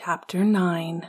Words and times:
Chapter 0.00 0.44
9 0.44 1.08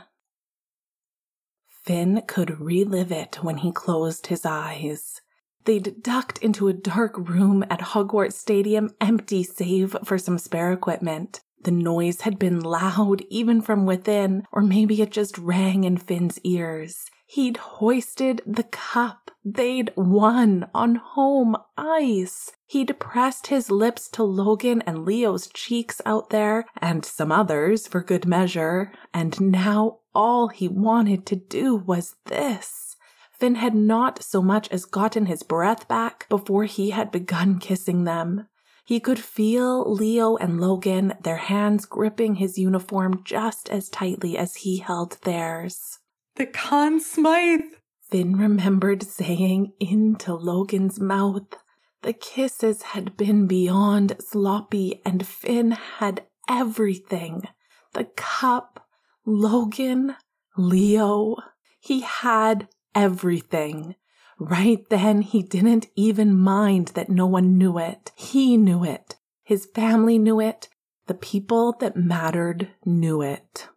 Finn 1.84 2.22
could 2.26 2.58
relive 2.58 3.12
it 3.12 3.38
when 3.40 3.58
he 3.58 3.70
closed 3.70 4.26
his 4.26 4.44
eyes. 4.44 5.20
They'd 5.64 6.02
ducked 6.02 6.38
into 6.38 6.66
a 6.66 6.72
dark 6.72 7.16
room 7.16 7.64
at 7.70 7.80
Hogwarts 7.80 8.32
Stadium, 8.32 8.90
empty 9.00 9.44
save 9.44 9.96
for 10.04 10.18
some 10.18 10.38
spare 10.38 10.72
equipment. 10.72 11.40
The 11.62 11.70
noise 11.70 12.22
had 12.22 12.36
been 12.36 12.58
loud, 12.58 13.22
even 13.30 13.62
from 13.62 13.86
within, 13.86 14.42
or 14.50 14.60
maybe 14.60 15.00
it 15.00 15.12
just 15.12 15.38
rang 15.38 15.84
in 15.84 15.96
Finn's 15.96 16.40
ears. 16.40 17.04
He'd 17.28 17.58
hoisted 17.58 18.42
the 18.44 18.64
cup. 18.64 19.19
They'd 19.44 19.92
won 19.96 20.68
on 20.74 20.96
home 20.96 21.56
ice. 21.76 22.52
He'd 22.66 22.98
pressed 23.00 23.46
his 23.46 23.70
lips 23.70 24.08
to 24.10 24.22
Logan 24.22 24.82
and 24.82 25.04
Leo's 25.04 25.48
cheeks 25.48 26.00
out 26.04 26.30
there, 26.30 26.66
and 26.76 27.04
some 27.04 27.32
others 27.32 27.86
for 27.86 28.02
good 28.02 28.26
measure, 28.26 28.92
and 29.14 29.40
now 29.40 30.00
all 30.14 30.48
he 30.48 30.68
wanted 30.68 31.24
to 31.26 31.36
do 31.36 31.74
was 31.74 32.16
this. 32.26 32.96
Finn 33.32 33.54
had 33.54 33.74
not 33.74 34.22
so 34.22 34.42
much 34.42 34.68
as 34.68 34.84
gotten 34.84 35.24
his 35.24 35.42
breath 35.42 35.88
back 35.88 36.28
before 36.28 36.64
he 36.64 36.90
had 36.90 37.10
begun 37.10 37.58
kissing 37.60 38.04
them. 38.04 38.46
He 38.84 39.00
could 39.00 39.18
feel 39.18 39.90
Leo 39.90 40.36
and 40.36 40.60
Logan, 40.60 41.14
their 41.22 41.36
hands 41.36 41.86
gripping 41.86 42.34
his 42.34 42.58
uniform 42.58 43.22
just 43.24 43.70
as 43.70 43.88
tightly 43.88 44.36
as 44.36 44.56
he 44.56 44.78
held 44.78 45.18
theirs. 45.22 46.00
The 46.36 46.46
Conn 46.46 47.00
Smythe! 47.00 47.79
Finn 48.10 48.36
remembered 48.36 49.02
saying 49.02 49.72
into 49.78 50.34
Logan's 50.34 50.98
mouth. 50.98 51.56
The 52.02 52.12
kisses 52.12 52.82
had 52.82 53.16
been 53.16 53.46
beyond 53.46 54.16
sloppy, 54.20 55.00
and 55.04 55.26
Finn 55.26 55.72
had 55.72 56.26
everything 56.48 57.44
the 57.92 58.04
cup, 58.16 58.88
Logan, 59.24 60.16
Leo. 60.56 61.36
He 61.80 62.00
had 62.00 62.68
everything. 62.94 63.96
Right 64.38 64.88
then, 64.88 65.22
he 65.22 65.42
didn't 65.42 65.88
even 65.96 66.38
mind 66.38 66.88
that 66.88 67.10
no 67.10 67.26
one 67.26 67.58
knew 67.58 67.78
it. 67.78 68.12
He 68.16 68.56
knew 68.56 68.84
it. 68.84 69.16
His 69.42 69.66
family 69.66 70.18
knew 70.18 70.40
it. 70.40 70.68
The 71.06 71.14
people 71.14 71.72
that 71.80 71.96
mattered 71.96 72.68
knew 72.84 73.22
it. 73.22 73.68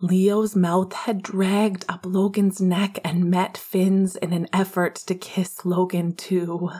Leo's 0.00 0.54
mouth 0.54 0.92
had 0.92 1.22
dragged 1.22 1.84
up 1.88 2.06
Logan's 2.06 2.60
neck 2.60 3.00
and 3.02 3.28
met 3.30 3.56
Finn's 3.56 4.14
in 4.14 4.32
an 4.32 4.46
effort 4.52 4.94
to 4.94 5.14
kiss 5.14 5.64
Logan 5.64 6.14
too. 6.14 6.70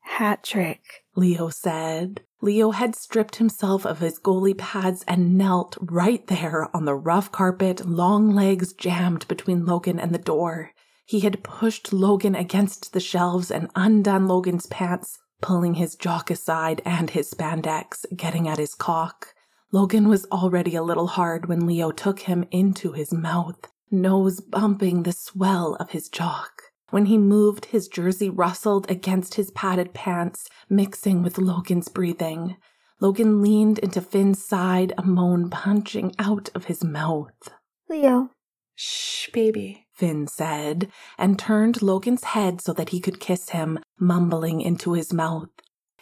Hat 0.00 0.42
trick, 0.42 1.04
Leo 1.14 1.48
said. 1.48 2.22
Leo 2.40 2.72
had 2.72 2.96
stripped 2.96 3.36
himself 3.36 3.86
of 3.86 4.00
his 4.00 4.18
goalie 4.18 4.56
pads 4.56 5.04
and 5.06 5.38
knelt 5.38 5.76
right 5.80 6.26
there 6.26 6.68
on 6.74 6.84
the 6.84 6.94
rough 6.94 7.30
carpet, 7.30 7.86
long 7.86 8.34
legs 8.34 8.72
jammed 8.72 9.28
between 9.28 9.64
Logan 9.64 10.00
and 10.00 10.12
the 10.12 10.18
door. 10.18 10.72
He 11.04 11.20
had 11.20 11.44
pushed 11.44 11.92
Logan 11.92 12.34
against 12.34 12.92
the 12.92 13.00
shelves 13.00 13.50
and 13.50 13.70
undone 13.76 14.26
Logan's 14.26 14.66
pants, 14.66 15.18
pulling 15.40 15.74
his 15.74 15.94
jock 15.94 16.30
aside 16.32 16.82
and 16.84 17.10
his 17.10 17.30
spandex, 17.30 18.04
getting 18.16 18.48
at 18.48 18.58
his 18.58 18.74
cock. 18.74 19.34
Logan 19.72 20.08
was 20.08 20.26
already 20.26 20.76
a 20.76 20.82
little 20.82 21.08
hard 21.08 21.46
when 21.46 21.66
Leo 21.66 21.90
took 21.90 22.20
him 22.20 22.44
into 22.50 22.92
his 22.92 23.12
mouth, 23.12 23.58
nose 23.90 24.40
bumping 24.40 25.02
the 25.02 25.12
swell 25.12 25.74
of 25.80 25.90
his 25.90 26.08
jock. 26.08 26.62
When 26.90 27.06
he 27.06 27.18
moved, 27.18 27.66
his 27.66 27.88
jersey 27.88 28.30
rustled 28.30 28.88
against 28.90 29.34
his 29.34 29.50
padded 29.50 29.92
pants, 29.92 30.48
mixing 30.70 31.22
with 31.22 31.36
Logan's 31.36 31.88
breathing. 31.88 32.56
Logan 33.00 33.42
leaned 33.42 33.80
into 33.80 34.00
Finn's 34.00 34.42
side, 34.42 34.92
a 34.96 35.02
moan 35.02 35.50
punching 35.50 36.14
out 36.18 36.48
of 36.54 36.66
his 36.66 36.84
mouth. 36.84 37.50
Leo. 37.88 38.30
Shh, 38.76 39.30
baby. 39.30 39.86
Finn 39.92 40.26
said, 40.26 40.92
and 41.18 41.38
turned 41.38 41.82
Logan's 41.82 42.24
head 42.24 42.60
so 42.60 42.72
that 42.74 42.90
he 42.90 43.00
could 43.00 43.18
kiss 43.18 43.50
him, 43.50 43.78
mumbling 43.98 44.60
into 44.60 44.92
his 44.92 45.12
mouth. 45.12 45.48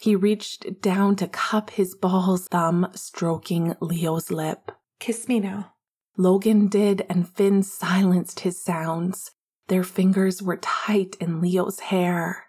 He 0.05 0.15
reached 0.15 0.83
down 0.83 1.15
to 1.15 1.27
cup 1.27 1.71
his 1.71 1.95
ball's 1.95 2.47
thumb, 2.47 2.91
stroking 2.93 3.73
Leo's 3.81 4.29
lip. 4.29 4.71
Kiss 4.99 5.27
me 5.27 5.39
now. 5.39 5.71
Logan 6.15 6.67
did, 6.67 7.03
and 7.09 7.27
Finn 7.27 7.63
silenced 7.63 8.41
his 8.41 8.63
sounds. 8.63 9.31
Their 9.65 9.83
fingers 9.83 10.43
were 10.43 10.57
tight 10.57 11.15
in 11.19 11.41
Leo's 11.41 11.79
hair. 11.79 12.43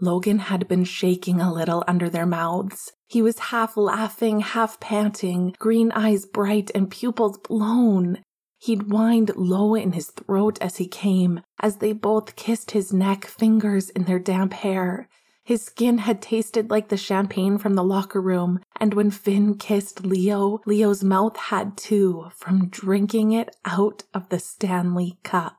Logan 0.00 0.40
had 0.40 0.66
been 0.66 0.82
shaking 0.82 1.40
a 1.40 1.52
little 1.52 1.84
under 1.86 2.10
their 2.10 2.26
mouths. 2.26 2.90
He 3.06 3.22
was 3.22 3.38
half 3.38 3.76
laughing, 3.76 4.40
half 4.40 4.80
panting, 4.80 5.54
green 5.60 5.92
eyes 5.92 6.26
bright 6.26 6.72
and 6.74 6.90
pupils 6.90 7.38
blown. 7.38 8.18
He'd 8.58 8.90
whined 8.90 9.30
low 9.36 9.76
in 9.76 9.92
his 9.92 10.10
throat 10.10 10.58
as 10.60 10.78
he 10.78 10.88
came, 10.88 11.42
as 11.60 11.76
they 11.76 11.92
both 11.92 12.34
kissed 12.34 12.72
his 12.72 12.92
neck, 12.92 13.26
fingers 13.26 13.90
in 13.90 14.06
their 14.06 14.18
damp 14.18 14.54
hair. 14.54 15.08
His 15.50 15.64
skin 15.64 15.98
had 15.98 16.22
tasted 16.22 16.70
like 16.70 16.90
the 16.90 16.96
champagne 16.96 17.58
from 17.58 17.74
the 17.74 17.82
locker 17.82 18.20
room, 18.20 18.60
and 18.78 18.94
when 18.94 19.10
Finn 19.10 19.58
kissed 19.58 20.06
Leo, 20.06 20.60
Leo's 20.64 21.02
mouth 21.02 21.36
had 21.36 21.76
too, 21.76 22.30
from 22.36 22.68
drinking 22.68 23.32
it 23.32 23.56
out 23.64 24.04
of 24.14 24.28
the 24.28 24.38
Stanley 24.38 25.18
cup. 25.24 25.56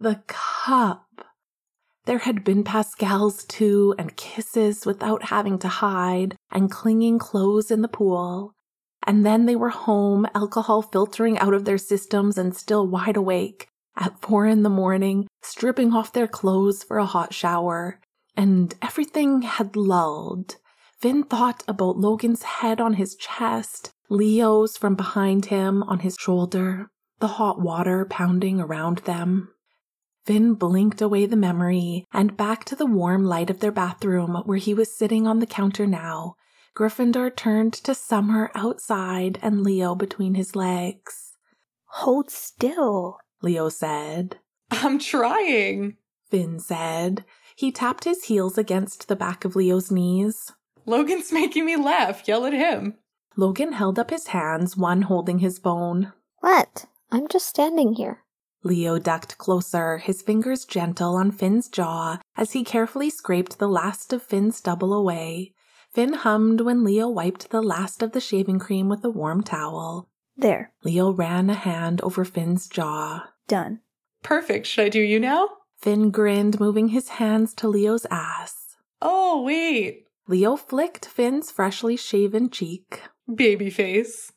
The 0.00 0.22
cup! 0.28 1.26
There 2.06 2.20
had 2.20 2.42
been 2.42 2.64
Pascal's 2.64 3.44
too, 3.44 3.94
and 3.98 4.16
kisses 4.16 4.86
without 4.86 5.24
having 5.24 5.58
to 5.58 5.68
hide, 5.68 6.34
and 6.50 6.70
clinging 6.70 7.18
clothes 7.18 7.70
in 7.70 7.82
the 7.82 7.86
pool. 7.86 8.54
And 9.06 9.26
then 9.26 9.44
they 9.44 9.56
were 9.56 9.68
home, 9.68 10.26
alcohol 10.34 10.80
filtering 10.80 11.38
out 11.38 11.52
of 11.52 11.66
their 11.66 11.76
systems 11.76 12.38
and 12.38 12.56
still 12.56 12.86
wide 12.86 13.18
awake, 13.18 13.68
at 13.94 14.22
four 14.22 14.46
in 14.46 14.62
the 14.62 14.70
morning, 14.70 15.28
stripping 15.42 15.92
off 15.92 16.14
their 16.14 16.28
clothes 16.28 16.82
for 16.82 16.96
a 16.96 17.04
hot 17.04 17.34
shower. 17.34 18.00
And 18.38 18.72
everything 18.80 19.42
had 19.42 19.74
lulled. 19.74 20.56
Finn 21.00 21.24
thought 21.24 21.64
about 21.66 21.98
Logan's 21.98 22.44
head 22.44 22.80
on 22.80 22.94
his 22.94 23.16
chest, 23.16 23.90
Leo's 24.08 24.76
from 24.76 24.94
behind 24.94 25.46
him 25.46 25.82
on 25.82 25.98
his 25.98 26.16
shoulder, 26.20 26.88
the 27.18 27.26
hot 27.26 27.60
water 27.60 28.06
pounding 28.08 28.60
around 28.60 28.98
them. 28.98 29.48
Finn 30.24 30.54
blinked 30.54 31.02
away 31.02 31.26
the 31.26 31.34
memory 31.34 32.06
and 32.12 32.36
back 32.36 32.64
to 32.66 32.76
the 32.76 32.86
warm 32.86 33.24
light 33.24 33.50
of 33.50 33.58
their 33.58 33.72
bathroom 33.72 34.36
where 34.44 34.58
he 34.58 34.72
was 34.72 34.96
sitting 34.96 35.26
on 35.26 35.40
the 35.40 35.46
counter 35.46 35.86
now. 35.86 36.36
Gryffindor 36.76 37.34
turned 37.34 37.72
to 37.72 37.92
Summer 37.92 38.52
outside 38.54 39.40
and 39.42 39.64
Leo 39.64 39.96
between 39.96 40.34
his 40.34 40.54
legs. 40.54 41.32
Hold 41.86 42.30
still, 42.30 43.18
Leo 43.42 43.68
said. 43.68 44.38
I'm 44.70 45.00
trying. 45.00 45.96
Finn 46.30 46.60
said. 46.60 47.24
He 47.58 47.72
tapped 47.72 48.04
his 48.04 48.26
heels 48.26 48.56
against 48.56 49.08
the 49.08 49.16
back 49.16 49.44
of 49.44 49.56
Leo's 49.56 49.90
knees. 49.90 50.52
Logan's 50.86 51.32
making 51.32 51.66
me 51.66 51.74
laugh. 51.74 52.28
Yell 52.28 52.46
at 52.46 52.52
him. 52.52 52.94
Logan 53.36 53.72
held 53.72 53.98
up 53.98 54.10
his 54.10 54.28
hands, 54.28 54.76
one 54.76 55.02
holding 55.02 55.40
his 55.40 55.58
bone. 55.58 56.12
What? 56.38 56.84
I'm 57.10 57.26
just 57.26 57.48
standing 57.48 57.94
here. 57.94 58.22
Leo 58.62 59.00
ducked 59.00 59.38
closer, 59.38 59.98
his 59.98 60.22
fingers 60.22 60.64
gentle 60.64 61.16
on 61.16 61.32
Finn's 61.32 61.68
jaw 61.68 62.20
as 62.36 62.52
he 62.52 62.62
carefully 62.62 63.10
scraped 63.10 63.58
the 63.58 63.66
last 63.66 64.12
of 64.12 64.22
Finn's 64.22 64.58
stubble 64.58 64.94
away. 64.94 65.52
Finn 65.92 66.12
hummed 66.12 66.60
when 66.60 66.84
Leo 66.84 67.08
wiped 67.08 67.50
the 67.50 67.60
last 67.60 68.04
of 68.04 68.12
the 68.12 68.20
shaving 68.20 68.60
cream 68.60 68.88
with 68.88 69.04
a 69.04 69.10
warm 69.10 69.42
towel. 69.42 70.08
There. 70.36 70.70
Leo 70.84 71.10
ran 71.10 71.50
a 71.50 71.54
hand 71.54 72.00
over 72.02 72.24
Finn's 72.24 72.68
jaw. 72.68 73.30
Done. 73.48 73.80
Perfect. 74.22 74.68
Should 74.68 74.84
I 74.84 74.88
do 74.90 75.00
you 75.00 75.18
now? 75.18 75.48
Finn 75.78 76.10
grinned, 76.10 76.58
moving 76.58 76.88
his 76.88 77.08
hands 77.08 77.54
to 77.54 77.68
Leo's 77.68 78.06
ass. 78.10 78.76
Oh, 79.00 79.42
wait. 79.42 80.06
Leo 80.26 80.56
flicked 80.56 81.06
Finn's 81.06 81.50
freshly 81.50 81.96
shaven 81.96 82.50
cheek. 82.50 83.02
Baby 83.32 83.70
face. 83.70 84.32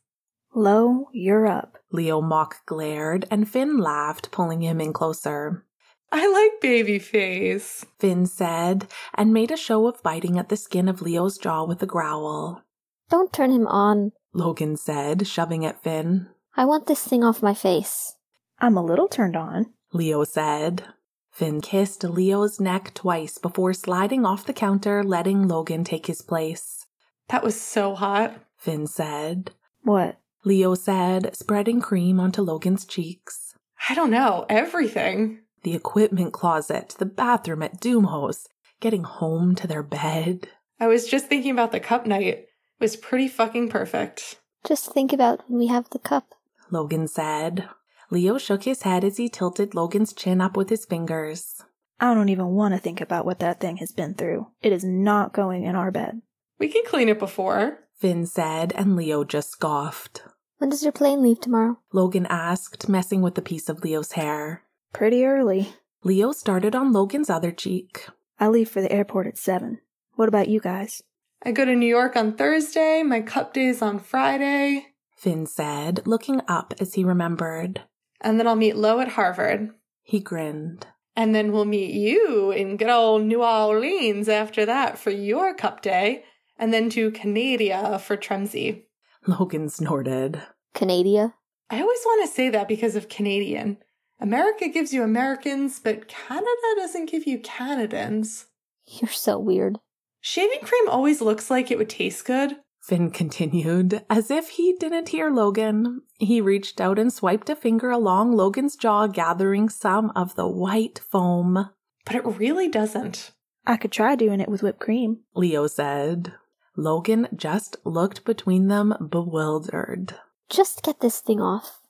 Lo, 0.54 1.08
you're 1.12 1.48
up. 1.48 1.78
Leo 1.92 2.22
mock 2.22 2.66
glared, 2.66 3.26
and 3.32 3.50
Finn 3.50 3.78
laughed, 3.78 4.32
pulling 4.32 4.62
him 4.62 4.80
in 4.80 4.94
closer. 4.94 5.66
I 6.12 6.28
like 6.30 6.62
baby 6.62 7.00
face, 7.00 7.86
Finn 8.00 8.26
said, 8.26 8.88
and 9.14 9.34
made 9.34 9.50
a 9.50 9.58
show 9.58 9.88
of 9.88 10.04
biting 10.04 10.38
at 10.38 10.50
the 10.50 10.58
skin 10.58 10.88
of 10.88 11.02
Leo's 11.02 11.38
jaw 11.38 11.64
with 11.64 11.82
a 11.82 11.86
growl. 11.86 12.62
Don't 13.10 13.32
turn 13.32 13.52
him 13.52 13.66
on. 13.68 14.12
Logan 14.34 14.76
said, 14.76 15.26
shoving 15.26 15.66
at 15.66 15.82
Finn. 15.82 16.28
I 16.56 16.66
want 16.66 16.88
this 16.88 17.04
thing 17.06 17.24
off 17.24 17.42
my 17.42 17.54
face. 17.54 18.18
I'm 18.60 18.78
a 18.78 18.84
little 18.84 19.08
turned 19.08 19.38
on, 19.38 19.74
Leo 19.94 20.24
said. 20.26 20.84
Finn 21.32 21.62
kissed 21.62 22.04
Leo's 22.04 22.60
neck 22.60 22.94
twice 22.94 23.38
before 23.38 23.74
sliding 23.74 24.26
off 24.26 24.46
the 24.46 24.54
counter, 24.54 25.04
letting 25.04 25.48
Logan 25.48 25.84
take 25.84 26.08
his 26.08 26.22
place. 26.22 26.86
That 27.30 27.44
was 27.44 27.60
so 27.60 27.96
hot, 27.96 28.34
Finn 28.58 28.86
said. 28.86 29.52
What? 29.84 30.20
Leo 30.44 30.76
said, 30.76 31.36
spreading 31.36 31.82
cream 31.82 32.20
onto 32.20 32.42
Logan's 32.42 32.86
cheeks. 32.86 33.56
I 33.90 33.96
don't 33.96 34.12
know, 34.12 34.46
everything. 34.50 35.40
The 35.64 35.76
equipment 35.76 36.34
closet, 36.34 36.96
the 36.98 37.06
bathroom 37.06 37.64
at 37.64 37.80
Doomhouse, 37.80 38.48
getting 38.80 39.04
home 39.04 39.56
to 39.56 39.68
their 39.68 39.84
bed. 39.84 40.50
I 40.80 40.88
was 40.88 41.08
just 41.08 41.28
thinking 41.28 41.52
about 41.52 41.72
the 41.72 41.80
cup 41.80 42.06
night. 42.06 42.26
It 42.26 42.50
was 42.80 42.96
pretty 42.96 43.28
fucking 43.28 43.70
perfect. 43.70 44.40
Just 44.66 44.92
think 44.92 45.14
about 45.14 45.48
when 45.48 45.60
we 45.60 45.68
have 45.68 45.90
the 45.92 46.00
cup. 46.00 46.36
Logan 46.72 47.08
said. 47.08 47.70
Leo 48.12 48.38
shook 48.38 48.64
his 48.64 48.82
head 48.82 49.06
as 49.06 49.16
he 49.16 49.30
tilted 49.30 49.74
Logan's 49.74 50.12
chin 50.12 50.42
up 50.42 50.58
with 50.58 50.70
his 50.70 50.86
fingers. 50.86 51.64
I 51.98 52.14
don't 52.14 52.28
even 52.28 52.48
want 52.48 52.74
to 52.74 52.80
think 52.80 53.00
about 53.00 53.26
what 53.26 53.40
that 53.40 53.62
thing 53.62 53.78
has 53.78 53.94
been 53.94 54.16
through. 54.16 54.48
It 54.62 54.74
is 54.74 54.84
not 54.84 55.34
going 55.34 55.64
in 55.64 55.76
our 55.76 55.92
bed. 55.92 56.22
We 56.60 56.68
can 56.68 56.84
clean 56.86 57.08
it 57.08 57.20
before. 57.20 57.80
Finn 57.96 58.26
said, 58.26 58.74
and 58.76 58.98
Leo 58.98 59.24
just 59.24 59.52
scoffed. 59.52 60.24
When 60.58 60.70
does 60.70 60.84
your 60.84 60.92
plane 60.92 61.22
leave 61.22 61.40
tomorrow? 61.40 61.80
Logan 61.94 62.28
asked, 62.30 62.90
messing 62.90 63.22
with 63.22 63.36
the 63.36 63.42
piece 63.42 63.70
of 63.70 63.82
Leo's 63.82 64.12
hair. 64.12 64.64
Pretty 64.92 65.24
early. 65.24 65.70
Leo 66.04 66.34
started 66.34 66.76
on 66.76 66.92
Logan's 66.92 67.30
other 67.30 67.52
cheek. 67.52 68.08
I 68.40 68.50
leave 68.50 68.70
for 68.70 68.82
the 68.82 68.92
airport 68.92 69.28
at 69.28 69.38
7. 69.38 69.80
What 70.16 70.28
about 70.28 70.50
you 70.50 70.60
guys? 70.60 71.02
I 71.44 71.54
go 71.54 71.64
to 71.64 71.76
New 71.76 71.88
York 71.88 72.18
on 72.18 72.34
Thursday. 72.34 73.04
My 73.04 73.22
cup 73.22 73.54
day's 73.54 73.82
on 73.82 74.00
Friday. 74.00 74.88
Finn 75.16 75.46
said, 75.46 76.06
looking 76.06 76.42
up 76.48 76.74
as 76.80 76.96
he 76.96 77.04
remembered. 77.06 77.84
And 78.22 78.40
then 78.40 78.48
I'll 78.48 78.56
meet 78.56 78.76
Lo 78.76 79.00
at 79.00 79.10
Harvard. 79.10 79.72
He 80.04 80.20
grinned. 80.20 80.88
And 81.16 81.36
then 81.36 81.52
we'll 81.52 81.66
meet 81.66 81.94
you 81.94 82.52
in 82.52 82.78
good 82.78 82.90
old 82.90 83.24
New 83.24 83.44
Orleans 83.44 84.30
after 84.30 84.66
that 84.66 84.98
for 84.98 85.10
your 85.10 85.54
cup 85.54 85.82
day. 85.82 86.24
And 86.58 86.74
then 86.74 86.90
to 86.92 87.12
Canada 87.12 88.00
for 88.00 88.16
Tremsey. 88.16 88.84
Logan 89.28 89.68
snorted. 89.70 90.42
Canada? 90.74 91.34
I 91.70 91.82
always 91.82 92.00
want 92.06 92.28
to 92.28 92.34
say 92.34 92.50
that 92.50 92.68
because 92.68 92.96
of 92.96 93.10
Canadian. 93.10 93.78
America 94.20 94.68
gives 94.68 94.94
you 94.94 95.04
Americans, 95.04 95.80
but 95.80 96.08
Canada 96.08 96.48
doesn't 96.76 97.10
give 97.10 97.26
you 97.26 97.40
Canadians. 97.40 98.46
You're 98.86 99.10
so 99.10 99.40
weird. 99.40 99.80
Shaving 100.20 100.60
cream 100.62 100.88
always 100.88 101.22
looks 101.22 101.50
like 101.50 101.72
it 101.72 101.78
would 101.80 101.90
taste 101.90 102.26
good. 102.26 102.58
Finn 102.82 103.12
continued, 103.12 104.04
as 104.10 104.32
if 104.32 104.50
he 104.50 104.74
didn't 104.74 105.10
hear 105.10 105.30
Logan. 105.30 106.02
He 106.18 106.42
reached 106.42 106.82
out 106.82 106.98
and 106.98 107.14
swiped 107.14 107.50
a 107.50 107.56
finger 107.56 107.92
along 107.92 108.32
Logan's 108.32 108.76
jaw, 108.76 109.06
gathering 109.06 109.70
some 109.70 110.12
of 110.16 110.36
the 110.36 110.48
white 110.48 111.00
foam. 111.00 111.70
But 112.06 112.16
it 112.16 112.26
really 112.26 112.68
doesn't. 112.68 113.32
I 113.68 113.78
could 113.78 113.92
try 113.92 114.16
doing 114.16 114.40
it 114.40 114.50
with 114.50 114.64
whipped 114.64 114.80
cream. 114.80 115.20
Leo 115.36 115.68
said. 115.68 116.34
Logan 116.76 117.28
just 117.36 117.78
looked 117.86 118.26
between 118.26 118.68
them, 118.68 118.96
bewildered. 119.12 120.16
Just 120.50 120.82
get 120.82 121.02
this 121.02 121.20
thing 121.20 121.40
off. 121.40 121.82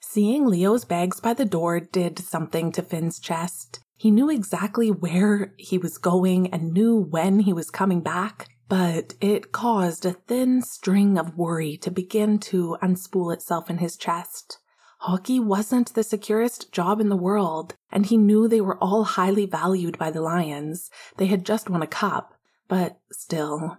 Seeing 0.00 0.46
Leo's 0.46 0.84
bags 0.84 1.18
by 1.18 1.34
the 1.34 1.44
door 1.44 1.80
did 1.80 2.20
something 2.20 2.70
to 2.72 2.82
Finn's 2.82 3.18
chest. 3.18 3.80
He 3.96 4.12
knew 4.12 4.30
exactly 4.30 4.90
where 4.90 5.54
he 5.58 5.78
was 5.78 5.98
going 5.98 6.52
and 6.52 6.72
knew 6.72 6.96
when 6.96 7.40
he 7.40 7.52
was 7.52 7.70
coming 7.70 8.00
back, 8.00 8.48
but 8.68 9.14
it 9.20 9.52
caused 9.52 10.04
a 10.04 10.12
thin 10.12 10.62
string 10.62 11.18
of 11.18 11.36
worry 11.36 11.76
to 11.76 11.90
begin 11.90 12.38
to 12.38 12.76
unspool 12.82 13.32
itself 13.32 13.68
in 13.68 13.78
his 13.78 13.96
chest. 13.96 14.58
Hockey 15.00 15.38
wasn't 15.38 15.92
the 15.94 16.02
securest 16.02 16.72
job 16.72 17.00
in 17.00 17.10
the 17.10 17.16
world, 17.16 17.74
and 17.92 18.06
he 18.06 18.16
knew 18.16 18.48
they 18.48 18.62
were 18.62 18.78
all 18.78 19.04
highly 19.04 19.44
valued 19.44 19.98
by 19.98 20.10
the 20.10 20.22
Lions. 20.22 20.90
They 21.18 21.26
had 21.26 21.44
just 21.44 21.68
won 21.68 21.82
a 21.82 21.86
cup, 21.86 22.34
but 22.68 22.98
still. 23.12 23.78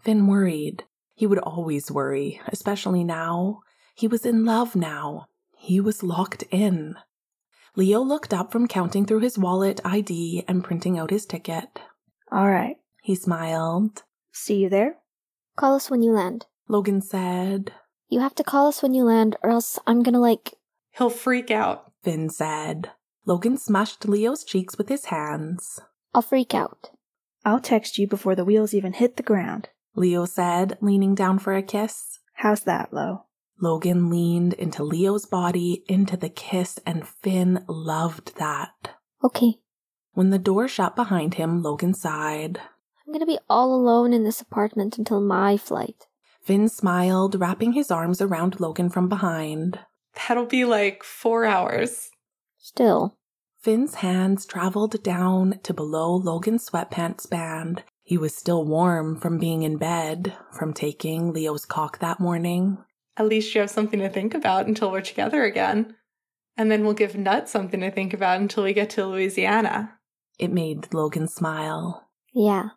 Finn 0.00 0.26
worried. 0.26 0.84
He 1.14 1.26
would 1.26 1.38
always 1.38 1.90
worry, 1.90 2.40
especially 2.48 3.04
now. 3.04 3.60
He 3.94 4.08
was 4.08 4.24
in 4.24 4.46
love 4.46 4.74
now. 4.74 5.26
He 5.58 5.78
was 5.78 6.02
locked 6.02 6.44
in. 6.50 6.96
Leo 7.76 8.00
looked 8.00 8.32
up 8.32 8.50
from 8.50 8.66
counting 8.66 9.04
through 9.06 9.20
his 9.20 9.38
wallet 9.38 9.80
ID 9.84 10.44
and 10.48 10.64
printing 10.64 10.98
out 10.98 11.10
his 11.10 11.26
ticket. 11.26 11.80
All 12.30 12.48
right. 12.48 12.76
He 13.02 13.14
smiled. 13.14 14.04
See 14.32 14.56
you 14.56 14.68
there? 14.68 14.96
Call 15.56 15.74
us 15.74 15.90
when 15.90 16.02
you 16.02 16.12
land. 16.12 16.46
Logan 16.68 17.02
said. 17.02 17.72
You 18.08 18.20
have 18.20 18.34
to 18.36 18.44
call 18.44 18.68
us 18.68 18.82
when 18.82 18.94
you 18.94 19.04
land, 19.04 19.36
or 19.42 19.50
else 19.50 19.78
I'm 19.86 20.02
gonna 20.02 20.20
like. 20.20 20.54
He'll 20.96 21.10
freak 21.10 21.50
out. 21.50 21.92
Finn 22.02 22.30
said. 22.30 22.90
Logan 23.24 23.56
smushed 23.56 24.08
Leo's 24.08 24.44
cheeks 24.44 24.76
with 24.76 24.88
his 24.88 25.06
hands. 25.06 25.80
I'll 26.14 26.22
freak 26.22 26.54
out. 26.54 26.90
I'll 27.44 27.60
text 27.60 27.98
you 27.98 28.06
before 28.06 28.34
the 28.34 28.44
wheels 28.44 28.74
even 28.74 28.92
hit 28.92 29.16
the 29.16 29.22
ground. 29.22 29.68
Leo 29.94 30.24
said, 30.24 30.78
leaning 30.80 31.14
down 31.14 31.38
for 31.38 31.54
a 31.54 31.62
kiss. 31.62 32.18
How's 32.34 32.62
that, 32.62 32.92
Lo? 32.92 33.26
Logan 33.60 34.10
leaned 34.10 34.54
into 34.54 34.82
Leo's 34.82 35.26
body, 35.26 35.84
into 35.86 36.16
the 36.16 36.28
kiss, 36.28 36.78
and 36.84 37.06
Finn 37.06 37.64
loved 37.68 38.36
that. 38.38 38.96
Okay. 39.22 39.58
When 40.12 40.30
the 40.30 40.38
door 40.38 40.66
shut 40.66 40.96
behind 40.96 41.34
him, 41.34 41.62
Logan 41.62 41.94
sighed. 41.94 42.60
I'm 43.12 43.18
gonna 43.18 43.26
be 43.26 43.38
all 43.50 43.74
alone 43.74 44.14
in 44.14 44.24
this 44.24 44.40
apartment 44.40 44.96
until 44.96 45.20
my 45.20 45.58
flight. 45.58 46.06
Finn 46.40 46.66
smiled, 46.66 47.38
wrapping 47.38 47.74
his 47.74 47.90
arms 47.90 48.22
around 48.22 48.58
Logan 48.58 48.88
from 48.88 49.10
behind. 49.10 49.80
That'll 50.14 50.46
be 50.46 50.64
like 50.64 51.04
four 51.04 51.44
hours. 51.44 52.08
Still. 52.56 53.18
Finn's 53.60 53.96
hands 53.96 54.46
traveled 54.46 55.02
down 55.02 55.60
to 55.62 55.74
below 55.74 56.14
Logan's 56.14 56.66
sweatpants 56.66 57.28
band. 57.28 57.82
He 58.02 58.16
was 58.16 58.34
still 58.34 58.64
warm 58.64 59.20
from 59.20 59.36
being 59.36 59.62
in 59.62 59.76
bed, 59.76 60.34
from 60.50 60.72
taking 60.72 61.34
Leo's 61.34 61.66
cock 61.66 61.98
that 61.98 62.18
morning. 62.18 62.78
At 63.18 63.26
least 63.26 63.54
you 63.54 63.60
have 63.60 63.68
something 63.68 64.00
to 64.00 64.08
think 64.08 64.32
about 64.32 64.66
until 64.66 64.90
we're 64.90 65.02
together 65.02 65.44
again. 65.44 65.96
And 66.56 66.70
then 66.70 66.82
we'll 66.82 66.94
give 66.94 67.14
Nut 67.14 67.46
something 67.46 67.80
to 67.80 67.90
think 67.90 68.14
about 68.14 68.40
until 68.40 68.64
we 68.64 68.72
get 68.72 68.88
to 68.90 69.04
Louisiana. 69.04 69.98
It 70.38 70.50
made 70.50 70.94
Logan 70.94 71.28
smile. 71.28 72.08
Yeah. 72.32 72.70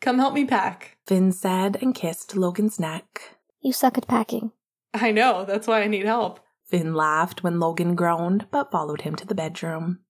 Come 0.00 0.18
help 0.18 0.34
me 0.34 0.44
pack. 0.44 0.96
Finn 1.06 1.30
said 1.32 1.76
and 1.82 1.94
kissed 1.94 2.36
Logan's 2.36 2.80
neck. 2.80 3.36
You 3.60 3.72
suck 3.72 3.98
at 3.98 4.08
packing. 4.08 4.52
I 4.94 5.12
know, 5.12 5.44
that's 5.44 5.66
why 5.66 5.82
I 5.82 5.86
need 5.86 6.06
help. 6.06 6.40
Finn 6.64 6.94
laughed 6.94 7.42
when 7.42 7.60
Logan 7.60 7.94
groaned, 7.94 8.46
but 8.50 8.70
followed 8.70 9.02
him 9.02 9.14
to 9.16 9.26
the 9.26 9.34
bedroom. 9.34 10.00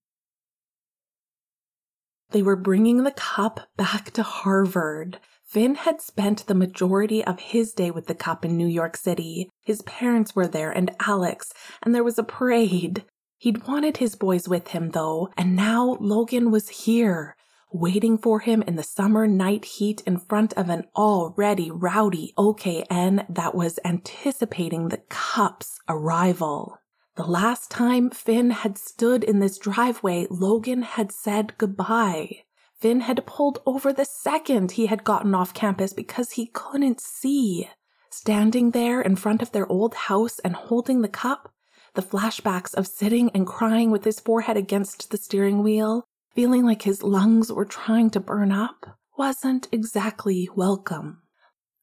They 2.30 2.42
were 2.42 2.56
bringing 2.56 3.02
the 3.02 3.10
cup 3.10 3.68
back 3.76 4.12
to 4.12 4.22
Harvard. 4.22 5.18
Finn 5.44 5.74
had 5.74 6.00
spent 6.00 6.46
the 6.46 6.54
majority 6.54 7.24
of 7.24 7.40
his 7.40 7.72
day 7.72 7.90
with 7.90 8.06
the 8.06 8.14
cup 8.14 8.44
in 8.44 8.56
New 8.56 8.68
York 8.68 8.96
City. 8.96 9.50
His 9.62 9.82
parents 9.82 10.36
were 10.36 10.46
there 10.46 10.70
and 10.70 10.94
Alex, 11.00 11.52
and 11.82 11.92
there 11.92 12.04
was 12.04 12.18
a 12.18 12.22
parade. 12.22 13.04
He'd 13.38 13.66
wanted 13.66 13.96
his 13.96 14.14
boys 14.14 14.46
with 14.46 14.68
him, 14.68 14.90
though, 14.90 15.30
and 15.36 15.56
now 15.56 15.96
Logan 15.98 16.52
was 16.52 16.68
here, 16.68 17.34
waiting 17.72 18.18
for 18.18 18.40
him 18.40 18.62
in 18.62 18.76
the 18.76 18.82
summer 18.82 19.26
night 19.26 19.64
heat 19.64 20.02
in 20.06 20.18
front 20.18 20.52
of 20.54 20.68
an 20.68 20.84
already 20.96 21.70
rowdy 21.70 22.32
OKN 22.36 23.26
that 23.34 23.54
was 23.54 23.78
anticipating 23.84 24.88
the 24.88 25.02
cup's 25.08 25.78
arrival. 25.88 26.78
The 27.16 27.24
last 27.24 27.70
time 27.70 28.10
Finn 28.10 28.50
had 28.50 28.78
stood 28.78 29.22
in 29.22 29.40
this 29.40 29.58
driveway, 29.58 30.26
Logan 30.30 30.82
had 30.82 31.12
said 31.12 31.58
goodbye. 31.58 32.44
Finn 32.80 33.00
had 33.00 33.26
pulled 33.26 33.60
over 33.66 33.92
the 33.92 34.04
second 34.04 34.72
he 34.72 34.86
had 34.86 35.04
gotten 35.04 35.34
off 35.34 35.52
campus 35.52 35.92
because 35.92 36.32
he 36.32 36.46
couldn't 36.46 37.00
see. 37.00 37.68
Standing 38.10 38.70
there 38.70 39.00
in 39.00 39.16
front 39.16 39.42
of 39.42 39.52
their 39.52 39.70
old 39.70 39.94
house 39.94 40.38
and 40.40 40.56
holding 40.56 41.02
the 41.02 41.08
cup, 41.08 41.52
the 41.94 42.02
flashbacks 42.02 42.74
of 42.74 42.86
sitting 42.86 43.30
and 43.34 43.46
crying 43.46 43.90
with 43.90 44.04
his 44.04 44.18
forehead 44.20 44.56
against 44.56 45.10
the 45.10 45.16
steering 45.16 45.62
wheel, 45.62 46.06
feeling 46.40 46.64
like 46.64 46.80
his 46.80 47.02
lungs 47.02 47.52
were 47.52 47.66
trying 47.66 48.08
to 48.08 48.18
burn 48.18 48.50
up, 48.50 48.96
wasn't 49.18 49.68
exactly 49.70 50.48
welcome. 50.56 51.20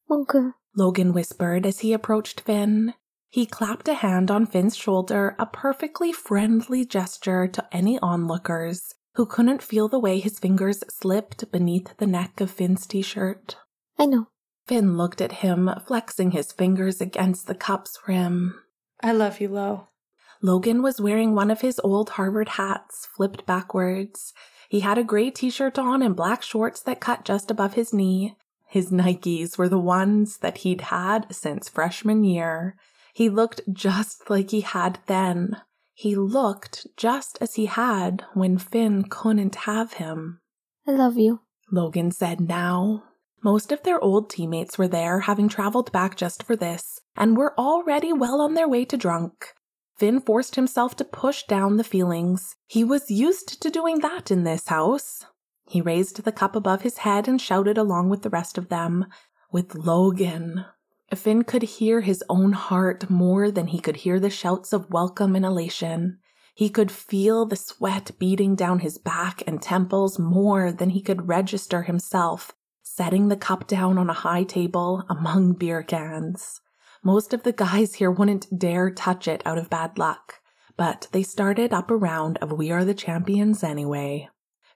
Bunker. 0.09 0.55
Logan 0.75 1.13
whispered 1.13 1.63
as 1.63 1.81
he 1.81 1.93
approached 1.93 2.41
Finn. 2.41 2.95
He 3.29 3.45
clapped 3.45 3.87
a 3.87 3.93
hand 3.93 4.31
on 4.31 4.47
Finn's 4.47 4.75
shoulder, 4.75 5.35
a 5.37 5.45
perfectly 5.45 6.11
friendly 6.11 6.85
gesture 6.85 7.47
to 7.47 7.67
any 7.71 7.99
onlookers 7.99 8.95
who 9.13 9.27
couldn't 9.27 9.61
feel 9.61 9.87
the 9.87 9.99
way 9.99 10.17
his 10.19 10.39
fingers 10.39 10.83
slipped 10.89 11.51
beneath 11.51 11.95
the 11.97 12.07
neck 12.07 12.41
of 12.41 12.49
Finn's 12.49 12.87
t 12.87 13.03
shirt. 13.03 13.57
I 13.99 14.07
know. 14.07 14.25
Finn 14.65 14.97
looked 14.97 15.21
at 15.21 15.43
him, 15.43 15.69
flexing 15.85 16.31
his 16.31 16.51
fingers 16.51 16.99
against 16.99 17.45
the 17.45 17.53
cup's 17.53 17.95
rim. 18.07 18.55
I 19.03 19.11
love 19.11 19.39
you, 19.39 19.49
Lo. 19.49 19.89
Logan 20.41 20.81
was 20.81 21.01
wearing 21.01 21.33
one 21.33 21.49
of 21.49 21.61
his 21.61 21.79
old 21.83 22.11
Harvard 22.11 22.49
hats, 22.49 23.07
flipped 23.15 23.45
backwards. 23.45 24.33
He 24.69 24.81
had 24.81 24.97
a 24.97 25.03
gray 25.03 25.31
t 25.31 25.49
shirt 25.49 25.79
on 25.79 26.01
and 26.01 26.15
black 26.15 26.43
shorts 26.43 26.81
that 26.81 26.99
cut 26.99 27.25
just 27.25 27.49
above 27.49 27.73
his 27.73 27.93
knee. 27.93 28.35
His 28.67 28.91
Nikes 28.91 29.57
were 29.57 29.69
the 29.69 29.79
ones 29.79 30.37
that 30.39 30.59
he'd 30.59 30.81
had 30.81 31.33
since 31.33 31.69
freshman 31.69 32.23
year. 32.23 32.75
He 33.13 33.29
looked 33.29 33.61
just 33.71 34.29
like 34.29 34.51
he 34.51 34.61
had 34.61 34.99
then. 35.07 35.61
He 35.93 36.15
looked 36.15 36.85
just 36.97 37.37
as 37.41 37.55
he 37.55 37.65
had 37.65 38.23
when 38.33 38.59
Finn 38.59 39.05
couldn't 39.09 39.55
have 39.55 39.93
him. 39.93 40.41
I 40.85 40.91
love 40.91 41.17
you. 41.17 41.39
Logan 41.71 42.11
said 42.11 42.39
now. 42.39 43.03
Most 43.43 43.71
of 43.71 43.83
their 43.83 43.99
old 43.99 44.29
teammates 44.29 44.77
were 44.77 44.87
there, 44.87 45.21
having 45.21 45.47
traveled 45.47 45.91
back 45.91 46.15
just 46.15 46.43
for 46.43 46.55
this, 46.55 46.99
and 47.15 47.37
were 47.37 47.57
already 47.57 48.13
well 48.13 48.41
on 48.41 48.53
their 48.53 48.67
way 48.67 48.85
to 48.85 48.97
drunk. 48.97 49.53
Finn 49.97 50.19
forced 50.19 50.55
himself 50.55 50.95
to 50.97 51.03
push 51.03 51.43
down 51.43 51.77
the 51.77 51.83
feelings. 51.83 52.55
He 52.67 52.83
was 52.83 53.09
used 53.09 53.61
to 53.61 53.69
doing 53.71 53.99
that 53.99 54.29
in 54.29 54.43
this 54.43 54.67
house. 54.67 55.25
He 55.67 55.81
raised 55.81 56.23
the 56.23 56.31
cup 56.31 56.55
above 56.55 56.83
his 56.83 56.99
head 56.99 57.27
and 57.27 57.41
shouted 57.41 57.77
along 57.77 58.09
with 58.09 58.21
the 58.21 58.29
rest 58.29 58.57
of 58.57 58.69
them, 58.69 59.05
with 59.51 59.73
Logan. 59.73 60.65
Finn 61.15 61.43
could 61.43 61.63
hear 61.63 62.01
his 62.01 62.23
own 62.29 62.53
heart 62.53 63.09
more 63.09 63.49
than 63.49 63.67
he 63.67 63.79
could 63.79 63.97
hear 63.97 64.19
the 64.19 64.29
shouts 64.29 64.71
of 64.71 64.91
welcome 64.91 65.35
and 65.35 65.45
elation. 65.45 66.19
He 66.53 66.69
could 66.69 66.91
feel 66.91 67.45
the 67.45 67.55
sweat 67.55 68.11
beating 68.19 68.55
down 68.55 68.79
his 68.79 68.97
back 68.97 69.41
and 69.47 69.61
temples 69.61 70.19
more 70.19 70.71
than 70.71 70.91
he 70.91 71.01
could 71.01 71.27
register 71.27 71.83
himself, 71.83 72.51
setting 72.83 73.29
the 73.29 73.37
cup 73.37 73.67
down 73.67 73.97
on 73.97 74.09
a 74.09 74.13
high 74.13 74.43
table 74.43 75.03
among 75.09 75.53
beer 75.53 75.81
cans. 75.81 76.61
Most 77.03 77.33
of 77.33 77.43
the 77.43 77.53
guys 77.53 77.95
here 77.95 78.11
wouldn't 78.11 78.57
dare 78.57 78.89
touch 78.91 79.27
it 79.27 79.41
out 79.45 79.57
of 79.57 79.69
bad 79.69 79.97
luck, 79.97 80.35
but 80.75 81.07
they 81.11 81.23
started 81.23 81.73
up 81.73 81.89
a 81.89 81.95
round 81.95 82.37
of 82.39 82.51
We 82.51 82.71
Are 82.71 82.85
the 82.85 82.93
Champions 82.93 83.63
anyway. 83.63 84.29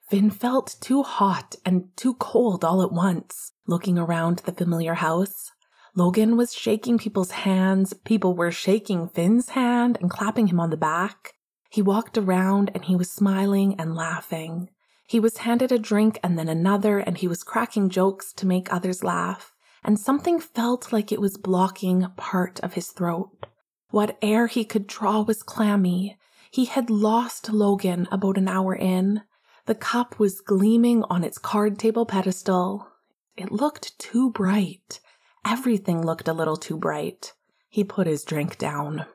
Finn 0.09 0.29
felt 0.29 0.75
too 0.81 1.03
hot 1.03 1.55
and 1.65 1.89
too 1.95 2.15
cold 2.15 2.65
all 2.65 2.81
at 2.81 2.91
once, 2.91 3.53
looking 3.67 3.97
around 3.97 4.39
the 4.39 4.51
familiar 4.51 4.95
house. 4.95 5.51
Logan 5.95 6.37
was 6.37 6.53
shaking 6.53 6.97
people's 6.97 7.31
hands, 7.31 7.93
people 7.93 8.35
were 8.35 8.51
shaking 8.51 9.09
Finn's 9.09 9.49
hand 9.49 9.97
and 10.01 10.09
clapping 10.09 10.47
him 10.47 10.59
on 10.59 10.69
the 10.69 10.77
back. 10.77 11.33
He 11.69 11.81
walked 11.81 12.17
around 12.17 12.71
and 12.73 12.85
he 12.85 12.95
was 12.95 13.11
smiling 13.11 13.75
and 13.79 13.95
laughing. 13.95 14.69
He 15.07 15.19
was 15.19 15.37
handed 15.37 15.71
a 15.71 15.79
drink 15.79 16.19
and 16.23 16.37
then 16.39 16.47
another, 16.47 16.99
and 16.99 17.17
he 17.17 17.27
was 17.27 17.43
cracking 17.43 17.89
jokes 17.89 18.31
to 18.33 18.47
make 18.47 18.71
others 18.71 19.03
laugh. 19.03 19.50
And 19.83 19.99
something 19.99 20.39
felt 20.39 20.93
like 20.93 21.11
it 21.11 21.21
was 21.21 21.37
blocking 21.37 22.07
part 22.15 22.59
of 22.61 22.73
his 22.73 22.89
throat. 22.89 23.47
What 23.89 24.17
air 24.21 24.47
he 24.47 24.63
could 24.63 24.87
draw 24.87 25.21
was 25.21 25.43
clammy. 25.43 26.17
He 26.51 26.65
had 26.65 26.89
lost 26.89 27.49
Logan 27.49 28.07
about 28.11 28.37
an 28.37 28.47
hour 28.47 28.75
in. 28.75 29.21
The 29.65 29.75
cup 29.75 30.19
was 30.19 30.41
gleaming 30.41 31.03
on 31.03 31.23
its 31.23 31.37
card 31.37 31.79
table 31.79 32.05
pedestal. 32.05 32.87
It 33.35 33.51
looked 33.51 33.97
too 33.99 34.31
bright. 34.31 34.99
Everything 35.45 36.05
looked 36.05 36.27
a 36.27 36.33
little 36.33 36.57
too 36.57 36.77
bright. 36.77 37.33
He 37.69 37.83
put 37.83 38.07
his 38.07 38.23
drink 38.23 38.57
down. 38.57 39.05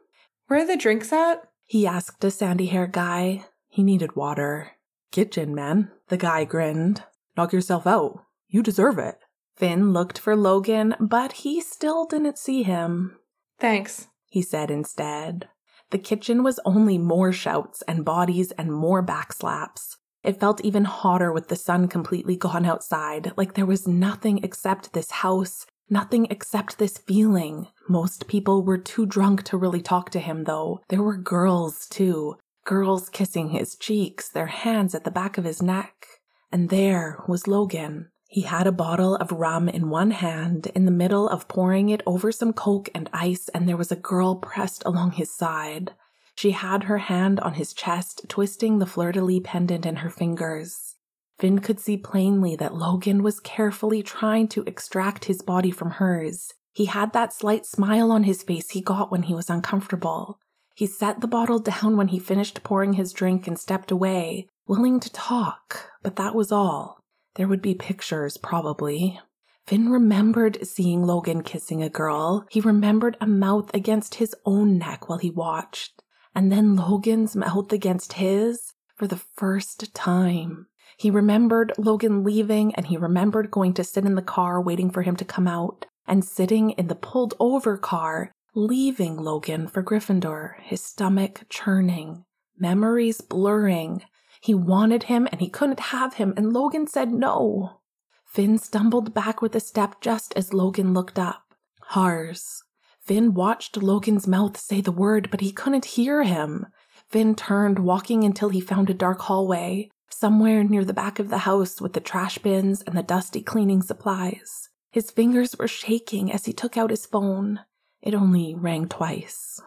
Where 0.47 0.61
are 0.63 0.67
the 0.67 0.77
drinks 0.77 1.13
at? 1.13 1.43
He 1.65 1.87
asked 1.87 2.25
a 2.25 2.31
sandy 2.31 2.67
haired 2.67 2.93
guy. 2.93 3.45
He 3.69 3.83
needed 3.83 4.17
water. 4.17 4.73
Kitchen, 5.11 5.55
man. 5.55 5.91
The 6.09 6.17
guy 6.17 6.45
grinned. 6.45 7.03
Knock 7.37 7.53
yourself 7.53 7.87
out. 7.87 8.25
You 8.49 8.63
deserve 8.63 8.99
it. 8.99 9.19
Finn 9.57 9.93
looked 9.93 10.19
for 10.19 10.37
Logan, 10.37 10.95
but 11.01 11.33
he 11.33 11.61
still 11.61 12.05
didn't 12.05 12.39
see 12.39 12.63
him. 12.63 13.19
Thanks. 13.59 14.09
He 14.29 14.43
said 14.43 14.71
instead. 14.71 15.49
The 15.91 15.99
kitchen 15.99 16.43
was 16.43 16.61
only 16.65 16.99
more 16.99 17.33
shouts 17.33 17.83
and 17.89 18.05
bodies 18.05 18.51
and 18.53 18.73
more 18.73 19.05
backslaps. 19.05 19.97
It 20.23 20.41
felt 20.41 20.61
even 20.63 20.85
hotter 20.85 21.33
with 21.33 21.49
the 21.49 21.57
sun 21.57 21.89
completely 21.89 22.37
gone 22.37 22.67
outside, 22.67 23.33
like 23.37 23.55
there 23.55 23.65
was 23.65 23.87
nothing 23.87 24.43
except 24.43 24.93
this 24.93 25.11
house, 25.11 25.65
nothing 25.89 26.27
except 26.29 26.79
this 26.79 26.99
feeling. 26.99 27.69
Most 27.89 28.27
people 28.27 28.65
were 28.65 28.79
too 28.79 29.07
drunk 29.07 29.45
to 29.45 29.57
really 29.57 29.81
talk 29.81 30.11
to 30.11 30.19
him, 30.19 30.45
though. 30.45 30.81
There 30.89 31.03
were 31.03 31.17
girls, 31.17 31.87
too. 31.87 32.37
Girls 32.65 33.09
kissing 33.09 33.51
his 33.51 33.77
cheeks, 33.77 34.29
their 34.29 34.49
hands 34.49 34.95
at 34.97 35.05
the 35.05 35.11
back 35.13 35.39
of 35.39 35.45
his 35.45 35.63
neck. 35.63 36.07
And 36.51 36.69
there 36.69 37.23
was 37.29 37.47
Logan. 37.47 38.11
He 38.29 38.43
had 38.43 38.67
a 38.67 38.73
bottle 38.73 39.17
of 39.17 39.33
rum 39.33 39.69
in 39.69 39.89
one 39.89 40.11
hand, 40.11 40.67
in 40.75 40.85
the 40.85 40.91
middle 40.91 41.29
of 41.29 41.49
pouring 41.49 41.89
it 41.89 42.03
over 42.07 42.33
some 42.33 42.53
coke 42.53 42.89
and 42.95 43.09
ice, 43.13 43.49
and 43.51 43.69
there 43.69 43.77
was 43.77 43.93
a 43.93 43.97
girl 43.97 44.35
pressed 44.35 44.83
along 44.85 45.13
his 45.13 45.31
side. 45.35 45.95
She 46.35 46.51
had 46.51 46.85
her 46.85 46.99
hand 46.99 47.41
on 47.41 47.55
his 47.55 47.73
chest, 47.73 48.27
twisting 48.29 48.79
the 48.79 48.87
fleur 48.87 49.13
de 49.13 49.23
lis 49.23 49.41
pendant 49.45 49.87
in 49.87 49.97
her 49.97 50.11
fingers. 50.11 50.97
Finn 51.39 51.61
could 51.61 51.81
see 51.81 51.97
plainly 51.97 52.57
that 52.57 52.75
Logan 52.75 53.23
was 53.23 53.41
carefully 53.41 54.03
trying 54.03 54.49
to 54.49 54.65
extract 54.65 55.27
his 55.27 55.41
body 55.41 55.71
from 55.71 55.93
hers. 55.93 56.53
He 56.73 56.87
had 56.87 57.13
that 57.13 57.33
slight 57.33 57.65
smile 57.65 58.11
on 58.11 58.25
his 58.25 58.43
face 58.43 58.71
he 58.71 58.81
got 58.81 59.11
when 59.11 59.25
he 59.25 59.35
was 59.35 59.49
uncomfortable. 59.49 60.39
He 60.75 60.87
set 60.87 61.21
the 61.21 61.27
bottle 61.27 61.59
down 61.59 61.97
when 61.97 62.09
he 62.09 62.19
finished 62.19 62.63
pouring 62.63 62.95
his 62.95 63.15
drink 63.15 63.47
and 63.47 63.59
stepped 63.59 63.91
away, 63.91 64.47
willing 64.67 65.01
to 65.01 65.13
talk, 65.13 65.91
but 66.03 66.17
that 66.17 66.35
was 66.35 66.53
all. 66.53 67.03
There 67.37 67.49
would 67.49 67.63
be 67.63 67.75
pictures, 67.75 68.37
probably. 68.37 69.21
Finn 69.67 69.91
remembered 69.91 70.67
seeing 70.67 71.03
Logan 71.03 71.43
kissing 71.43 71.83
a 71.83 71.89
girl. 71.89 72.47
He 72.51 72.61
remembered 72.61 73.17
a 73.21 73.27
mouth 73.27 73.73
against 73.75 74.17
his 74.17 74.35
own 74.45 74.79
neck 74.79 75.09
while 75.09 75.19
he 75.19 75.31
watched, 75.31 76.03
and 76.35 76.51
then 76.51 76.77
Logan's 76.77 77.37
mouth 77.37 77.73
against 77.73 78.15
his 78.15 78.73
for 78.95 79.07
the 79.07 79.21
first 79.37 79.93
time. 79.95 80.67
He 80.97 81.11
remembered 81.11 81.73
Logan 81.77 82.25
leaving, 82.25 82.75
and 82.75 82.87
he 82.87 82.97
remembered 82.97 83.51
going 83.51 83.75
to 83.75 83.85
sit 83.85 84.05
in 84.07 84.15
the 84.15 84.23
car 84.23 84.61
waiting 84.61 84.91
for 84.91 85.03
him 85.03 85.17
to 85.17 85.25
come 85.25 85.47
out, 85.47 85.85
and 86.07 86.25
sitting 86.25 86.71
in 86.71 86.87
the 86.87 86.95
pulled 86.95 87.35
over 87.39 87.77
car 87.77 88.33
leaving 88.55 89.19
Logan 89.19 89.69
for 89.69 89.83
Gryffindor, 89.83 90.59
his 90.63 90.83
stomach 90.83 91.43
churning, 91.51 92.25
memories 92.59 93.21
blurring. 93.21 94.03
He 94.47 94.55
wanted 94.55 95.03
him 95.03 95.27
and 95.33 95.41
he 95.41 95.49
couldn't 95.49 95.81
have 95.91 96.15
him, 96.15 96.33
and 96.37 96.53
Logan 96.53 96.87
said 96.87 97.13
no. 97.13 97.81
Finn 98.25 98.59
stumbled 98.59 99.13
back 99.13 99.43
with 99.43 99.57
a 99.57 99.61
step 99.61 100.01
just 100.01 100.33
as 100.37 100.55
Logan 100.55 100.95
looked 100.95 101.19
up. 101.19 101.57
Hars. 101.81 102.63
Finn 103.01 103.35
watched 103.35 103.77
Logan's 103.77 104.29
mouth 104.29 104.57
say 104.57 104.81
the 104.81 104.93
word, 104.93 105.33
but 105.33 105.41
he 105.41 105.51
couldn't 105.51 105.97
hear 105.97 106.23
him. 106.23 106.67
Finn 107.09 107.35
turned, 107.35 107.81
walking 107.81 108.23
until 108.23 108.51
he 108.51 108.61
found 108.61 108.89
a 108.89 108.95
dark 108.95 109.23
hallway, 109.23 109.91
somewhere 110.11 110.63
near 110.63 110.85
the 110.85 110.93
back 110.93 111.19
of 111.19 111.29
the 111.29 111.39
house 111.39 111.81
with 111.81 111.95
the 111.95 112.01
trash 112.01 112.39
bins 112.39 112.83
and 112.83 112.97
the 112.97 113.03
dusty 113.03 113.43
cleaning 113.43 113.83
supplies. 113.83 114.69
His 114.93 115.11
fingers 115.11 115.57
were 115.59 115.67
shaking 115.67 116.31
as 116.31 116.45
he 116.45 116.53
took 116.53 116.77
out 116.77 116.91
his 116.91 117.05
phone. 117.05 117.63
It 118.01 118.15
only 118.15 118.55
rang 118.55 118.87
twice. 118.87 119.61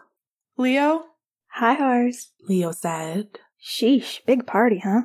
Leo? 0.56 1.04
Hi, 1.48 1.74
Hars. 1.74 2.30
Leo 2.48 2.72
said. 2.72 3.40
Sheesh, 3.62 4.24
big 4.26 4.46
party, 4.46 4.78
huh? 4.78 5.02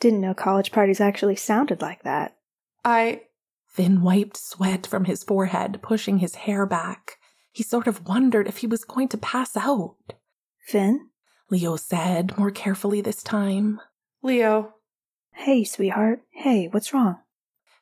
Didn't 0.00 0.20
know 0.20 0.34
college 0.34 0.72
parties 0.72 1.00
actually 1.00 1.36
sounded 1.36 1.82
like 1.82 2.02
that. 2.02 2.36
I. 2.84 3.22
Finn 3.66 4.02
wiped 4.02 4.36
sweat 4.36 4.86
from 4.86 5.04
his 5.04 5.22
forehead, 5.22 5.80
pushing 5.82 6.18
his 6.18 6.34
hair 6.36 6.66
back. 6.66 7.18
He 7.52 7.62
sort 7.62 7.86
of 7.86 8.06
wondered 8.06 8.48
if 8.48 8.58
he 8.58 8.66
was 8.66 8.84
going 8.84 9.08
to 9.08 9.18
pass 9.18 9.56
out. 9.56 9.96
Finn? 10.66 11.08
Leo 11.50 11.76
said, 11.76 12.36
more 12.38 12.50
carefully 12.50 13.00
this 13.00 13.22
time. 13.22 13.80
Leo. 14.22 14.74
Hey, 15.32 15.64
sweetheart. 15.64 16.22
Hey, 16.30 16.68
what's 16.68 16.94
wrong? 16.94 17.18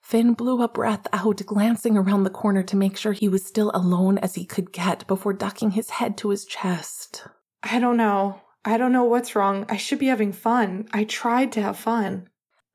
Finn 0.00 0.32
blew 0.32 0.62
a 0.62 0.68
breath 0.68 1.06
out, 1.12 1.44
glancing 1.44 1.96
around 1.96 2.24
the 2.24 2.30
corner 2.30 2.62
to 2.62 2.76
make 2.76 2.96
sure 2.96 3.12
he 3.12 3.28
was 3.28 3.44
still 3.44 3.70
alone 3.74 4.16
as 4.18 4.34
he 4.36 4.44
could 4.44 4.72
get 4.72 5.06
before 5.06 5.32
ducking 5.32 5.72
his 5.72 5.90
head 5.90 6.16
to 6.18 6.30
his 6.30 6.44
chest. 6.44 7.26
I 7.62 7.78
don't 7.78 7.96
know. 7.96 8.40
I 8.64 8.76
don't 8.76 8.92
know 8.92 9.04
what's 9.04 9.34
wrong. 9.34 9.64
I 9.68 9.76
should 9.76 9.98
be 9.98 10.06
having 10.06 10.32
fun. 10.32 10.88
I 10.92 11.04
tried 11.04 11.52
to 11.52 11.62
have 11.62 11.76
fun. 11.78 12.28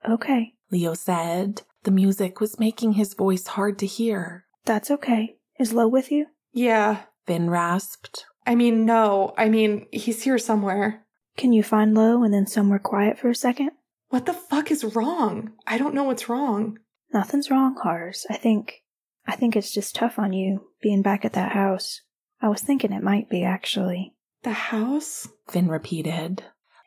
Okay, 0.08 0.54
Leo 0.72 0.94
said. 0.94 1.62
The 1.84 1.92
music 1.92 2.40
was 2.40 2.60
making 2.60 2.94
his 2.94 3.14
voice 3.14 3.48
hard 3.48 3.78
to 3.80 3.86
hear. 3.86 4.46
that's 4.66 4.90
okay. 4.90 5.36
Is 5.60 5.74
Lo 5.74 5.88
with 5.88 6.12
you? 6.12 6.28
Yeah. 6.54 7.02
Finn 7.28 7.50
rasped. 7.50 8.26
I 8.48 8.56
mean, 8.56 8.86
no. 8.86 9.34
I 9.38 9.50
mean, 9.50 9.88
he's 9.92 10.24
here 10.24 10.38
somewhere. 10.38 11.06
Can 11.38 11.52
you 11.54 11.64
find 11.64 11.94
Lo 11.94 12.24
and 12.24 12.34
then 12.34 12.48
somewhere 12.48 12.80
quiet 12.80 13.18
for 13.18 13.30
a 13.30 13.36
second? 13.36 13.72
What 14.10 14.26
the 14.26 14.34
fuck 14.34 14.72
is 14.72 14.84
wrong? 14.96 15.52
I 15.68 15.78
don't 15.78 15.94
know 15.94 16.04
what's 16.04 16.30
wrong. 16.30 16.80
Nothing's 17.14 17.50
wrong, 17.52 17.76
Hars. 17.82 18.26
I 18.30 18.36
think. 18.38 18.84
I 19.26 19.36
think 19.36 19.56
it's 19.56 19.74
just 19.74 19.96
tough 19.96 20.18
on 20.20 20.34
you, 20.34 20.68
being 20.82 21.02
back 21.02 21.24
at 21.26 21.34
that 21.34 21.52
house. 21.54 22.02
I 22.42 22.50
was 22.50 22.62
thinking 22.62 22.92
it 22.92 23.04
might 23.04 23.30
be, 23.30 23.44
actually. 23.44 24.14
The 24.44 24.52
house? 24.52 25.28
Finn 25.50 25.70
repeated. 25.70 26.44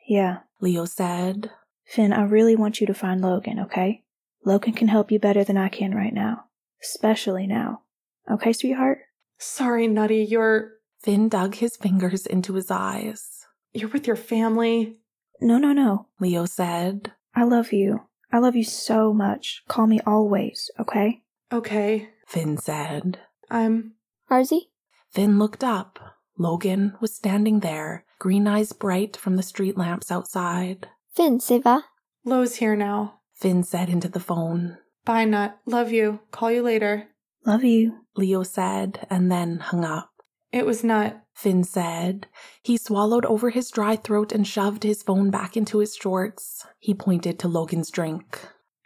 Yeah. 0.06 0.38
Leo 0.60 0.84
said. 0.84 1.50
Finn, 1.86 2.12
I 2.12 2.24
really 2.24 2.54
want 2.54 2.80
you 2.80 2.86
to 2.86 2.94
find 2.94 3.20
Logan, 3.20 3.58
okay? 3.60 4.02
Logan 4.44 4.74
can 4.74 4.88
help 4.88 5.10
you 5.10 5.18
better 5.18 5.42
than 5.42 5.56
I 5.56 5.68
can 5.68 5.94
right 5.94 6.12
now. 6.12 6.44
Especially 6.82 7.46
now. 7.46 7.82
Okay, 8.30 8.52
sweetheart? 8.52 8.98
Sorry, 9.38 9.86
Nutty. 9.86 10.24
You're. 10.24 10.72
Finn 11.00 11.28
dug 11.28 11.56
his 11.56 11.76
fingers 11.76 12.26
into 12.26 12.54
his 12.54 12.70
eyes. 12.70 13.46
You're 13.72 13.90
with 13.90 14.06
your 14.06 14.16
family. 14.16 14.96
No, 15.40 15.58
no, 15.58 15.72
no. 15.72 16.08
Leo 16.20 16.46
said. 16.46 17.12
I 17.34 17.44
love 17.44 17.72
you. 17.72 18.02
I 18.32 18.38
love 18.38 18.56
you 18.56 18.64
so 18.64 19.12
much. 19.12 19.62
Call 19.68 19.86
me 19.86 20.00
always, 20.06 20.70
okay? 20.78 21.22
Okay. 21.52 22.10
Finn 22.26 22.58
said. 22.58 23.20
I'm. 23.50 23.92
Harzy? 24.30 24.68
Finn 25.10 25.38
looked 25.38 25.62
up. 25.62 26.15
Logan 26.38 26.94
was 27.00 27.14
standing 27.14 27.60
there, 27.60 28.04
green 28.18 28.46
eyes 28.46 28.72
bright 28.72 29.16
from 29.16 29.36
the 29.36 29.42
street 29.42 29.76
lamps 29.76 30.10
outside. 30.10 30.88
Finn, 31.14 31.38
ça 31.38 31.62
va? 31.62 31.84
Lo's 32.24 32.56
here 32.56 32.76
now. 32.76 33.20
Finn 33.32 33.62
said 33.62 33.88
into 33.88 34.08
the 34.08 34.20
phone. 34.20 34.78
Bye, 35.04 35.24
Nut. 35.24 35.58
Love 35.66 35.92
you. 35.92 36.20
Call 36.32 36.50
you 36.50 36.62
later. 36.62 37.08
Love 37.46 37.64
you. 37.64 38.00
Leo 38.16 38.42
said, 38.42 39.06
and 39.08 39.30
then 39.30 39.58
hung 39.58 39.84
up. 39.84 40.10
It 40.52 40.66
was 40.66 40.82
Nut. 40.82 41.22
Finn 41.34 41.64
said. 41.64 42.26
He 42.62 42.76
swallowed 42.76 43.24
over 43.26 43.50
his 43.50 43.70
dry 43.70 43.96
throat 43.96 44.32
and 44.32 44.46
shoved 44.46 44.82
his 44.82 45.02
phone 45.02 45.30
back 45.30 45.56
into 45.56 45.78
his 45.78 45.94
shorts. 45.94 46.66
He 46.78 46.94
pointed 46.94 47.38
to 47.38 47.48
Logan's 47.48 47.90
drink. 47.90 48.40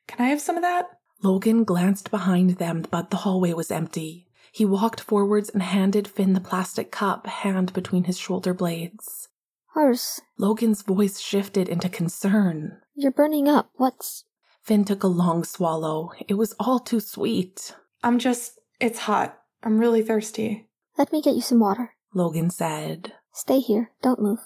Can 0.08 0.24
I 0.24 0.28
have 0.30 0.40
some 0.40 0.56
of 0.56 0.62
that? 0.62 0.86
Logan 1.22 1.64
glanced 1.64 2.10
behind 2.10 2.58
them, 2.58 2.84
but 2.90 3.10
the 3.10 3.18
hallway 3.18 3.52
was 3.52 3.70
empty. 3.70 4.26
He 4.52 4.64
walked 4.64 5.00
forwards 5.00 5.48
and 5.50 5.62
handed 5.62 6.08
Finn 6.08 6.32
the 6.32 6.40
plastic 6.40 6.90
cup, 6.90 7.26
hand 7.26 7.72
between 7.72 8.04
his 8.04 8.18
shoulder 8.18 8.52
blades. 8.54 9.28
Hers, 9.74 10.20
Logan's 10.38 10.82
voice 10.82 11.20
shifted 11.20 11.68
into 11.68 11.88
concern. 11.88 12.80
you're 12.94 13.12
burning 13.12 13.48
up. 13.48 13.70
What's. 13.76 14.24
Finn 14.62 14.84
took 14.84 15.02
a 15.02 15.06
long 15.08 15.44
swallow. 15.44 16.10
It 16.28 16.34
was 16.34 16.54
all 16.58 16.80
too 16.80 17.00
sweet, 17.00 17.74
I'm 18.02 18.18
just, 18.18 18.58
it's 18.80 19.00
hot. 19.00 19.38
I'm 19.62 19.78
really 19.78 20.02
thirsty. 20.02 20.68
Let 20.98 21.12
me 21.12 21.22
get 21.22 21.34
you 21.34 21.42
some 21.42 21.60
water. 21.60 21.94
Logan 22.14 22.50
said. 22.50 23.12
Stay 23.32 23.60
here. 23.60 23.90
Don't 24.02 24.20
move. 24.20 24.40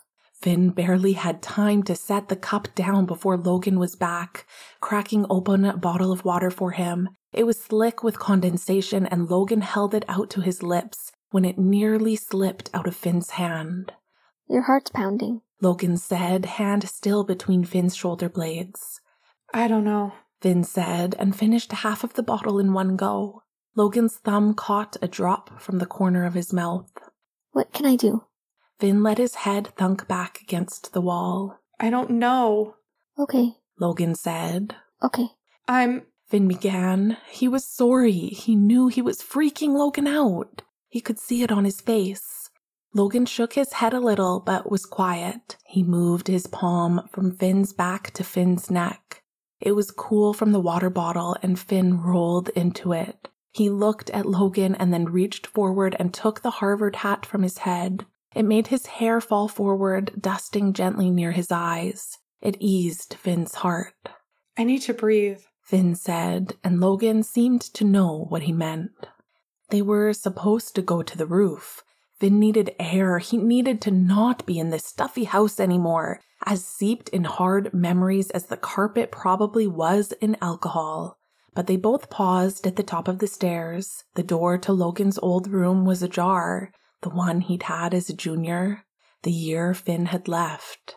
Finn 0.45 0.69
barely 0.69 1.15
had 1.15 1.41
time 1.41 1.83
to 1.85 1.97
set 1.97 2.29
the 2.29 2.37
cup 2.37 2.69
down 2.75 3.07
before 3.07 3.39
Logan 3.39 3.79
was 3.79 3.97
back, 3.97 4.47
cracking 4.79 5.25
open 5.31 5.65
a 5.65 5.75
bottle 5.75 6.13
of 6.13 6.23
water 6.23 6.51
for 6.51 6.73
him. 6.73 7.09
It 7.33 7.45
was 7.45 7.59
slick 7.59 8.05
with 8.05 8.19
condensation, 8.19 9.07
and 9.07 9.31
Logan 9.31 9.63
held 9.63 9.95
it 9.95 10.05
out 10.07 10.29
to 10.33 10.43
his 10.43 10.63
lips 10.63 11.13
when 11.31 11.47
it 11.47 11.57
nearly 11.59 12.15
slipped 12.15 12.69
out 12.75 12.87
of 12.87 12.95
Finn's 12.95 13.31
hand. 13.31 13.93
Your 14.47 14.65
heart's 14.65 14.91
pounding. 14.91 15.41
Logan 15.63 15.97
said, 15.97 16.45
hand 16.45 16.87
still 16.91 17.25
between 17.25 17.65
Finn's 17.65 17.97
shoulder 17.97 18.29
blades. 18.29 19.01
I 19.55 19.67
don't 19.67 19.85
know. 19.85 20.13
Finn 20.43 20.63
said, 20.63 21.17
and 21.19 21.35
finished 21.35 21.73
half 21.73 22.05
of 22.05 22.13
the 22.13 22.23
bottle 22.23 22.59
in 22.59 22.75
one 22.75 22.97
go. 22.97 23.45
Logan's 23.75 24.17
thumb 24.17 24.53
caught 24.53 24.99
a 25.01 25.09
drop 25.09 25.59
from 25.59 25.79
the 25.79 25.87
corner 25.87 26.27
of 26.27 26.35
his 26.35 26.53
mouth. 26.53 26.93
What 27.53 27.73
can 27.73 27.87
I 27.87 27.97
do? 27.97 28.25
Finn 28.78 29.02
let 29.02 29.19
his 29.19 29.37
head 29.37 29.73
thunk 29.76 30.09
back 30.09 30.40
against 30.43 30.93
the 30.93 31.00
wall. 31.00 31.61
I 31.78 31.90
don't 31.90 32.11
know. 32.11 32.76
Okay. 33.19 33.57
Logan 33.78 34.14
said. 34.14 34.76
Okay. 35.02 35.28
I'm, 35.69 36.02
Finn 36.28 36.49
began. 36.49 37.16
He 37.31 37.49
was 37.49 37.66
sorry. 37.66 38.12
He 38.12 38.57
knew 38.57 38.88
he 38.88 39.02
was 39.02 39.23
freaking 39.23 39.75
Logan 39.75 40.07
out. 40.07 40.62
He 40.88 41.00
could 41.00 41.19
see 41.19 41.43
it 41.43 41.52
on 41.52 41.64
his 41.64 41.81
face. 41.81 42.50
Logan 42.93 43.26
shook 43.26 43.54
his 43.54 43.75
head 43.75 43.93
a 43.93 44.00
little, 44.00 44.38
but 44.38 44.71
was 44.71 44.87
quiet. 44.87 45.57
He 45.66 45.83
moved 45.83 46.28
his 46.28 46.47
palm 46.47 47.09
from 47.11 47.33
Finn's 47.33 47.73
back 47.73 48.12
to 48.12 48.23
Finn's 48.23 48.71
neck. 48.71 49.23
It 49.61 49.73
was 49.73 49.90
cool 49.90 50.33
from 50.33 50.52
the 50.52 50.61
water 50.61 50.90
bottle, 50.90 51.37
and 51.43 51.59
Finn 51.59 52.00
rolled 52.00 52.50
into 52.50 52.93
it. 52.93 53.28
He 53.50 53.69
looked 53.71 54.11
at 54.11 54.26
Logan 54.26 54.75
and 54.75 54.93
then 54.93 55.07
reached 55.07 55.47
forward 55.47 55.97
and 55.99 56.12
took 56.14 56.43
the 56.43 56.50
Harvard 56.50 56.97
hat 56.97 57.26
from 57.26 57.43
his 57.43 57.59
head. 57.59 58.07
It 58.35 58.45
made 58.45 58.67
his 58.67 58.87
hair 58.87 59.21
fall 59.21 59.49
forward, 59.49 60.12
dusting 60.21 60.73
gently 60.73 61.11
near 61.11 61.33
his 61.33 61.53
eyes. 61.53 62.19
It 62.41 62.57
eased 62.61 63.14
Finn's 63.14 63.57
heart. 63.57 63.95
I 64.57 64.64
need 64.64 64.83
to 64.83 64.95
breathe. 64.95 65.41
Finn 65.62 65.95
said, 65.95 66.57
and 66.62 66.81
Logan 66.81 67.23
seemed 67.23 67.62
to 67.62 67.85
know 67.85 68.26
what 68.29 68.43
he 68.43 68.53
meant. 68.53 68.91
They 69.71 69.81
were 69.81 70.12
supposed 70.12 70.75
to 70.75 70.83
go 70.83 71.03
to 71.03 71.17
the 71.17 71.26
roof. 71.26 71.83
Finn 72.21 72.38
needed 72.38 72.75
air. 72.79 73.19
He 73.19 73.38
needed 73.38 73.81
to 73.83 73.91
not 73.91 74.45
be 74.45 74.59
in 74.59 74.71
this 74.71 74.85
stuffy 74.85 75.25
house 75.25 75.59
anymore, 75.59 76.21
as 76.45 76.64
seeped 76.64 77.09
in 77.09 77.25
hard 77.25 77.73
memories 77.73 78.31
as 78.31 78.47
the 78.47 78.57
carpet 78.57 79.11
probably 79.11 79.67
was 79.67 80.12
in 80.21 80.37
alcohol. 80.43 81.19
But 81.55 81.67
they 81.67 81.76
both 81.76 82.11
paused 82.11 82.67
at 82.67 82.76
the 82.76 82.83
top 82.83 83.09
of 83.09 83.21
the 83.21 83.26
stairs. 83.26 84.05
The 84.14 84.23
door 84.23 84.59
to 84.59 84.73
Logan's 84.73 85.19
old 85.19 85.49
room 85.49 85.85
was 85.85 86.03
ajar, 86.03 86.71
the 87.05 87.11
one 87.11 87.43
he'd 87.43 87.65
had 87.65 87.93
as 87.93 88.09
a 88.09 88.17
junior, 88.17 88.83
the 89.25 89.31
year 89.31 89.75
Finn 89.75 90.07
had 90.07 90.27
left. 90.27 90.97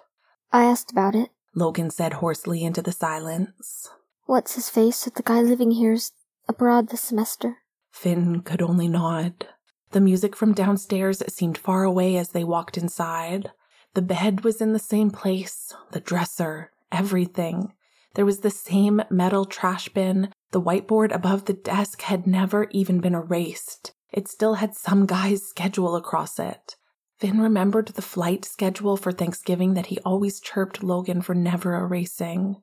I 0.54 0.64
asked 0.64 0.90
about 0.90 1.16
it. 1.16 1.32
Logan 1.54 1.90
said 1.90 2.14
hoarsely 2.14 2.64
into 2.64 2.82
the 2.82 2.94
silence. 2.94 3.90
What's 4.26 4.56
his 4.56 4.70
face? 4.70 5.04
The 5.04 5.22
guy 5.22 5.42
living 5.42 5.72
here's 5.72 6.14
abroad 6.48 6.90
this 6.90 7.02
semester. 7.02 7.58
Finn 7.92 8.42
could 8.42 8.62
only 8.62 8.88
nod. 8.88 9.48
The 9.92 10.00
music 10.00 10.34
from 10.34 10.54
downstairs 10.54 11.22
seemed 11.28 11.58
far 11.58 11.84
away 11.84 12.16
as 12.16 12.30
they 12.30 12.46
walked 12.46 12.78
inside. 12.78 13.52
The 13.94 14.02
bed 14.02 14.46
was 14.46 14.62
in 14.62 14.72
the 14.72 14.80
same 14.80 15.12
place, 15.12 15.76
the 15.92 16.00
dresser, 16.00 16.72
everything. 16.90 17.74
There 18.14 18.26
was 18.26 18.40
the 18.40 18.50
same 18.50 19.02
metal 19.10 19.44
trash 19.44 19.90
bin. 19.90 20.32
The 20.52 20.62
whiteboard 20.62 21.14
above 21.14 21.46
the 21.46 21.54
desk 21.54 22.02
had 22.04 22.26
never 22.26 22.70
even 22.72 23.02
been 23.02 23.14
erased. 23.14 23.94
It 24.12 24.28
still 24.28 24.56
had 24.56 24.76
some 24.76 25.06
guy's 25.06 25.44
schedule 25.44 25.96
across 25.96 26.40
it. 26.40 26.76
Finn 27.20 27.42
remembered 27.42 27.90
the 27.90 28.02
flight 28.02 28.46
schedule 28.46 28.96
for 28.96 29.12
Thanksgiving 29.12 29.74
that 29.74 29.88
he 29.88 30.00
always 30.06 30.40
chirped 30.40 30.84
Logan 30.84 31.22
for 31.22 31.34
never 31.34 31.76
erasing. 31.76 32.58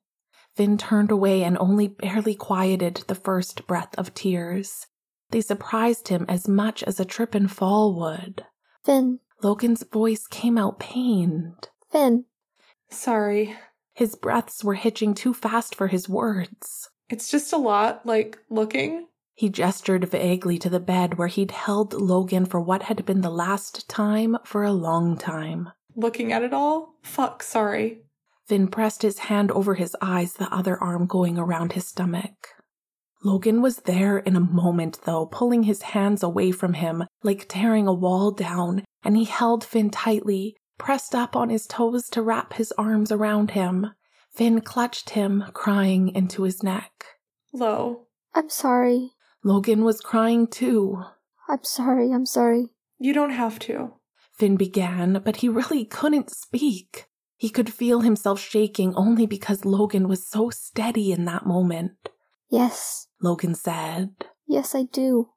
Finn 0.55 0.79
turned 0.79 1.11
away 1.11 1.43
and 1.43 1.59
only 1.59 1.89
barely 1.89 2.35
quieted 2.35 3.05
the 3.09 3.17
first 3.17 3.67
breath 3.67 3.93
of 3.99 4.15
tears. 4.15 4.87
They 5.31 5.41
surprised 5.41 6.09
him 6.09 6.25
as 6.29 6.47
much 6.47 6.85
as 6.85 7.01
a 7.01 7.05
trip 7.05 7.35
and 7.35 7.51
fall 7.51 7.99
would. 7.99 8.45
Finn. 8.85 9.19
Logan's 9.43 9.83
voice 9.83 10.27
came 10.29 10.57
out 10.57 10.79
pained. 10.79 11.69
Finn. 11.91 12.27
Sorry. 12.91 13.57
His 13.95 14.15
breaths 14.15 14.63
were 14.63 14.75
hitching 14.75 15.15
too 15.15 15.35
fast 15.35 15.75
for 15.75 15.89
his 15.89 16.09
words. 16.09 16.91
It's 17.11 17.31
just 17.31 17.53
a 17.53 17.57
lot, 17.57 18.07
like, 18.07 18.39
looking. 18.49 19.09
He 19.35 19.49
gestured 19.49 20.09
vaguely 20.09 20.59
to 20.59 20.71
the 20.71 20.81
bed 20.81 21.19
where 21.19 21.29
he'd 21.29 21.51
held 21.51 21.93
Logan 21.93 22.47
for 22.47 22.61
what 22.61 22.85
had 22.85 23.05
been 23.05 23.21
the 23.21 23.31
last 23.31 23.89
time 23.89 24.37
for 24.45 24.63
a 24.63 24.73
long 24.73 25.19
time. 25.19 25.71
Looking 25.97 26.33
at 26.33 26.43
it 26.43 26.53
all? 26.53 26.95
Fuck, 27.03 27.43
sorry. 27.43 28.03
Finn 28.47 28.69
pressed 28.69 29.03
his 29.03 29.21
hand 29.21 29.51
over 29.51 29.75
his 29.75 29.97
eyes, 30.01 30.35
the 30.35 30.53
other 30.55 30.81
arm 30.83 31.07
going 31.07 31.39
around 31.39 31.73
his 31.73 31.87
stomach. 31.87 32.49
Logan 33.25 33.63
was 33.63 33.79
there 33.79 34.19
in 34.19 34.37
a 34.37 34.41
moment, 34.41 35.01
though, 35.05 35.27
pulling 35.27 35.63
his 35.63 35.83
hands 35.83 36.23
away 36.23 36.53
from 36.53 36.75
him, 36.75 37.05
like 37.23 37.47
tearing 37.49 37.89
a 37.89 37.95
wall 37.95 38.31
down, 38.31 38.85
and 39.03 39.17
he 39.17 39.25
held 39.25 39.65
Finn 39.65 39.89
tightly, 39.89 40.57
pressed 40.79 41.15
up 41.15 41.35
on 41.35 41.49
his 41.49 41.67
toes 41.67 42.09
to 42.11 42.23
wrap 42.23 42.53
his 42.53 42.71
arms 42.73 43.11
around 43.11 43.53
him. 43.53 43.93
Finn 44.31 44.61
clutched 44.61 45.11
him, 45.11 45.45
crying 45.55 46.09
into 46.15 46.43
his 46.43 46.63
neck. 46.63 47.07
Low. 47.53 48.09
I'm 48.35 48.51
sorry. 48.51 49.13
Logan 49.45 49.85
was 49.85 50.01
crying 50.01 50.47
too. 50.47 51.05
I'm 51.49 51.63
sorry. 51.63 52.11
I'm 52.13 52.25
sorry. 52.25 52.71
You 52.99 53.13
don't 53.13 53.31
have 53.31 53.59
to. 53.61 53.93
Finn 54.33 54.57
began, 54.57 55.21
but 55.23 55.37
he 55.37 55.49
really 55.49 55.85
couldn't 55.85 56.31
speak. 56.31 57.07
He 57.37 57.51
could 57.51 57.73
feel 57.73 58.01
himself 58.01 58.41
shaking 58.41 58.95
only 58.95 59.27
because 59.27 59.67
Logan 59.67 60.09
was 60.09 60.27
so 60.27 60.49
steady 60.49 61.13
in 61.13 61.27
that 61.27 61.45
moment. 61.45 62.09
Yes. 62.51 63.09
Logan 63.21 63.55
said. 63.55 64.15
Yes, 64.49 64.75
I 64.75 64.85
do. 64.85 65.29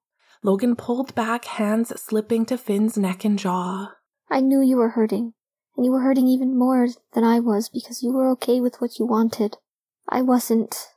Logan 0.41 0.77
pulled 0.77 1.13
back, 1.13 1.45
hands 1.45 1.89
slipping 1.99 2.45
to 2.45 2.57
Finn's 2.57 2.97
neck 2.97 3.25
and 3.25 3.37
jaw. 3.37 3.91
I 4.29 4.39
knew 4.39 4.61
you 4.61 4.77
were 4.77 4.89
hurting, 4.89 5.33
and 5.75 5.85
you 5.85 5.91
were 5.91 6.01
hurting 6.01 6.27
even 6.27 6.57
more 6.57 6.87
than 7.13 7.23
I 7.25 7.39
was 7.39 7.67
because 7.69 8.01
you 8.01 8.13
were 8.13 8.29
okay 8.31 8.61
with 8.61 8.79
what 8.79 8.99
you 8.99 9.05
wanted. 9.05 9.57
I 10.07 10.21
wasn't. 10.21 10.87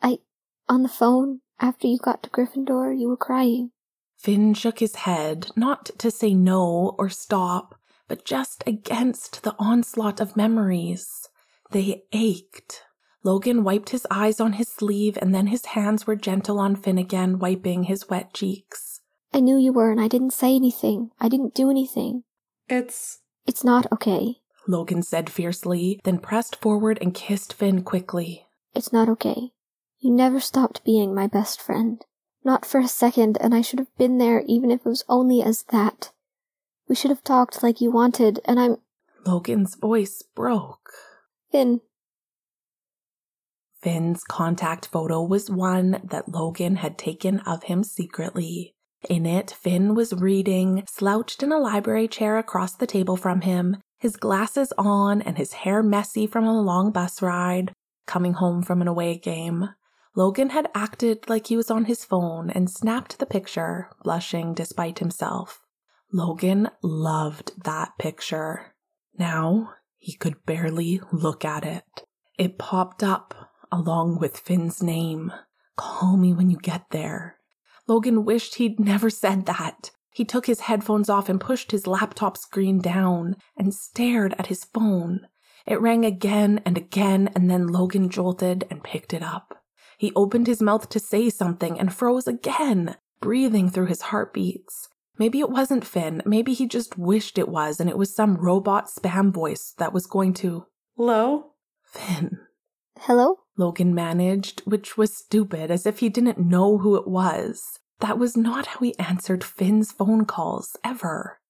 I. 0.00 0.20
On 0.68 0.82
the 0.82 0.88
phone, 0.88 1.40
after 1.60 1.86
you 1.86 1.98
got 1.98 2.22
to 2.22 2.30
Gryffindor, 2.30 2.98
you 2.98 3.08
were 3.08 3.16
crying. 3.16 3.70
Finn 4.16 4.54
shook 4.54 4.78
his 4.78 4.96
head, 4.96 5.50
not 5.56 5.90
to 5.98 6.10
say 6.10 6.34
no 6.34 6.94
or 6.98 7.08
stop, 7.08 7.78
but 8.08 8.24
just 8.24 8.64
against 8.66 9.42
the 9.42 9.54
onslaught 9.58 10.20
of 10.20 10.36
memories. 10.36 11.28
They 11.70 12.04
ached. 12.12 12.82
Logan 13.22 13.64
wiped 13.64 13.90
his 13.90 14.06
eyes 14.10 14.40
on 14.40 14.54
his 14.54 14.68
sleeve, 14.68 15.18
and 15.20 15.34
then 15.34 15.48
his 15.48 15.66
hands 15.66 16.06
were 16.06 16.16
gentle 16.16 16.58
on 16.60 16.76
Finn 16.76 16.98
again, 16.98 17.38
wiping 17.38 17.84
his 17.84 18.08
wet 18.08 18.32
cheeks. 18.32 19.00
I 19.34 19.40
knew 19.40 19.56
you 19.56 19.72
were, 19.72 19.90
and 19.90 20.00
I 20.00 20.08
didn't 20.08 20.32
say 20.32 20.54
anything. 20.54 21.10
I 21.20 21.28
didn't 21.28 21.54
do 21.54 21.70
anything. 21.70 22.22
It's. 22.68 23.20
It's 23.46 23.64
not 23.64 23.90
okay. 23.92 24.36
Logan 24.68 25.02
said 25.02 25.30
fiercely, 25.30 26.00
then 26.04 26.18
pressed 26.18 26.56
forward 26.56 26.98
and 27.00 27.14
kissed 27.14 27.52
Finn 27.52 27.82
quickly. 27.82 28.46
It's 28.74 28.92
not 28.92 29.08
okay. 29.08 29.52
You 30.06 30.12
never 30.12 30.38
stopped 30.38 30.84
being 30.84 31.12
my 31.16 31.26
best 31.26 31.60
friend. 31.60 32.00
Not 32.44 32.64
for 32.64 32.78
a 32.78 32.86
second, 32.86 33.38
and 33.40 33.52
I 33.52 33.60
should 33.60 33.80
have 33.80 33.92
been 33.98 34.18
there 34.18 34.44
even 34.46 34.70
if 34.70 34.86
it 34.86 34.88
was 34.88 35.04
only 35.08 35.42
as 35.42 35.64
that. 35.72 36.12
We 36.88 36.94
should 36.94 37.10
have 37.10 37.24
talked 37.24 37.60
like 37.60 37.80
you 37.80 37.90
wanted, 37.90 38.38
and 38.44 38.60
I'm. 38.60 38.76
Logan's 39.26 39.74
voice 39.74 40.22
broke. 40.22 40.92
Finn. 41.50 41.80
Finn's 43.82 44.22
contact 44.22 44.86
photo 44.86 45.24
was 45.24 45.50
one 45.50 46.00
that 46.04 46.28
Logan 46.28 46.76
had 46.76 46.98
taken 46.98 47.40
of 47.40 47.64
him 47.64 47.82
secretly. 47.82 48.76
In 49.10 49.26
it, 49.26 49.50
Finn 49.50 49.96
was 49.96 50.12
reading, 50.12 50.84
slouched 50.88 51.42
in 51.42 51.50
a 51.50 51.58
library 51.58 52.06
chair 52.06 52.38
across 52.38 52.76
the 52.76 52.86
table 52.86 53.16
from 53.16 53.40
him, 53.40 53.78
his 53.98 54.16
glasses 54.16 54.72
on 54.78 55.20
and 55.20 55.36
his 55.36 55.52
hair 55.52 55.82
messy 55.82 56.28
from 56.28 56.44
a 56.44 56.62
long 56.62 56.92
bus 56.92 57.20
ride, 57.20 57.72
coming 58.06 58.34
home 58.34 58.62
from 58.62 58.80
an 58.80 58.86
away 58.86 59.18
game. 59.18 59.70
Logan 60.16 60.48
had 60.48 60.70
acted 60.74 61.28
like 61.28 61.48
he 61.48 61.58
was 61.58 61.70
on 61.70 61.84
his 61.84 62.02
phone 62.02 62.48
and 62.48 62.70
snapped 62.70 63.18
the 63.18 63.26
picture, 63.26 63.90
blushing 64.02 64.54
despite 64.54 64.98
himself. 64.98 65.60
Logan 66.10 66.70
loved 66.82 67.52
that 67.64 67.90
picture. 67.98 68.74
Now 69.18 69.74
he 69.98 70.16
could 70.16 70.46
barely 70.46 71.02
look 71.12 71.44
at 71.44 71.66
it. 71.66 72.06
It 72.38 72.58
popped 72.58 73.02
up 73.02 73.52
along 73.70 74.18
with 74.18 74.38
Finn's 74.38 74.82
name. 74.82 75.32
Call 75.76 76.16
me 76.16 76.32
when 76.32 76.48
you 76.48 76.56
get 76.56 76.86
there. 76.92 77.36
Logan 77.86 78.24
wished 78.24 78.54
he'd 78.54 78.80
never 78.80 79.10
said 79.10 79.44
that. 79.44 79.90
He 80.14 80.24
took 80.24 80.46
his 80.46 80.60
headphones 80.60 81.10
off 81.10 81.28
and 81.28 81.38
pushed 81.38 81.72
his 81.72 81.86
laptop 81.86 82.38
screen 82.38 82.80
down 82.80 83.36
and 83.54 83.74
stared 83.74 84.34
at 84.38 84.46
his 84.46 84.64
phone. 84.64 85.26
It 85.66 85.80
rang 85.80 86.06
again 86.06 86.62
and 86.64 86.78
again, 86.78 87.28
and 87.34 87.50
then 87.50 87.66
Logan 87.66 88.08
jolted 88.08 88.66
and 88.70 88.82
picked 88.82 89.12
it 89.12 89.22
up. 89.22 89.55
He 89.96 90.12
opened 90.14 90.46
his 90.46 90.62
mouth 90.62 90.88
to 90.90 91.00
say 91.00 91.30
something 91.30 91.78
and 91.78 91.94
froze 91.94 92.26
again, 92.26 92.96
breathing 93.20 93.70
through 93.70 93.86
his 93.86 94.02
heartbeats. 94.02 94.88
Maybe 95.18 95.40
it 95.40 95.50
wasn't 95.50 95.86
Finn. 95.86 96.22
Maybe 96.26 96.52
he 96.52 96.66
just 96.66 96.98
wished 96.98 97.38
it 97.38 97.48
was, 97.48 97.80
and 97.80 97.88
it 97.88 97.96
was 97.96 98.14
some 98.14 98.36
robot 98.36 98.88
spam 98.88 99.32
voice 99.32 99.74
that 99.78 99.92
was 99.92 100.06
going 100.06 100.34
to. 100.34 100.66
Hello? 100.96 101.52
Finn. 101.84 102.38
Hello? 103.00 103.40
Logan 103.56 103.94
managed, 103.94 104.60
which 104.66 104.98
was 104.98 105.16
stupid, 105.16 105.70
as 105.70 105.86
if 105.86 106.00
he 106.00 106.08
didn't 106.08 106.38
know 106.38 106.78
who 106.78 106.96
it 106.96 107.06
was. 107.06 107.78
That 108.00 108.18
was 108.18 108.36
not 108.36 108.66
how 108.66 108.80
he 108.80 108.98
answered 108.98 109.42
Finn's 109.42 109.92
phone 109.92 110.26
calls, 110.26 110.76
ever. 110.84 111.40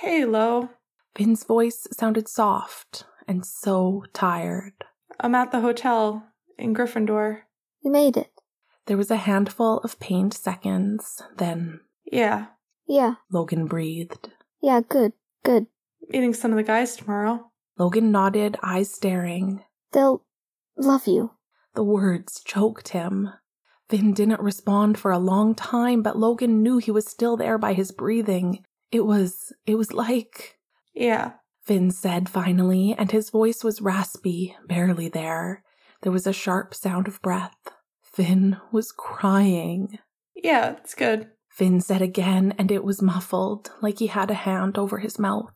Hey, 0.00 0.24
Lo. 0.24 0.70
Finn's 1.16 1.42
voice 1.42 1.88
sounded 1.90 2.28
soft 2.28 3.04
and 3.26 3.44
so 3.44 4.04
tired. 4.12 4.84
I'm 5.18 5.34
at 5.34 5.50
the 5.50 5.60
hotel 5.60 6.26
in 6.58 6.74
Gryffindor. 6.74 7.40
We 7.86 7.92
made 7.92 8.16
it. 8.16 8.32
There 8.86 8.96
was 8.96 9.12
a 9.12 9.16
handful 9.16 9.78
of 9.78 10.00
pained 10.00 10.34
seconds, 10.34 11.22
then 11.38 11.82
Yeah. 12.04 12.46
Yeah. 12.88 13.14
Logan 13.30 13.66
breathed. 13.66 14.32
Yeah, 14.60 14.80
good. 14.80 15.12
Good. 15.44 15.68
Meeting 16.08 16.34
some 16.34 16.50
of 16.50 16.56
the 16.56 16.64
guys 16.64 16.96
tomorrow. 16.96 17.52
Logan 17.78 18.10
nodded, 18.10 18.56
eyes 18.60 18.92
staring. 18.92 19.62
They'll 19.92 20.24
love 20.76 21.06
you. 21.06 21.30
The 21.76 21.84
words 21.84 22.42
choked 22.44 22.88
him. 22.88 23.30
Finn 23.88 24.12
didn't 24.14 24.40
respond 24.40 24.98
for 24.98 25.12
a 25.12 25.18
long 25.20 25.54
time, 25.54 26.02
but 26.02 26.18
Logan 26.18 26.64
knew 26.64 26.78
he 26.78 26.90
was 26.90 27.06
still 27.06 27.36
there 27.36 27.56
by 27.56 27.72
his 27.72 27.92
breathing. 27.92 28.64
It 28.90 29.06
was, 29.06 29.52
it 29.64 29.76
was 29.76 29.92
like, 29.92 30.58
Yeah. 30.92 31.34
Finn 31.62 31.92
said 31.92 32.28
finally, 32.28 32.96
and 32.98 33.12
his 33.12 33.30
voice 33.30 33.62
was 33.62 33.80
raspy, 33.80 34.56
barely 34.66 35.08
there. 35.08 35.62
There 36.02 36.10
was 36.12 36.26
a 36.26 36.32
sharp 36.32 36.74
sound 36.74 37.06
of 37.06 37.22
breath. 37.22 37.54
Finn 38.16 38.56
was 38.72 38.92
crying. 38.92 39.98
Yeah, 40.34 40.76
it's 40.78 40.94
good. 40.94 41.28
Finn 41.50 41.82
said 41.82 42.00
again, 42.00 42.54
and 42.56 42.70
it 42.70 42.82
was 42.82 43.02
muffled, 43.02 43.70
like 43.82 43.98
he 43.98 44.06
had 44.06 44.30
a 44.30 44.34
hand 44.34 44.78
over 44.78 45.00
his 45.00 45.18
mouth. 45.18 45.52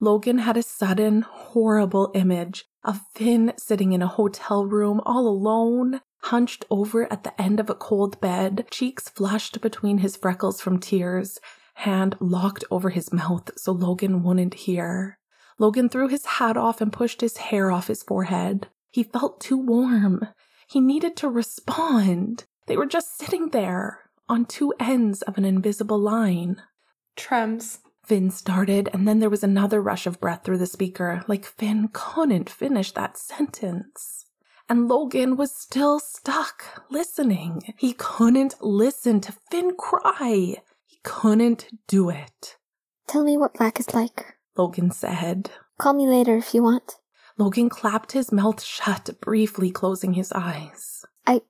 Logan 0.00 0.38
had 0.38 0.56
a 0.56 0.62
sudden, 0.62 1.20
horrible 1.20 2.10
image 2.14 2.64
of 2.82 3.02
Finn 3.14 3.52
sitting 3.58 3.92
in 3.92 4.00
a 4.00 4.06
hotel 4.06 4.64
room 4.64 5.02
all 5.04 5.28
alone, 5.28 6.00
hunched 6.22 6.64
over 6.70 7.10
at 7.12 7.22
the 7.22 7.38
end 7.38 7.60
of 7.60 7.68
a 7.68 7.74
cold 7.74 8.18
bed, 8.18 8.66
cheeks 8.70 9.10
flushed 9.10 9.60
between 9.60 9.98
his 9.98 10.16
freckles 10.16 10.58
from 10.58 10.78
tears, 10.78 11.38
hand 11.74 12.16
locked 12.18 12.64
over 12.70 12.88
his 12.88 13.12
mouth 13.12 13.50
so 13.58 13.72
Logan 13.72 14.22
wouldn't 14.22 14.54
hear. 14.54 15.18
Logan 15.58 15.90
threw 15.90 16.08
his 16.08 16.24
hat 16.24 16.56
off 16.56 16.80
and 16.80 16.90
pushed 16.90 17.20
his 17.20 17.36
hair 17.36 17.70
off 17.70 17.88
his 17.88 18.02
forehead. 18.02 18.68
He 18.90 19.02
felt 19.02 19.38
too 19.38 19.58
warm. 19.58 20.26
He 20.70 20.80
needed 20.80 21.16
to 21.16 21.28
respond. 21.28 22.44
They 22.66 22.76
were 22.76 22.86
just 22.86 23.18
sitting 23.18 23.48
there 23.48 24.02
on 24.28 24.44
two 24.44 24.72
ends 24.78 25.20
of 25.22 25.36
an 25.36 25.44
invisible 25.44 25.98
line. 25.98 26.62
Trems. 27.16 27.78
Finn 28.04 28.30
started, 28.30 28.88
and 28.92 29.06
then 29.06 29.18
there 29.18 29.28
was 29.28 29.42
another 29.42 29.82
rush 29.82 30.06
of 30.06 30.20
breath 30.20 30.44
through 30.44 30.58
the 30.58 30.66
speaker, 30.66 31.24
like 31.26 31.44
Finn 31.44 31.88
couldn't 31.92 32.48
finish 32.48 32.92
that 32.92 33.18
sentence. 33.18 34.26
And 34.68 34.86
Logan 34.86 35.36
was 35.36 35.52
still 35.52 35.98
stuck, 35.98 36.84
listening. 36.88 37.74
He 37.76 37.92
couldn't 37.92 38.54
listen 38.60 39.20
to 39.22 39.34
Finn 39.50 39.72
cry. 39.76 40.62
He 40.86 40.98
couldn't 41.02 41.66
do 41.88 42.10
it. 42.10 42.56
Tell 43.08 43.24
me 43.24 43.36
what 43.36 43.54
black 43.54 43.80
is 43.80 43.92
like. 43.92 44.36
Logan 44.56 44.92
said. 44.92 45.50
Call 45.80 45.94
me 45.94 46.06
later 46.06 46.36
if 46.36 46.54
you 46.54 46.62
want. 46.62 46.94
Logan 47.38 47.68
clapped 47.68 48.12
his 48.12 48.32
mouth 48.32 48.62
shut, 48.62 49.10
briefly 49.20 49.70
closing 49.70 50.14
his 50.14 50.32
eyes. 50.32 51.04
I 51.26 51.42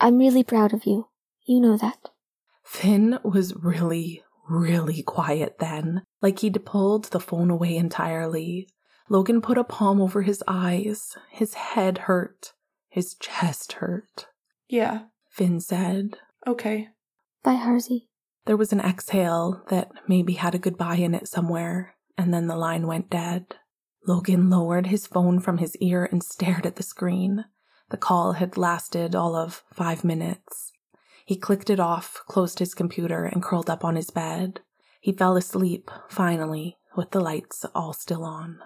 I'm 0.00 0.18
really 0.18 0.44
proud 0.44 0.72
of 0.72 0.84
you. 0.84 1.08
You 1.46 1.60
know 1.60 1.76
that. 1.76 2.10
Finn 2.64 3.18
was 3.24 3.54
really, 3.56 4.22
really 4.48 5.02
quiet 5.02 5.58
then, 5.58 6.02
like 6.20 6.40
he'd 6.40 6.64
pulled 6.64 7.06
the 7.06 7.20
phone 7.20 7.50
away 7.50 7.76
entirely. 7.76 8.68
Logan 9.08 9.40
put 9.40 9.56
a 9.56 9.64
palm 9.64 10.00
over 10.00 10.22
his 10.22 10.44
eyes. 10.46 11.16
His 11.30 11.54
head 11.54 11.98
hurt. 11.98 12.52
His 12.90 13.14
chest 13.14 13.74
hurt. 13.74 14.26
Yeah. 14.68 15.04
Finn 15.30 15.60
said. 15.60 16.18
Okay. 16.46 16.88
Bye, 17.42 17.54
Harzy. 17.54 18.08
There 18.44 18.56
was 18.56 18.72
an 18.72 18.80
exhale 18.80 19.62
that 19.68 19.90
maybe 20.06 20.34
had 20.34 20.54
a 20.54 20.58
goodbye 20.58 20.96
in 20.96 21.14
it 21.14 21.28
somewhere, 21.28 21.94
and 22.16 22.32
then 22.32 22.46
the 22.46 22.56
line 22.56 22.86
went 22.86 23.10
dead. 23.10 23.56
Logan 24.08 24.48
lowered 24.48 24.86
his 24.86 25.06
phone 25.06 25.38
from 25.38 25.58
his 25.58 25.76
ear 25.76 26.08
and 26.10 26.22
stared 26.22 26.64
at 26.64 26.76
the 26.76 26.82
screen. 26.82 27.44
The 27.90 27.98
call 27.98 28.32
had 28.32 28.56
lasted 28.56 29.14
all 29.14 29.36
of 29.36 29.62
five 29.70 30.02
minutes. 30.02 30.72
He 31.26 31.36
clicked 31.36 31.68
it 31.68 31.78
off, 31.78 32.22
closed 32.26 32.58
his 32.58 32.72
computer, 32.72 33.26
and 33.26 33.42
curled 33.42 33.68
up 33.68 33.84
on 33.84 33.96
his 33.96 34.08
bed. 34.10 34.60
He 35.02 35.12
fell 35.12 35.36
asleep, 35.36 35.90
finally, 36.08 36.78
with 36.96 37.10
the 37.10 37.20
lights 37.20 37.66
all 37.74 37.92
still 37.92 38.24
on. 38.24 38.60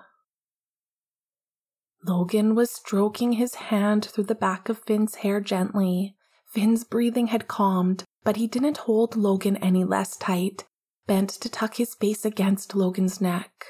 Logan 2.07 2.55
was 2.55 2.71
stroking 2.71 3.33
his 3.33 3.57
hand 3.57 4.05
through 4.05 4.25
the 4.25 4.37
back 4.37 4.69
of 4.69 4.79
Finn's 4.79 5.17
hair 5.17 5.41
gently. 5.41 6.15
Finn's 6.47 6.85
breathing 6.85 7.29
had 7.29 7.49
calmed, 7.49 8.05
but 8.23 8.37
he 8.37 8.47
didn't 8.47 8.79
hold 8.79 9.17
Logan 9.17 9.57
any 9.57 9.83
less 9.83 10.17
tight, 10.17 10.67
bent 11.09 11.31
to 11.31 11.49
tuck 11.49 11.77
his 11.77 11.97
face 11.97 12.25
against 12.25 12.77
Logan's 12.77 13.21
neck. 13.21 13.67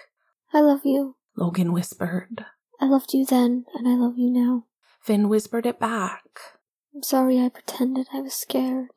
I 0.53 0.61
love 0.61 0.83
you. 0.85 1.17
Logan 1.37 1.73
whispered. 1.73 2.45
I 2.81 2.87
loved 2.87 3.13
you 3.15 3.25
then, 3.25 3.65
and 3.75 3.89
I 3.89 3.95
love 3.95 4.19
you 4.19 4.31
now. 4.31 4.65
Finn 5.01 5.29
whispered 5.29 5.67
it 5.67 5.79
back. 5.79 6.23
I'm 6.95 7.03
sorry 7.03 7.41
I 7.41 7.49
pretended 7.49 8.09
I 8.13 8.21
was 8.21 8.35
scared. 8.35 8.89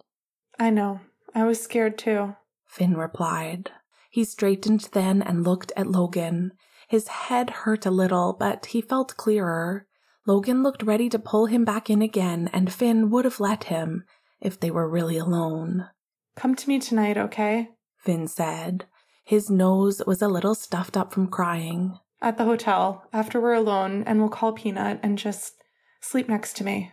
I 0.59 0.69
know. 0.69 1.01
I 1.33 1.43
was 1.43 1.61
scared 1.61 1.97
too. 1.97 2.35
Finn 2.67 2.95
replied. 2.95 3.71
He 4.09 4.23
straightened 4.23 4.89
then 4.93 5.21
and 5.21 5.43
looked 5.43 5.71
at 5.75 5.87
Logan. 5.87 6.51
His 6.87 7.07
head 7.07 7.49
hurt 7.49 7.85
a 7.85 7.91
little, 7.91 8.33
but 8.37 8.67
he 8.67 8.81
felt 8.81 9.17
clearer. 9.17 9.87
Logan 10.27 10.63
looked 10.63 10.83
ready 10.83 11.09
to 11.09 11.19
pull 11.19 11.47
him 11.47 11.65
back 11.65 11.89
in 11.89 12.01
again, 12.01 12.49
and 12.53 12.71
Finn 12.71 13.09
would 13.09 13.25
have 13.25 13.39
let 13.39 13.65
him 13.65 14.03
if 14.41 14.59
they 14.59 14.71
were 14.71 14.89
really 14.89 15.17
alone. 15.17 15.87
Come 16.35 16.55
to 16.55 16.67
me 16.67 16.79
tonight, 16.79 17.17
okay? 17.17 17.69
Finn 17.97 18.27
said. 18.27 18.85
His 19.23 19.49
nose 19.49 20.01
was 20.05 20.21
a 20.21 20.27
little 20.27 20.55
stuffed 20.55 20.95
up 20.95 21.13
from 21.13 21.27
crying. 21.27 21.97
At 22.21 22.37
the 22.37 22.45
hotel, 22.45 23.07
after 23.13 23.39
we're 23.39 23.53
alone, 23.53 24.03
and 24.05 24.19
we'll 24.19 24.29
call 24.29 24.53
Peanut 24.53 24.99
and 25.03 25.17
just 25.17 25.55
sleep 26.01 26.27
next 26.27 26.55
to 26.57 26.63
me. 26.63 26.91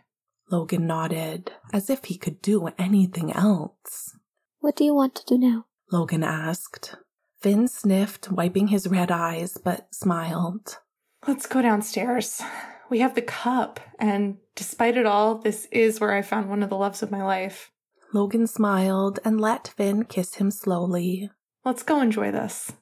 Logan 0.50 0.86
nodded, 0.86 1.52
as 1.72 1.88
if 1.88 2.04
he 2.04 2.18
could 2.18 2.42
do 2.42 2.68
anything 2.78 3.32
else. 3.32 4.16
What 4.60 4.76
do 4.76 4.84
you 4.84 4.94
want 4.94 5.14
to 5.14 5.24
do 5.24 5.38
now? 5.38 5.66
Logan 5.90 6.22
asked. 6.22 6.96
Finn 7.40 7.66
sniffed, 7.66 8.30
wiping 8.30 8.68
his 8.68 8.86
red 8.86 9.10
eyes, 9.10 9.56
but 9.56 9.92
smiled. 9.94 10.78
Let's 11.26 11.46
go 11.46 11.62
downstairs. 11.62 12.42
We 12.90 13.00
have 13.00 13.14
the 13.14 13.22
cup, 13.22 13.80
and 13.98 14.36
despite 14.54 14.96
it 14.96 15.06
all, 15.06 15.38
this 15.38 15.66
is 15.72 15.98
where 16.00 16.14
I 16.14 16.22
found 16.22 16.48
one 16.48 16.62
of 16.62 16.68
the 16.68 16.76
loves 16.76 17.02
of 17.02 17.10
my 17.10 17.22
life. 17.22 17.70
Logan 18.12 18.46
smiled 18.46 19.18
and 19.24 19.40
let 19.40 19.68
Finn 19.68 20.04
kiss 20.04 20.34
him 20.34 20.50
slowly. 20.50 21.30
Let's 21.64 21.82
go 21.82 22.00
enjoy 22.00 22.30
this. 22.30 22.72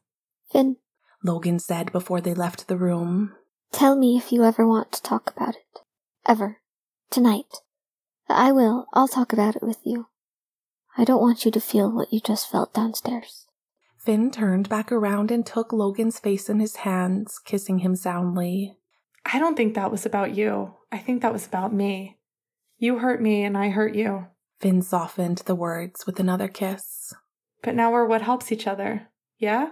Finn, 0.51 0.77
Logan 1.23 1.59
said 1.59 1.93
before 1.93 2.21
they 2.21 2.35
left 2.35 2.69
the 2.69 2.77
room. 2.77 3.35
tell 3.73 3.97
me 3.97 4.17
if 4.17 4.33
you 4.33 4.45
ever 4.45 4.67
want 4.67 4.91
to 4.93 5.03
talk 5.03 5.33
about 5.37 5.55
it. 5.55 5.81
Ever. 6.27 6.59
Tonight. 7.11 7.57
I 8.29 8.53
will. 8.53 8.87
I'll 8.93 9.09
talk 9.09 9.33
about 9.33 9.57
it 9.57 9.63
with 9.63 9.79
you. 9.85 10.07
I 10.97 11.05
don't 11.05 11.21
want 11.21 11.45
you 11.45 11.51
to 11.51 11.61
feel 11.61 11.91
what 11.91 12.13
you 12.13 12.21
just 12.21 12.51
felt 12.51 12.75
downstairs. 12.75 13.47
Finn 13.99 14.31
turned 14.31 14.69
back 14.69 14.91
around 14.91 15.31
and 15.31 15.45
took 15.45 15.73
Logan's 15.73 16.19
face 16.19 16.49
in 16.49 16.59
his 16.59 16.77
hands, 16.77 17.39
kissing 17.45 17.81
him 17.81 17.95
soundly. 17.95 18.77
I 19.27 19.39
don't 19.39 19.57
think 19.57 19.75
that 19.75 19.91
was 19.91 20.07
about 20.07 20.35
you. 20.35 20.75
I 20.91 20.99
think 20.99 21.23
that 21.23 21.33
was 21.33 21.47
about 21.47 21.75
me. 21.75 22.19
You 22.79 22.99
hurt 22.99 23.21
me, 23.21 23.45
and 23.45 23.59
I 23.59 23.69
hurt 23.69 23.95
you. 23.95 24.27
Finn 24.59 24.83
softened 24.83 25.39
the 25.39 25.55
words 25.55 26.07
with 26.07 26.19
another 26.19 26.49
kiss. 26.49 27.13
But 27.63 27.75
now 27.75 27.93
we're 27.93 28.07
what 28.07 28.23
helps 28.23 28.51
each 28.51 28.67
other. 28.67 29.09
Yeah? 29.39 29.71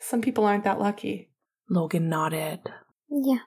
Some 0.00 0.20
people 0.20 0.44
aren't 0.44 0.64
that 0.64 0.80
lucky. 0.80 1.30
Logan 1.68 2.08
nodded. 2.08 2.60
Yeah. 3.10 3.40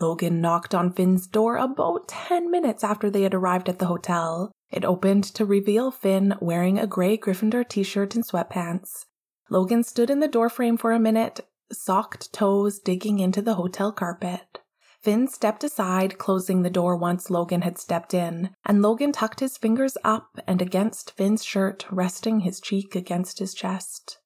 Logan 0.00 0.40
knocked 0.40 0.74
on 0.74 0.92
Finn's 0.92 1.26
door 1.26 1.56
about 1.56 2.08
10 2.08 2.50
minutes 2.50 2.82
after 2.82 3.08
they 3.08 3.22
had 3.22 3.34
arrived 3.34 3.68
at 3.68 3.78
the 3.78 3.86
hotel. 3.86 4.52
It 4.70 4.84
opened 4.84 5.24
to 5.24 5.44
reveal 5.44 5.90
Finn 5.90 6.34
wearing 6.40 6.78
a 6.78 6.86
gray 6.86 7.16
Gryffindor 7.16 7.68
t 7.68 7.82
shirt 7.82 8.14
and 8.14 8.26
sweatpants. 8.26 9.06
Logan 9.48 9.84
stood 9.84 10.10
in 10.10 10.20
the 10.20 10.28
doorframe 10.28 10.76
for 10.76 10.92
a 10.92 10.98
minute, 10.98 11.40
socked 11.70 12.32
toes 12.32 12.78
digging 12.78 13.18
into 13.18 13.42
the 13.42 13.54
hotel 13.54 13.92
carpet. 13.92 14.60
Finn 15.02 15.28
stepped 15.28 15.64
aside, 15.64 16.18
closing 16.18 16.62
the 16.62 16.70
door 16.70 16.96
once 16.96 17.28
Logan 17.28 17.62
had 17.62 17.76
stepped 17.78 18.14
in, 18.14 18.50
and 18.64 18.82
Logan 18.82 19.12
tucked 19.12 19.40
his 19.40 19.58
fingers 19.58 19.96
up 20.04 20.38
and 20.46 20.62
against 20.62 21.10
Finn's 21.16 21.44
shirt, 21.44 21.84
resting 21.90 22.40
his 22.40 22.60
cheek 22.60 22.94
against 22.94 23.40
his 23.40 23.52
chest. 23.52 24.18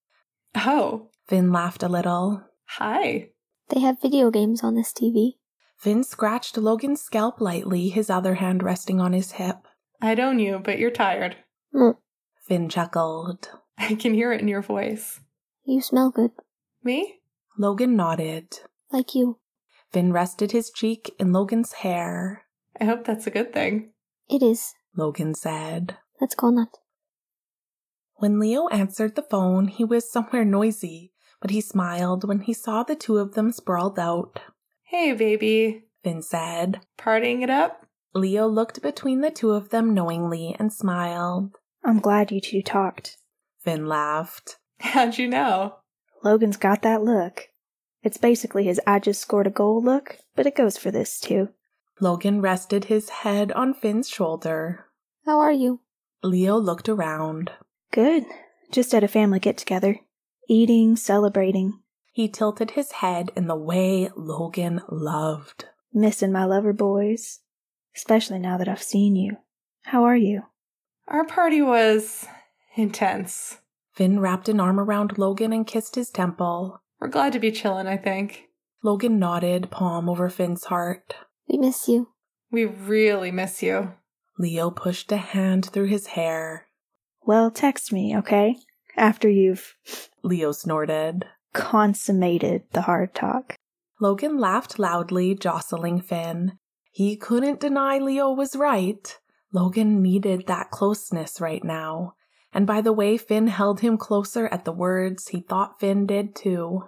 Oh, 0.56 1.10
Finn 1.28 1.52
laughed 1.52 1.82
a 1.82 1.88
little. 1.88 2.42
hi. 2.64 3.28
They 3.68 3.80
have 3.80 4.00
video 4.00 4.30
games 4.30 4.62
on 4.62 4.74
this 4.74 4.92
TV. 4.92 5.32
Finn 5.76 6.02
scratched 6.04 6.56
Logan's 6.56 7.00
scalp 7.02 7.40
lightly, 7.40 7.88
his 7.88 8.08
other 8.08 8.34
hand 8.36 8.62
resting 8.62 9.00
on 9.00 9.12
his 9.12 9.32
hip. 9.32 9.56
I'd 10.00 10.20
own 10.20 10.38
you, 10.38 10.58
but 10.58 10.78
you're 10.78 10.90
tired. 10.90 11.36
Mm, 11.74 11.96
Finn 12.42 12.68
chuckled. 12.68 13.50
I 13.78 13.94
can 13.96 14.14
hear 14.14 14.32
it 14.32 14.40
in 14.40 14.48
your 14.48 14.62
voice. 14.62 15.20
you 15.64 15.80
smell 15.82 16.10
good. 16.10 16.30
Me? 16.82 17.20
Logan 17.58 17.96
nodded. 17.96 18.60
Like 18.92 19.14
you. 19.14 19.38
Finn 19.92 20.12
rested 20.12 20.52
his 20.52 20.70
cheek 20.70 21.10
in 21.18 21.32
Logan's 21.32 21.72
hair. 21.74 22.44
I 22.80 22.84
hope 22.84 23.04
that's 23.04 23.26
a 23.26 23.30
good 23.30 23.52
thing. 23.52 23.90
It 24.28 24.42
is. 24.42 24.74
Logan 24.96 25.34
said. 25.34 25.96
Let's 26.20 26.34
go 26.34 26.50
nut. 26.50 26.68
When 28.18 28.38
Leo 28.38 28.68
answered 28.68 29.14
the 29.14 29.22
phone, 29.22 29.68
he 29.68 29.84
was 29.84 30.10
somewhere 30.10 30.44
noisy, 30.44 31.12
but 31.40 31.50
he 31.50 31.60
smiled 31.60 32.26
when 32.26 32.40
he 32.40 32.54
saw 32.54 32.82
the 32.82 32.96
two 32.96 33.18
of 33.18 33.34
them 33.34 33.52
sprawled 33.52 33.98
out. 33.98 34.40
Hey, 34.84 35.12
baby. 35.12 35.84
Finn 36.02 36.22
said. 36.22 36.80
Partying 36.98 37.42
it 37.42 37.50
up? 37.50 37.86
Leo 38.14 38.46
looked 38.46 38.80
between 38.80 39.20
the 39.20 39.30
two 39.30 39.50
of 39.50 39.68
them 39.68 39.92
knowingly 39.92 40.56
and 40.58 40.72
smiled. 40.72 41.56
I'm 41.84 42.00
glad 42.00 42.32
you 42.32 42.40
two 42.40 42.62
talked. 42.62 43.18
Finn 43.60 43.86
laughed. 43.86 44.56
How'd 44.80 45.18
you 45.18 45.28
know? 45.28 45.76
Logan's 46.24 46.56
got 46.56 46.82
that 46.82 47.02
look. 47.02 47.48
It's 48.02 48.16
basically 48.16 48.64
his 48.64 48.80
I 48.86 48.98
just 48.98 49.20
scored 49.20 49.46
a 49.46 49.50
goal 49.50 49.82
look, 49.82 50.18
but 50.34 50.46
it 50.46 50.56
goes 50.56 50.78
for 50.78 50.90
this 50.90 51.20
too. 51.20 51.50
Logan 52.00 52.40
rested 52.40 52.86
his 52.86 53.08
head 53.08 53.52
on 53.52 53.74
Finn's 53.74 54.08
shoulder. 54.08 54.86
How 55.24 55.40
are 55.40 55.52
you? 55.52 55.80
Leo 56.22 56.56
looked 56.56 56.88
around. 56.88 57.52
Good. 57.96 58.26
Just 58.70 58.92
at 58.92 59.02
a 59.02 59.08
family 59.08 59.40
get 59.40 59.56
together. 59.56 59.96
Eating, 60.50 60.96
celebrating. 60.96 61.80
He 62.12 62.28
tilted 62.28 62.72
his 62.72 62.92
head 62.92 63.30
in 63.34 63.46
the 63.46 63.56
way 63.56 64.10
Logan 64.14 64.82
loved. 64.90 65.64
Missing 65.94 66.30
my 66.30 66.44
lover 66.44 66.74
boys. 66.74 67.40
Especially 67.96 68.38
now 68.38 68.58
that 68.58 68.68
I've 68.68 68.82
seen 68.82 69.16
you. 69.16 69.38
How 69.84 70.04
are 70.04 70.14
you? 70.14 70.42
Our 71.08 71.24
party 71.24 71.62
was 71.62 72.26
intense. 72.74 73.60
Finn 73.94 74.20
wrapped 74.20 74.50
an 74.50 74.60
arm 74.60 74.78
around 74.78 75.16
Logan 75.16 75.54
and 75.54 75.66
kissed 75.66 75.94
his 75.94 76.10
temple. 76.10 76.82
We're 77.00 77.08
glad 77.08 77.32
to 77.32 77.38
be 77.38 77.50
chillin', 77.50 77.86
I 77.86 77.96
think. 77.96 78.50
Logan 78.82 79.18
nodded, 79.18 79.70
palm 79.70 80.10
over 80.10 80.28
Finn's 80.28 80.64
heart. 80.64 81.14
We 81.48 81.56
miss 81.56 81.88
you. 81.88 82.08
We 82.50 82.66
really 82.66 83.30
miss 83.30 83.62
you. 83.62 83.94
Leo 84.38 84.70
pushed 84.70 85.10
a 85.12 85.16
hand 85.16 85.70
through 85.72 85.86
his 85.86 86.08
hair. 86.08 86.65
Well, 87.26 87.50
text 87.50 87.92
me, 87.92 88.16
okay? 88.16 88.56
After 88.96 89.28
you've 89.28 89.74
Leo 90.22 90.52
snorted. 90.52 91.24
consummated 91.52 92.62
the 92.72 92.82
hard 92.82 93.14
talk. 93.14 93.56
Logan 94.00 94.38
laughed 94.38 94.78
loudly, 94.78 95.34
jostling 95.34 96.00
Finn. 96.00 96.58
He 96.92 97.16
couldn't 97.16 97.60
deny 97.60 97.98
Leo 97.98 98.30
was 98.30 98.54
right. 98.54 99.18
Logan 99.52 100.00
needed 100.02 100.46
that 100.46 100.70
closeness 100.70 101.40
right 101.40 101.64
now. 101.64 102.14
And 102.52 102.66
by 102.66 102.80
the 102.80 102.92
way 102.92 103.16
Finn 103.16 103.48
held 103.48 103.80
him 103.80 103.98
closer 103.98 104.46
at 104.48 104.64
the 104.64 104.72
words, 104.72 105.28
he 105.28 105.40
thought 105.40 105.80
Finn 105.80 106.06
did 106.06 106.34
too. 106.34 106.84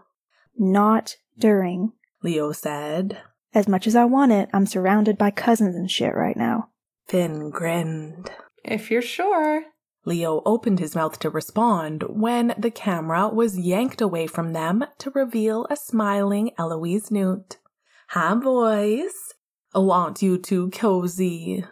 Not 0.56 1.16
during. 1.36 1.92
Leo 2.22 2.52
said. 2.52 3.18
As 3.54 3.68
much 3.68 3.86
as 3.86 3.96
I 3.96 4.04
want 4.04 4.32
it, 4.32 4.48
I'm 4.52 4.66
surrounded 4.66 5.18
by 5.18 5.30
cousins 5.30 5.74
and 5.74 5.90
shit 5.90 6.14
right 6.14 6.36
now. 6.36 6.68
Finn 7.06 7.50
grinned. 7.50 8.30
If 8.64 8.90
you're 8.90 9.02
sure. 9.02 9.64
Leo 10.08 10.40
opened 10.46 10.78
his 10.78 10.94
mouth 10.94 11.18
to 11.18 11.28
respond 11.28 12.02
when 12.08 12.54
the 12.56 12.70
camera 12.70 13.28
was 13.28 13.58
yanked 13.58 14.00
away 14.00 14.26
from 14.26 14.54
them 14.54 14.82
to 14.96 15.10
reveal 15.10 15.66
a 15.68 15.76
smiling 15.76 16.50
Eloise 16.56 17.10
Newt. 17.10 17.58
Hi, 18.08 18.34
boys. 18.34 19.12
I 19.74 19.80
want 19.80 20.22
you 20.22 20.38
two 20.38 20.70
cozy. 20.70 21.62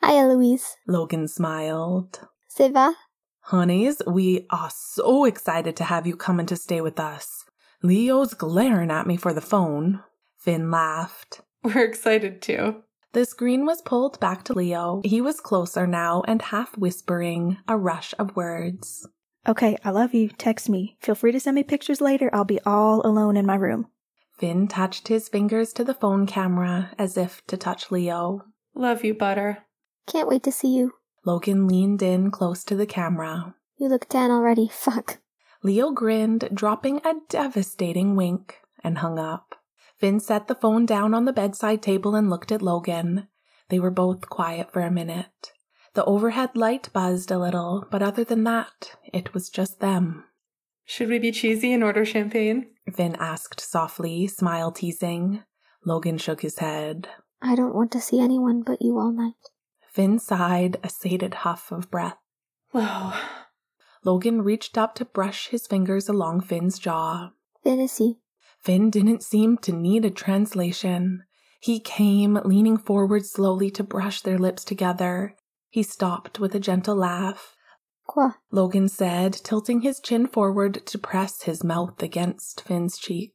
Hi, 0.00 0.16
Eloise. 0.16 0.76
Logan 0.86 1.26
smiled. 1.26 2.20
Ça 2.48 2.72
va? 2.72 2.94
Honeys, 3.46 4.00
we 4.06 4.46
are 4.50 4.70
so 4.70 5.24
excited 5.24 5.74
to 5.74 5.84
have 5.84 6.06
you 6.06 6.14
coming 6.14 6.46
to 6.46 6.54
stay 6.54 6.80
with 6.80 7.00
us. 7.00 7.44
Leo's 7.82 8.32
glaring 8.32 8.92
at 8.92 9.08
me 9.08 9.16
for 9.16 9.32
the 9.32 9.40
phone. 9.40 10.04
Finn 10.38 10.70
laughed. 10.70 11.40
We're 11.64 11.82
excited 11.82 12.40
too. 12.40 12.84
The 13.12 13.26
screen 13.26 13.66
was 13.66 13.82
pulled 13.82 14.18
back 14.20 14.42
to 14.44 14.54
Leo. 14.54 15.02
He 15.04 15.20
was 15.20 15.40
closer 15.40 15.86
now 15.86 16.22
and 16.26 16.40
half 16.40 16.76
whispering 16.78 17.58
a 17.68 17.76
rush 17.76 18.14
of 18.18 18.34
words. 18.34 19.06
Okay, 19.46 19.76
I 19.84 19.90
love 19.90 20.14
you. 20.14 20.30
Text 20.30 20.70
me. 20.70 20.96
Feel 21.00 21.14
free 21.14 21.32
to 21.32 21.40
send 21.40 21.56
me 21.56 21.62
pictures 21.62 22.00
later. 22.00 22.30
I'll 22.32 22.44
be 22.44 22.60
all 22.64 23.04
alone 23.04 23.36
in 23.36 23.44
my 23.44 23.56
room. 23.56 23.88
Finn 24.38 24.66
touched 24.66 25.08
his 25.08 25.28
fingers 25.28 25.72
to 25.74 25.84
the 25.84 25.94
phone 25.94 26.26
camera 26.26 26.92
as 26.98 27.16
if 27.16 27.46
to 27.48 27.56
touch 27.56 27.90
Leo. 27.90 28.46
Love 28.74 29.04
you, 29.04 29.14
Butter. 29.14 29.58
Can't 30.06 30.28
wait 30.28 30.42
to 30.44 30.52
see 30.52 30.74
you. 30.74 30.92
Logan 31.24 31.68
leaned 31.68 32.02
in 32.02 32.30
close 32.30 32.64
to 32.64 32.74
the 32.74 32.86
camera. 32.86 33.54
You 33.76 33.88
look 33.88 34.08
tan 34.08 34.30
already. 34.30 34.68
Fuck. 34.72 35.18
Leo 35.62 35.90
grinned, 35.92 36.48
dropping 36.54 37.02
a 37.04 37.14
devastating 37.28 38.16
wink, 38.16 38.58
and 38.82 38.98
hung 38.98 39.18
up. 39.18 39.54
Finn 40.02 40.18
set 40.18 40.48
the 40.48 40.56
phone 40.56 40.84
down 40.84 41.14
on 41.14 41.26
the 41.26 41.32
bedside 41.32 41.80
table 41.80 42.16
and 42.16 42.28
looked 42.28 42.50
at 42.50 42.60
Logan. 42.60 43.28
They 43.68 43.78
were 43.78 43.92
both 43.92 44.28
quiet 44.28 44.72
for 44.72 44.80
a 44.80 44.90
minute. 44.90 45.52
The 45.94 46.04
overhead 46.06 46.56
light 46.56 46.88
buzzed 46.92 47.30
a 47.30 47.38
little, 47.38 47.86
but 47.88 48.02
other 48.02 48.24
than 48.24 48.42
that, 48.42 48.96
it 49.12 49.32
was 49.32 49.48
just 49.48 49.78
them. 49.78 50.24
Should 50.84 51.08
we 51.08 51.20
be 51.20 51.30
cheesy 51.30 51.72
and 51.72 51.84
order 51.84 52.04
champagne? 52.04 52.66
Finn 52.92 53.14
asked 53.20 53.60
softly, 53.60 54.26
smile 54.26 54.72
teasing. 54.72 55.44
Logan 55.84 56.18
shook 56.18 56.42
his 56.42 56.58
head. 56.58 57.08
I 57.40 57.54
don't 57.54 57.76
want 57.76 57.92
to 57.92 58.00
see 58.00 58.18
anyone 58.18 58.62
but 58.62 58.82
you 58.82 58.98
all 58.98 59.12
night. 59.12 59.50
Finn 59.92 60.18
sighed, 60.18 60.78
a 60.82 60.88
sated 60.88 61.34
huff 61.34 61.70
of 61.70 61.92
breath. 61.92 62.18
Whoa. 62.72 63.12
Logan 64.04 64.42
reached 64.42 64.76
up 64.76 64.96
to 64.96 65.04
brush 65.04 65.50
his 65.50 65.68
fingers 65.68 66.08
along 66.08 66.40
Finn's 66.40 66.80
jaw. 66.80 67.30
Fantasy. 67.62 68.18
Finn 68.62 68.90
didn't 68.90 69.24
seem 69.24 69.58
to 69.58 69.72
need 69.72 70.04
a 70.04 70.10
translation. 70.10 71.24
He 71.60 71.80
came, 71.80 72.38
leaning 72.44 72.76
forward 72.76 73.26
slowly 73.26 73.70
to 73.72 73.82
brush 73.82 74.20
their 74.20 74.38
lips 74.38 74.64
together. 74.64 75.34
He 75.68 75.82
stopped 75.82 76.38
with 76.38 76.54
a 76.54 76.60
gentle 76.60 76.96
laugh. 76.96 77.56
Quoi? 78.06 78.30
Logan 78.50 78.88
said, 78.88 79.32
tilting 79.32 79.80
his 79.80 80.00
chin 80.00 80.26
forward 80.26 80.86
to 80.86 80.98
press 80.98 81.42
his 81.42 81.64
mouth 81.64 82.02
against 82.02 82.62
Finn's 82.62 82.98
cheek. 82.98 83.32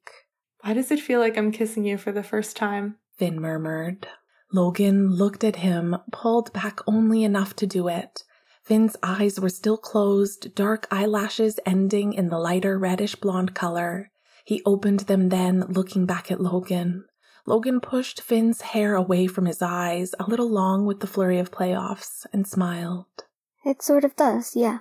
Why 0.61 0.73
does 0.73 0.91
it 0.91 0.99
feel 0.99 1.19
like 1.19 1.37
I'm 1.37 1.51
kissing 1.51 1.83
you 1.83 1.97
for 1.97 2.11
the 2.11 2.23
first 2.23 2.55
time? 2.55 2.97
Finn 3.17 3.39
murmured. 3.39 4.07
Logan 4.53 5.09
looked 5.09 5.43
at 5.43 5.57
him, 5.57 5.97
pulled 6.11 6.53
back 6.53 6.79
only 6.87 7.23
enough 7.23 7.55
to 7.57 7.67
do 7.67 7.87
it. 7.87 8.23
Finn's 8.63 8.95
eyes 9.01 9.39
were 9.39 9.49
still 9.49 9.77
closed, 9.77 10.53
dark 10.55 10.87
eyelashes 10.91 11.59
ending 11.65 12.13
in 12.13 12.29
the 12.29 12.39
lighter 12.39 12.77
reddish 12.77 13.15
blonde 13.15 13.53
color. 13.55 14.11
He 14.47 14.61
opened 14.65 15.01
them 15.01 15.27
then, 15.27 15.65
looking 15.67 16.05
back 16.05 16.31
at 16.31 16.39
Logan. 16.39 17.03
Logan 17.45 17.81
pushed 17.81 18.21
Finn's 18.21 18.61
hair 18.61 18.95
away 18.95 19.27
from 19.27 19.45
his 19.45 19.61
eyes, 19.61 20.15
a 20.21 20.23
little 20.23 20.49
long 20.49 20.85
with 20.85 21.01
the 21.01 21.05
flurry 21.05 21.37
of 21.37 21.51
playoffs, 21.51 22.25
and 22.31 22.47
smiled. 22.47 23.25
It 23.65 23.81
sort 23.81 24.05
of 24.05 24.15
does, 24.15 24.55
yeah. 24.55 24.79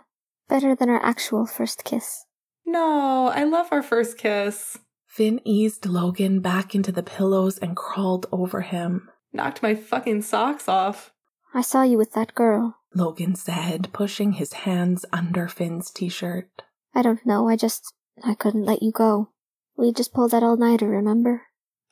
Better 0.49 0.77
than 0.77 0.89
our 0.89 1.05
actual 1.05 1.47
first 1.47 1.83
kiss. 1.83 2.27
No, 2.65 3.27
I 3.27 3.43
love 3.43 3.67
our 3.73 3.83
first 3.83 4.17
kiss. 4.17 4.79
Finn 5.05 5.41
eased 5.45 5.85
Logan 5.85 6.39
back 6.39 6.73
into 6.77 6.93
the 6.93 7.03
pillows 7.03 7.59
and 7.59 7.77
crawled 7.77 8.27
over 8.31 8.61
him. 8.61 9.11
Knocked 9.33 9.65
my 9.65 9.75
fucking 9.75 10.23
socks 10.23 10.69
off. 10.69 11.13
I 11.53 11.63
saw 11.63 11.83
you 11.83 11.99
with 11.99 12.13
that 12.13 12.37
girl. 12.37 12.77
Logan 12.95 13.35
said, 13.35 13.89
pushing 13.93 14.35
his 14.35 14.53
hands 14.53 15.05
under 15.13 15.49
Finn's 15.49 15.91
t 15.91 16.09
shirt. 16.09 16.63
I 16.95 17.03
don't 17.03 17.27
know, 17.27 17.49
I 17.49 17.57
just. 17.57 17.93
I 18.23 18.35
couldn't 18.35 18.65
let 18.65 18.81
you 18.81 18.93
go. 18.93 19.31
We 19.77 19.93
just 19.93 20.13
pulled 20.13 20.31
that 20.31 20.43
all 20.43 20.57
nighter, 20.57 20.89
remember? 20.89 21.43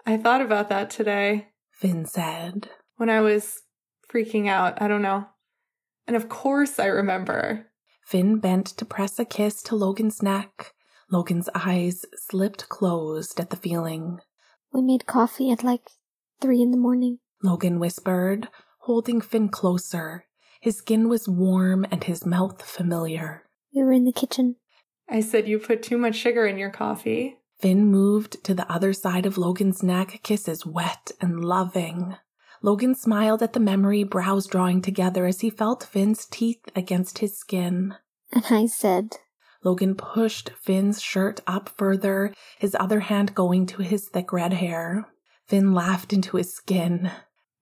I 0.06 0.16
thought 0.16 0.40
about 0.40 0.68
that 0.68 0.90
today 0.90 1.48
Finn 1.70 2.06
said. 2.06 2.70
when 2.96 3.10
I 3.10 3.20
was 3.20 3.62
freaking 4.12 4.48
out. 4.48 4.80
I 4.80 4.88
don't 4.88 5.02
know. 5.02 5.26
And 6.06 6.16
of 6.16 6.28
course 6.28 6.78
I 6.78 6.86
remember. 6.86 7.66
Finn 8.06 8.38
bent 8.38 8.66
to 8.66 8.84
press 8.84 9.18
a 9.18 9.24
kiss 9.24 9.62
to 9.64 9.76
Logan's 9.76 10.22
neck. 10.22 10.72
Logan's 11.10 11.48
eyes 11.54 12.04
slipped 12.14 12.68
closed 12.68 13.40
at 13.40 13.50
the 13.50 13.56
feeling. 13.56 14.18
We 14.72 14.82
made 14.82 15.06
coffee 15.06 15.50
at 15.50 15.62
like 15.64 15.90
three 16.40 16.60
in 16.60 16.70
the 16.70 16.76
morning. 16.76 17.18
Logan 17.42 17.78
whispered, 17.78 18.48
holding 18.80 19.20
Finn 19.20 19.48
closer. 19.48 20.26
His 20.60 20.78
skin 20.78 21.08
was 21.08 21.28
warm 21.28 21.86
and 21.90 22.04
his 22.04 22.24
mouth 22.24 22.62
familiar. 22.62 23.44
We 23.74 23.82
were 23.82 23.92
in 23.92 24.04
the 24.04 24.12
kitchen. 24.12 24.56
I 25.08 25.20
said 25.20 25.48
you 25.48 25.58
put 25.58 25.82
too 25.82 25.98
much 25.98 26.14
sugar 26.14 26.46
in 26.46 26.56
your 26.58 26.70
coffee. 26.70 27.38
Finn 27.58 27.86
moved 27.86 28.42
to 28.44 28.54
the 28.54 28.70
other 28.70 28.92
side 28.92 29.26
of 29.26 29.38
Logan's 29.38 29.82
neck, 29.82 30.20
kisses 30.22 30.66
wet 30.66 31.12
and 31.20 31.44
loving. 31.44 32.16
Logan 32.62 32.94
smiled 32.94 33.42
at 33.42 33.52
the 33.52 33.60
memory, 33.60 34.04
brows 34.04 34.46
drawing 34.46 34.80
together 34.82 35.26
as 35.26 35.40
he 35.40 35.50
felt 35.50 35.84
Finn's 35.84 36.26
teeth 36.26 36.64
against 36.74 37.18
his 37.18 37.38
skin. 37.38 37.94
And 38.32 38.44
I 38.50 38.66
said, 38.66 39.16
Logan 39.62 39.94
pushed 39.94 40.50
Finn's 40.60 41.00
shirt 41.00 41.40
up 41.46 41.70
further, 41.76 42.32
his 42.58 42.76
other 42.78 43.00
hand 43.00 43.34
going 43.34 43.66
to 43.66 43.82
his 43.82 44.08
thick 44.08 44.32
red 44.32 44.54
hair. 44.54 45.06
Finn 45.46 45.72
laughed 45.72 46.12
into 46.12 46.36
his 46.38 46.54
skin. 46.54 47.10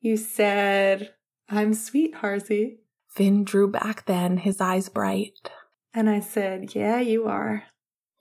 You 0.00 0.16
said, 0.16 1.14
I'm 1.48 1.74
sweet, 1.74 2.14
Harzy. 2.16 2.78
Finn 3.08 3.44
drew 3.44 3.68
back 3.68 4.06
then, 4.06 4.38
his 4.38 4.60
eyes 4.60 4.88
bright. 4.88 5.50
And 5.92 6.08
I 6.08 6.20
said, 6.20 6.74
Yeah, 6.74 7.00
you 7.00 7.26
are. 7.26 7.64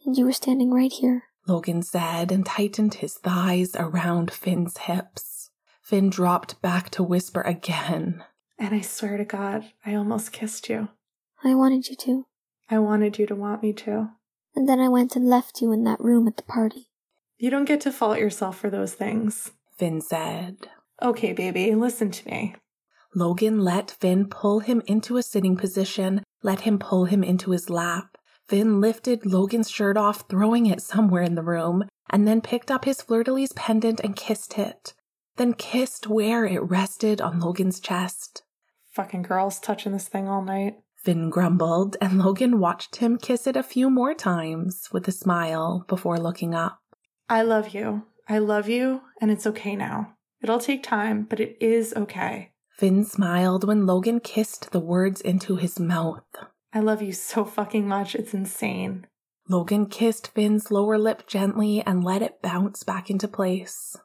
and 0.05 0.17
you 0.17 0.25
were 0.25 0.33
standing 0.33 0.71
right 0.71 0.91
here. 0.91 1.23
Logan 1.47 1.81
said 1.81 2.31
and 2.31 2.45
tightened 2.45 2.95
his 2.95 3.15
thighs 3.15 3.75
around 3.75 4.31
Finn's 4.31 4.77
hips. 4.77 5.49
Finn 5.81 6.09
dropped 6.09 6.61
back 6.61 6.89
to 6.91 7.03
whisper 7.03 7.41
again. 7.41 8.23
And 8.57 8.75
I 8.75 8.81
swear 8.81 9.17
to 9.17 9.25
God, 9.25 9.65
I 9.85 9.95
almost 9.95 10.31
kissed 10.31 10.69
you. 10.69 10.89
I 11.43 11.55
wanted 11.55 11.89
you 11.89 11.95
to. 11.95 12.25
I 12.69 12.79
wanted 12.79 13.17
you 13.17 13.25
to 13.27 13.35
want 13.35 13.63
me 13.63 13.73
to. 13.73 14.11
And 14.55 14.69
then 14.69 14.79
I 14.79 14.87
went 14.87 15.15
and 15.15 15.27
left 15.27 15.61
you 15.61 15.71
in 15.71 15.83
that 15.85 15.99
room 15.99 16.27
at 16.27 16.37
the 16.37 16.43
party. 16.43 16.89
You 17.37 17.49
don't 17.49 17.65
get 17.65 17.81
to 17.81 17.91
fault 17.91 18.19
yourself 18.19 18.57
for 18.57 18.69
those 18.69 18.93
things. 18.93 19.51
Finn 19.77 19.99
said. 19.99 20.67
Okay, 21.01 21.33
baby, 21.33 21.73
listen 21.73 22.11
to 22.11 22.27
me. 22.27 22.55
Logan 23.15 23.59
let 23.59 23.91
Finn 23.91 24.27
pull 24.27 24.59
him 24.59 24.81
into 24.85 25.17
a 25.17 25.23
sitting 25.23 25.57
position, 25.57 26.23
let 26.43 26.61
him 26.61 26.77
pull 26.77 27.05
him 27.05 27.23
into 27.23 27.51
his 27.51 27.69
lap. 27.69 28.10
Finn 28.47 28.81
lifted 28.81 29.25
Logan's 29.25 29.69
shirt 29.69 29.97
off, 29.97 30.27
throwing 30.29 30.65
it 30.65 30.81
somewhere 30.81 31.23
in 31.23 31.35
the 31.35 31.43
room, 31.43 31.85
and 32.09 32.27
then 32.27 32.41
picked 32.41 32.69
up 32.69 32.85
his 32.85 33.01
fleur 33.01 33.23
de 33.23 33.31
lis 33.33 33.53
pendant 33.55 33.99
and 34.01 34.15
kissed 34.15 34.57
it. 34.57 34.93
Then 35.37 35.53
kissed 35.53 36.07
where 36.07 36.45
it 36.45 36.61
rested 36.61 37.21
on 37.21 37.39
Logan's 37.39 37.79
chest. 37.79 38.43
Fucking 38.91 39.21
girls 39.21 39.59
touching 39.59 39.93
this 39.93 40.09
thing 40.09 40.27
all 40.27 40.41
night. 40.41 40.75
Finn 40.97 41.29
grumbled, 41.29 41.97
and 41.99 42.19
Logan 42.19 42.59
watched 42.59 42.97
him 42.97 43.17
kiss 43.17 43.47
it 43.47 43.55
a 43.55 43.63
few 43.63 43.89
more 43.89 44.13
times 44.13 44.89
with 44.91 45.07
a 45.07 45.11
smile 45.11 45.85
before 45.87 46.19
looking 46.19 46.53
up. 46.53 46.79
I 47.29 47.41
love 47.41 47.69
you. 47.69 48.03
I 48.27 48.37
love 48.37 48.69
you, 48.69 49.01
and 49.19 49.31
it's 49.31 49.47
okay 49.47 49.75
now. 49.75 50.13
It'll 50.43 50.59
take 50.59 50.83
time, 50.83 51.25
but 51.29 51.39
it 51.39 51.57
is 51.59 51.93
okay. 51.95 52.51
Finn 52.69 53.03
smiled 53.03 53.63
when 53.63 53.85
Logan 53.85 54.19
kissed 54.19 54.71
the 54.71 54.79
words 54.79 55.21
into 55.21 55.55
his 55.55 55.79
mouth. 55.79 56.23
I 56.73 56.79
love 56.79 57.01
you 57.01 57.11
so 57.13 57.43
fucking 57.45 57.87
much, 57.87 58.15
it's 58.15 58.33
insane. 58.33 59.07
Logan 59.49 59.87
kissed 59.87 60.29
Finn's 60.29 60.71
lower 60.71 60.97
lip 60.97 61.27
gently 61.27 61.81
and 61.81 62.03
let 62.03 62.21
it 62.21 62.41
bounce 62.41 62.83
back 62.83 63.09
into 63.09 63.27
place. 63.27 63.97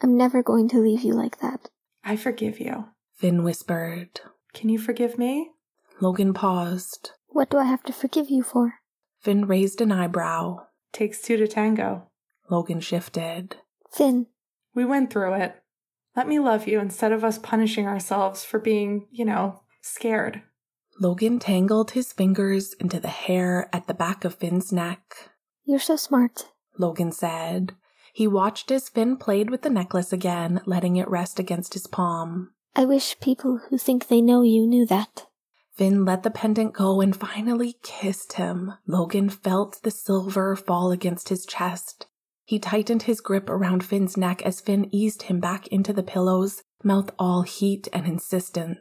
I'm 0.00 0.16
never 0.16 0.42
going 0.42 0.68
to 0.70 0.78
leave 0.78 1.02
you 1.02 1.12
like 1.14 1.40
that. 1.40 1.68
I 2.02 2.16
forgive 2.16 2.58
you. 2.60 2.86
Finn 3.14 3.42
whispered. 3.42 4.20
Can 4.54 4.68
you 4.68 4.78
forgive 4.78 5.18
me? 5.18 5.50
Logan 6.00 6.32
paused. 6.34 7.10
What 7.28 7.50
do 7.50 7.58
I 7.58 7.64
have 7.64 7.82
to 7.84 7.92
forgive 7.92 8.30
you 8.30 8.42
for? 8.42 8.74
Finn 9.20 9.46
raised 9.46 9.80
an 9.80 9.92
eyebrow. 9.92 10.66
Takes 10.92 11.20
two 11.20 11.36
to 11.36 11.46
tango. 11.48 12.08
Logan 12.50 12.80
shifted. 12.80 13.56
Finn, 13.90 14.26
We 14.74 14.84
went 14.84 15.12
through 15.12 15.34
it. 15.34 15.56
Let 16.16 16.28
me 16.28 16.38
love 16.38 16.66
you 16.68 16.80
instead 16.80 17.12
of 17.12 17.24
us 17.24 17.38
punishing 17.38 17.86
ourselves 17.86 18.44
for 18.44 18.58
being, 18.58 19.08
you 19.10 19.24
know, 19.24 19.62
scared. 19.82 20.42
Logan 21.00 21.38
tangled 21.38 21.92
his 21.92 22.12
fingers 22.12 22.72
into 22.74 23.00
the 23.00 23.08
hair 23.08 23.68
at 23.72 23.86
the 23.86 23.94
back 23.94 24.24
of 24.24 24.34
Finn's 24.34 24.72
neck. 24.72 25.30
you're 25.64 25.78
so 25.78 25.96
smart. 25.96 26.48
Logan 26.78 27.12
said. 27.12 27.74
He 28.12 28.28
watched 28.28 28.70
as 28.70 28.88
Finn 28.88 29.16
played 29.16 29.50
with 29.50 29.62
the 29.62 29.70
necklace 29.70 30.12
again, 30.12 30.60
letting 30.66 30.96
it 30.96 31.08
rest 31.08 31.40
against 31.40 31.74
his 31.74 31.88
palm. 31.88 32.52
I 32.76 32.84
wish 32.84 33.18
people 33.20 33.60
who 33.68 33.78
think 33.78 34.06
they 34.06 34.20
know 34.20 34.42
you 34.42 34.66
knew 34.66 34.86
that. 34.86 35.26
Finn 35.74 36.04
let 36.04 36.22
the 36.22 36.30
pendant 36.30 36.74
go 36.74 37.00
and 37.00 37.16
finally 37.16 37.76
kissed 37.82 38.34
him. 38.34 38.74
Logan 38.86 39.28
felt 39.28 39.82
the 39.82 39.90
silver 39.90 40.54
fall 40.54 40.92
against 40.92 41.28
his 41.28 41.44
chest. 41.44 42.06
He 42.44 42.58
tightened 42.60 43.04
his 43.04 43.20
grip 43.20 43.48
around 43.48 43.82
Finn's 43.82 44.16
neck 44.16 44.42
as 44.42 44.60
Finn 44.60 44.88
eased 44.92 45.22
him 45.22 45.40
back 45.40 45.66
into 45.68 45.92
the 45.92 46.02
pillows, 46.02 46.62
mouth 46.84 47.10
all 47.18 47.42
heat 47.42 47.88
and 47.92 48.06
insistence. 48.06 48.78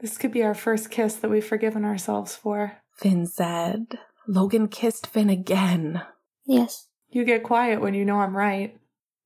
This 0.00 0.16
could 0.18 0.32
be 0.32 0.42
our 0.42 0.54
first 0.54 0.90
kiss 0.90 1.16
that 1.16 1.30
we've 1.30 1.44
forgiven 1.44 1.84
ourselves 1.84 2.34
for. 2.34 2.78
Finn 2.96 3.26
said. 3.26 3.98
Logan 4.26 4.68
kissed 4.68 5.06
Finn 5.06 5.28
again. 5.30 6.02
Yes, 6.46 6.88
You 7.10 7.24
get 7.24 7.42
quiet 7.42 7.80
when 7.80 7.94
you 7.94 8.04
know 8.04 8.18
I'm 8.20 8.36
right. 8.36 8.76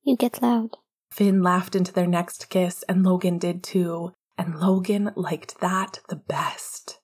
you 0.03 0.15
get 0.17 0.41
loud. 0.41 0.71
Finn 1.11 1.41
laughed 1.41 1.75
into 1.75 1.93
their 1.93 2.07
next 2.07 2.49
kiss, 2.49 2.83
and 2.89 3.03
Logan 3.03 3.37
did 3.37 3.63
too. 3.63 4.11
And 4.37 4.59
Logan 4.59 5.11
liked 5.15 5.59
that 5.61 5.99
the 6.09 6.17
best. 6.17 6.99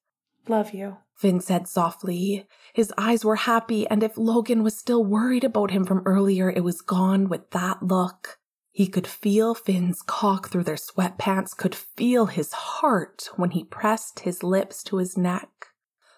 Love 0.48 0.74
you. 0.74 0.98
Finn 1.16 1.40
said 1.40 1.68
softly. 1.68 2.48
His 2.74 2.92
eyes 2.98 3.24
were 3.24 3.36
happy, 3.38 3.88
and 3.88 4.04
if 4.04 4.18
Logan 4.18 4.64
was 4.64 4.78
still 4.78 5.06
worried 5.06 5.44
about 5.44 5.72
him 5.72 5.86
from 5.86 6.02
earlier, 6.06 6.50
it 6.50 6.64
was 6.64 6.82
gone 6.82 7.30
with 7.30 7.52
that 7.52 7.84
look. 7.84 8.40
He 8.72 8.88
could 8.88 9.08
feel 9.08 9.54
Finn's 9.54 10.02
cock 10.02 10.50
through 10.50 10.64
their 10.64 10.76
sweatpants, 10.76 11.56
could 11.56 11.76
feel 11.76 12.28
his 12.28 12.54
heart 12.54 13.30
when 13.36 13.52
he 13.52 13.66
pressed 13.66 14.22
his 14.22 14.44
lips 14.44 14.82
to 14.84 14.98
his 14.98 15.18
neck. 15.18 15.68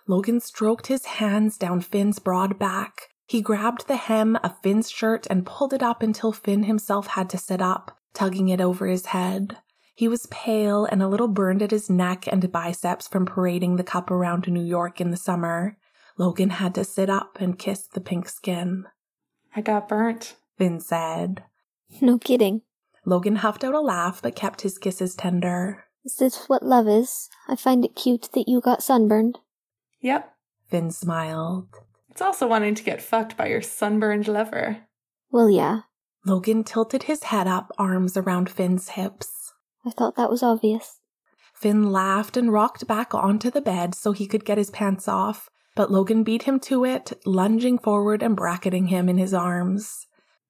Logan 0.08 0.39
stroked 0.39 0.88
his 0.88 1.06
hands 1.06 1.58
down 1.58 1.82
Finn's 1.82 2.20
broad 2.20 2.60
back. 2.60 3.10
He 3.26 3.42
grabbed 3.42 3.88
the 3.88 3.96
hem 3.96 4.36
of 4.38 4.60
Finn's 4.62 4.92
shirt 4.92 5.26
and 5.30 5.46
pulled 5.46 5.74
it 5.74 5.82
up 5.82 6.04
until 6.04 6.32
Finn 6.32 6.63
himself 6.63 7.08
had 7.08 7.30
to 7.32 7.38
sit 7.38 7.62
up, 7.62 7.98
tugging 8.13 8.50
it 8.50 8.62
over 8.62 8.86
his 8.86 9.08
head. 9.08 9.58
He 9.96 10.08
was 10.08 10.28
pale 10.28 10.86
and 10.86 11.02
a 11.02 11.08
little 11.08 11.28
burned 11.28 11.62
at 11.62 11.72
his 11.72 11.89
neck 11.89 12.28
and 12.28 12.52
biceps 12.52 13.08
from 13.08 13.26
parading 13.26 13.78
the 13.78 13.84
cup 13.84 14.12
around 14.12 14.48
New 14.48 14.63
York 14.63 15.00
in 15.00 15.12
the 15.12 15.18
summer. 15.18 15.78
Logan 16.18 16.52
had 16.52 16.76
to 16.76 16.84
sit 16.84 17.10
up 17.10 17.38
and 17.39 17.58
kiss 17.58 17.88
the 17.88 18.02
pink 18.02 18.28
skin. 18.28 18.86
I 19.56 19.62
got 19.62 19.88
burnt. 19.88 20.36
Finn 20.58 20.80
said. 20.80 21.44
No 22.01 22.17
kidding. 22.17 22.62
Logan 23.06 23.38
huffed 23.38 23.63
out 23.63 23.73
a 23.73 23.79
laugh 23.82 24.21
but 24.21 24.36
kept 24.36 24.62
his 24.62 24.77
kisses 24.77 25.15
tender. 25.15 25.86
Is 26.06 26.17
this 26.17 26.45
what 26.47 26.63
love 26.63 26.88
is? 26.88 27.29
I 27.47 27.56
find 27.56 27.86
it 27.86 27.95
cute 27.95 28.29
that 28.34 28.47
you 28.47 28.62
got 28.62 28.84
sunburned. 28.84 29.39
Yep. 30.01 30.34
Finn 30.67 30.91
smiled. 30.91 31.67
It's 32.10 32.21
also 32.21 32.47
wanting 32.47 32.75
to 32.75 32.84
get 32.84 33.01
fucked 33.01 33.38
by 33.38 33.47
your 33.47 33.62
sunburned 33.62 34.27
lover. 34.27 34.86
Well, 35.32 35.49
yeah, 35.49 35.82
Logan 36.25 36.63
tilted 36.63 37.03
his 37.03 37.23
head 37.23 37.47
up, 37.47 37.71
arms 37.77 38.15
around 38.15 38.49
Finn's 38.49 38.89
hips. 38.89 39.53
I 39.86 39.89
thought 39.89 40.15
that 40.15 40.29
was 40.29 40.41
obvious. 40.41 40.99
Finn 41.53 41.91
laughed 41.91 42.38
and 42.38 42.51
rocked 42.51 42.88
back 42.88 43.13
onto 43.13 43.51
the 43.51 43.62
bed 43.62 43.93
so 43.93 44.13
he 44.13 44.25
could 44.25 44.45
get 44.45 44.58
his 44.58 44.69
pants 44.69 45.08
off, 45.08 45.49
but 45.75 45.91
Logan 45.91 46.23
beat 46.23 46.43
him 46.43 46.60
to 46.62 46.86
it, 46.86 47.12
lunging 47.25 47.77
forward 47.77 48.23
and 48.23 48.38
bracketing 48.38 48.88
him 48.88 49.10
in 49.10 49.17
his 49.17 49.34
arms. 49.34 50.08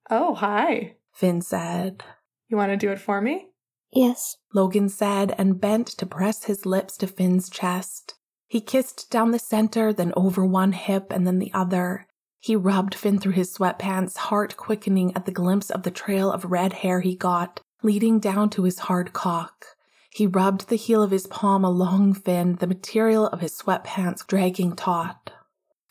Oh, 0.10 0.36
hi. 0.36 0.96
Finn 1.14 1.42
said. 1.42 2.04
You 2.50 2.58
want 2.58 2.72
to 2.72 2.78
do 2.78 2.92
it 2.92 3.00
for 3.00 3.22
me? 3.22 3.48
Yes, 3.92 4.38
Logan 4.54 4.90
said 4.90 5.36
and 5.38 5.62
bent 5.62 5.88
to 5.88 6.06
press 6.06 6.46
his 6.46 6.66
lips 6.66 6.98
to 6.98 7.08
Finn's 7.08 7.50
chest. 7.50 8.16
He 8.48 8.62
kissed 8.62 9.10
down 9.10 9.32
the 9.32 9.40
center, 9.40 9.94
then 9.94 10.14
over 10.16 10.46
one 10.46 10.74
hip 10.74 11.12
and 11.12 11.26
then 11.26 11.40
the 11.40 11.52
other. 11.54 12.08
He 12.40 12.56
rubbed 12.56 12.96
Finn 12.96 13.20
through 13.20 13.34
his 13.34 13.56
sweatpants, 13.56 14.18
heart 14.18 14.58
quickening 14.58 15.16
at 15.16 15.26
the 15.26 15.32
glimpse 15.32 15.70
of 15.70 15.84
the 15.84 15.92
trail 15.92 16.32
of 16.32 16.46
red 16.46 16.74
hair 16.74 17.02
he 17.02 17.16
got, 17.16 17.62
leading 17.84 18.20
down 18.20 18.50
to 18.52 18.64
his 18.64 18.80
hard 18.80 19.14
cock. 19.14 19.66
He 20.10 20.28
rubbed 20.28 20.70
the 20.70 20.76
heel 20.76 21.02
of 21.02 21.12
his 21.12 21.28
palm 21.28 21.64
along 21.64 22.14
Finn, 22.14 22.56
the 22.56 22.68
material 22.68 23.28
of 23.28 23.42
his 23.42 23.58
sweatpants 23.58 24.26
dragging 24.28 24.76
taut. 24.76 25.32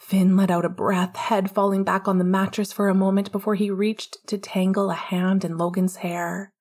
Finn 0.02 0.36
let 0.36 0.50
out 0.50 0.64
a 0.64 0.68
breath, 0.68 1.16
head 1.16 1.50
falling 1.50 1.84
back 1.84 2.08
on 2.08 2.18
the 2.18 2.24
mattress 2.24 2.72
for 2.72 2.88
a 2.88 2.94
moment 2.94 3.30
before 3.30 3.54
he 3.54 3.70
reached 3.70 4.18
to 4.26 4.36
tangle 4.36 4.90
a 4.90 4.94
hand 4.94 5.44
in 5.44 5.56
Logan's 5.56 5.96
hair. 5.96 6.52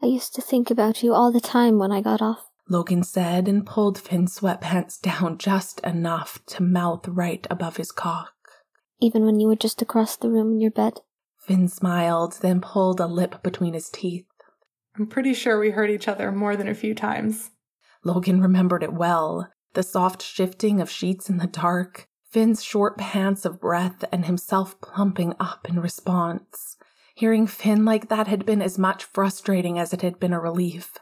I 0.00 0.06
used 0.06 0.34
to 0.36 0.40
think 0.40 0.70
about 0.70 1.02
you 1.02 1.12
all 1.12 1.32
the 1.32 1.40
time 1.40 1.78
when 1.78 1.90
I 1.90 2.00
got 2.00 2.22
off. 2.22 2.46
Logan 2.68 3.02
said 3.02 3.48
and 3.48 3.66
pulled 3.66 3.98
Finn's 3.98 4.38
sweatpants 4.38 5.00
down 5.00 5.38
just 5.38 5.80
enough 5.80 6.38
to 6.46 6.62
mouth 6.62 7.06
right 7.08 7.46
above 7.50 7.76
his 7.76 7.90
cock. 7.90 8.32
Even 9.00 9.26
when 9.26 9.40
you 9.40 9.48
were 9.48 9.56
just 9.56 9.82
across 9.82 10.16
the 10.16 10.30
room 10.30 10.52
in 10.52 10.60
your 10.60 10.70
bed. 10.70 11.00
Finn 11.36 11.68
smiled, 11.68 12.38
then 12.40 12.60
pulled 12.60 13.00
a 13.00 13.06
lip 13.06 13.42
between 13.42 13.74
his 13.74 13.90
teeth. 13.90 14.24
I'm 14.96 15.08
pretty 15.08 15.34
sure 15.34 15.58
we 15.58 15.70
hurt 15.70 15.90
each 15.90 16.06
other 16.06 16.30
more 16.30 16.56
than 16.56 16.68
a 16.68 16.74
few 16.74 16.94
times. 16.94 17.50
Logan 18.04 18.40
remembered 18.40 18.84
it 18.84 18.94
well 18.94 19.50
the 19.74 19.82
soft 19.82 20.22
shifting 20.22 20.80
of 20.80 20.88
sheets 20.88 21.28
in 21.28 21.38
the 21.38 21.48
dark, 21.48 22.08
Finn's 22.34 22.64
short 22.64 22.98
pants 22.98 23.44
of 23.44 23.60
breath, 23.60 24.04
and 24.10 24.24
himself 24.24 24.80
plumping 24.80 25.36
up 25.38 25.68
in 25.68 25.78
response. 25.78 26.76
Hearing 27.14 27.46
Finn 27.46 27.84
like 27.84 28.08
that 28.08 28.26
had 28.26 28.44
been 28.44 28.60
as 28.60 28.76
much 28.76 29.04
frustrating 29.04 29.78
as 29.78 29.92
it 29.92 30.02
had 30.02 30.18
been 30.18 30.32
a 30.32 30.40
relief. 30.40 30.94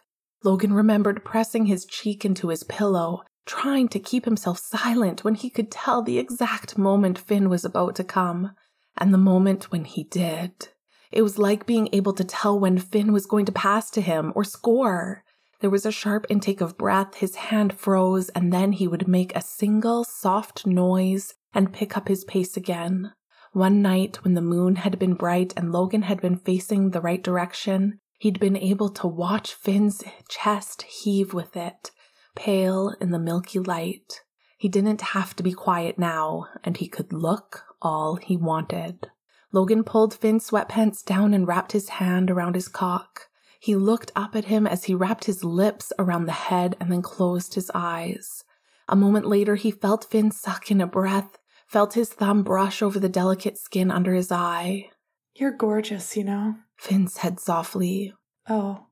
Logan 0.45 0.75
remembered 0.75 1.25
pressing 1.25 1.65
his 1.65 1.87
cheek 1.87 2.27
into 2.27 2.49
his 2.49 2.65
pillow, 2.65 3.23
trying 3.47 3.89
to 3.89 3.99
keep 3.99 4.27
himself 4.27 4.59
silent 4.59 5.25
when 5.25 5.35
he 5.35 5.49
could 5.49 5.71
tell 5.71 6.03
the 6.03 6.19
exact 6.19 6.77
moment 6.77 7.19
Finn 7.19 7.49
was 7.49 7.65
about 7.65 7.97
to 7.97 8.05
come. 8.05 8.51
And 8.99 9.15
the 9.15 9.17
moment 9.17 9.73
when 9.73 9.87
he 9.87 10.05
did, 10.05 10.69
it 11.11 11.23
was 11.23 11.39
like 11.39 11.65
being 11.65 11.89
able 11.95 12.13
to 12.13 12.25
tell 12.25 12.61
when 12.61 12.77
Finn 12.77 13.11
was 13.11 13.25
going 13.25 13.47
to 13.47 13.53
pass 13.53 13.91
to 13.93 14.03
him 14.03 14.35
or 14.35 14.45
score. 14.45 15.25
There 15.63 15.71
was 15.71 15.87
a 15.87 15.93
sharp 15.93 16.27
intake 16.29 16.61
of 16.61 16.77
breath, 16.77 17.15
his 17.15 17.37
hand 17.37 17.73
froze, 17.73 18.31
and 18.31 18.53
then 18.53 18.73
he 18.73 18.89
would 18.89 19.07
make 19.07 19.35
a 19.37 19.41
single 19.41 20.03
soft 20.03 20.67
noise 20.67 21.35
and 21.55 21.73
pick 21.73 21.97
up 21.97 22.09
his 22.09 22.25
pace 22.25 22.57
again. 22.57 23.13
One 23.53 23.81
night, 23.81 24.25
when 24.25 24.35
the 24.35 24.43
moon 24.43 24.75
had 24.75 24.99
been 24.99 25.15
bright 25.15 25.55
and 25.57 25.71
Logan 25.71 26.03
had 26.03 26.21
been 26.21 26.37
facing 26.37 26.91
the 26.91 27.01
right 27.01 27.23
direction, 27.23 28.01
he'd 28.19 28.41
been 28.41 28.57
able 28.57 28.89
to 28.89 29.07
watch 29.07 29.55
Finn's 29.55 30.03
chest 30.29 30.83
heave 30.83 31.33
with 31.33 31.57
it, 31.57 31.93
pale 32.35 32.97
in 33.01 33.13
the 33.13 33.21
milky 33.21 33.61
light. 33.61 34.23
He 34.59 34.69
didn't 34.69 35.01
have 35.01 35.37
to 35.37 35.45
be 35.45 35.53
quiet 35.53 35.97
now, 35.97 36.49
and 36.65 36.77
he 36.77 36.89
could 36.89 37.13
look 37.13 37.63
all 37.81 38.17
he 38.17 38.37
wanted. 38.37 39.13
Logan 39.53 39.85
pulled 39.85 40.13
Finn's 40.13 40.51
sweatpants 40.51 41.05
down 41.05 41.33
and 41.33 41.47
wrapped 41.47 41.71
his 41.71 41.89
hand 41.89 42.33
around 42.33 42.57
his 42.57 42.67
cock. 42.67 43.29
He 43.63 43.77
looked 43.77 44.11
up 44.17 44.35
at 44.35 44.47
him 44.47 44.67
as 44.67 44.85
he 44.85 44.95
wrapped 44.97 45.27
his 45.27 45.45
lips 45.45 45.93
around 45.97 46.27
the 46.27 46.33
head 46.33 46.75
and 46.81 46.91
then 46.91 47.01
closed 47.01 47.55
his 47.55 47.71
eyes. 47.73 48.43
A 48.89 48.97
moment 48.97 49.25
later, 49.25 49.55
he 49.55 49.71
felt 49.71 50.11
Finn 50.11 50.33
suck 50.33 50.73
in 50.73 50.81
a 50.81 50.87
breath, 50.89 51.39
felt 51.69 51.95
his 51.95 52.09
thumb 52.09 52.43
brush 52.43 52.83
over 52.83 52.99
the 52.99 53.09
delicate 53.09 53.57
skin 53.57 53.89
under 53.93 54.15
his 54.15 54.33
eye. 54.33 54.91
You're 55.37 55.57
gorgeous, 55.57 56.17
you 56.17 56.25
know. 56.25 56.57
Finn 56.77 57.07
said 57.07 57.39
softly. 57.39 58.13
Oh, 58.49 58.89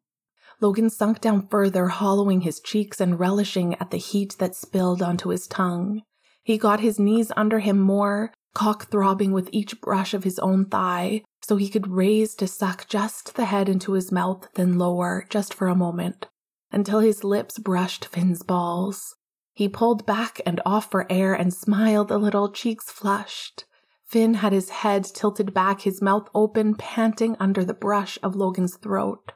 Logan 0.61 0.89
sunk 0.89 1.21
down 1.21 1.49
further, 1.49 1.89
hollowing 1.89 2.43
his 2.43 2.61
cheeks 2.61 3.01
and 3.01 3.19
relishing 3.19 3.75
at 3.81 3.91
the 3.91 3.97
heat 3.97 4.37
that 4.39 4.55
spilled 4.55 5.03
onto 5.03 5.31
his 5.31 5.49
tongue. 5.49 6.03
He 6.45 6.59
got 6.59 6.79
his 6.79 7.01
knees 7.01 7.33
under 7.37 7.59
him 7.59 7.81
more, 7.81 8.33
cock 8.55 8.89
throbbing 8.89 9.33
with 9.33 9.49
each 9.51 9.81
brush 9.81 10.15
of 10.15 10.23
his 10.23 10.39
own 10.39 10.67
thigh, 10.67 11.25
so 11.43 11.57
he 11.57 11.69
could 11.69 11.89
raise 11.89 12.35
to 12.35 12.47
suck 12.47 12.87
just 12.89 13.35
the 13.35 13.47
head 13.47 13.69
into 13.69 13.93
his 13.93 14.13
mouth, 14.13 14.49
then 14.55 14.79
lower, 14.79 15.25
just 15.31 15.55
for 15.55 15.69
a 15.69 15.75
moment, 15.75 16.29
until 16.71 17.01
his 17.01 17.25
lips 17.25 17.59
brushed 17.59 18.05
Finn's 18.05 18.43
balls. 18.43 19.17
He 19.53 19.69
pulled 19.69 20.07
back 20.07 20.41
and 20.47 20.61
off 20.65 20.91
for 20.91 21.11
air 21.11 21.35
and 21.35 21.53
smiled 21.53 22.11
a 22.11 22.19
little, 22.19 22.53
cheeks 22.53 22.91
flushed. 22.91 23.65
Finn 24.05 24.35
had 24.35 24.53
his 24.53 24.71
head 24.71 25.05
tilted 25.05 25.55
back, 25.55 25.83
his 25.83 26.03
mouth 26.03 26.29
open, 26.35 26.75
panting 26.75 27.37
under 27.41 27.65
the 27.65 27.75
brush 27.75 28.19
of 28.23 28.37
Logan's 28.37 28.77
throat. 28.77 29.33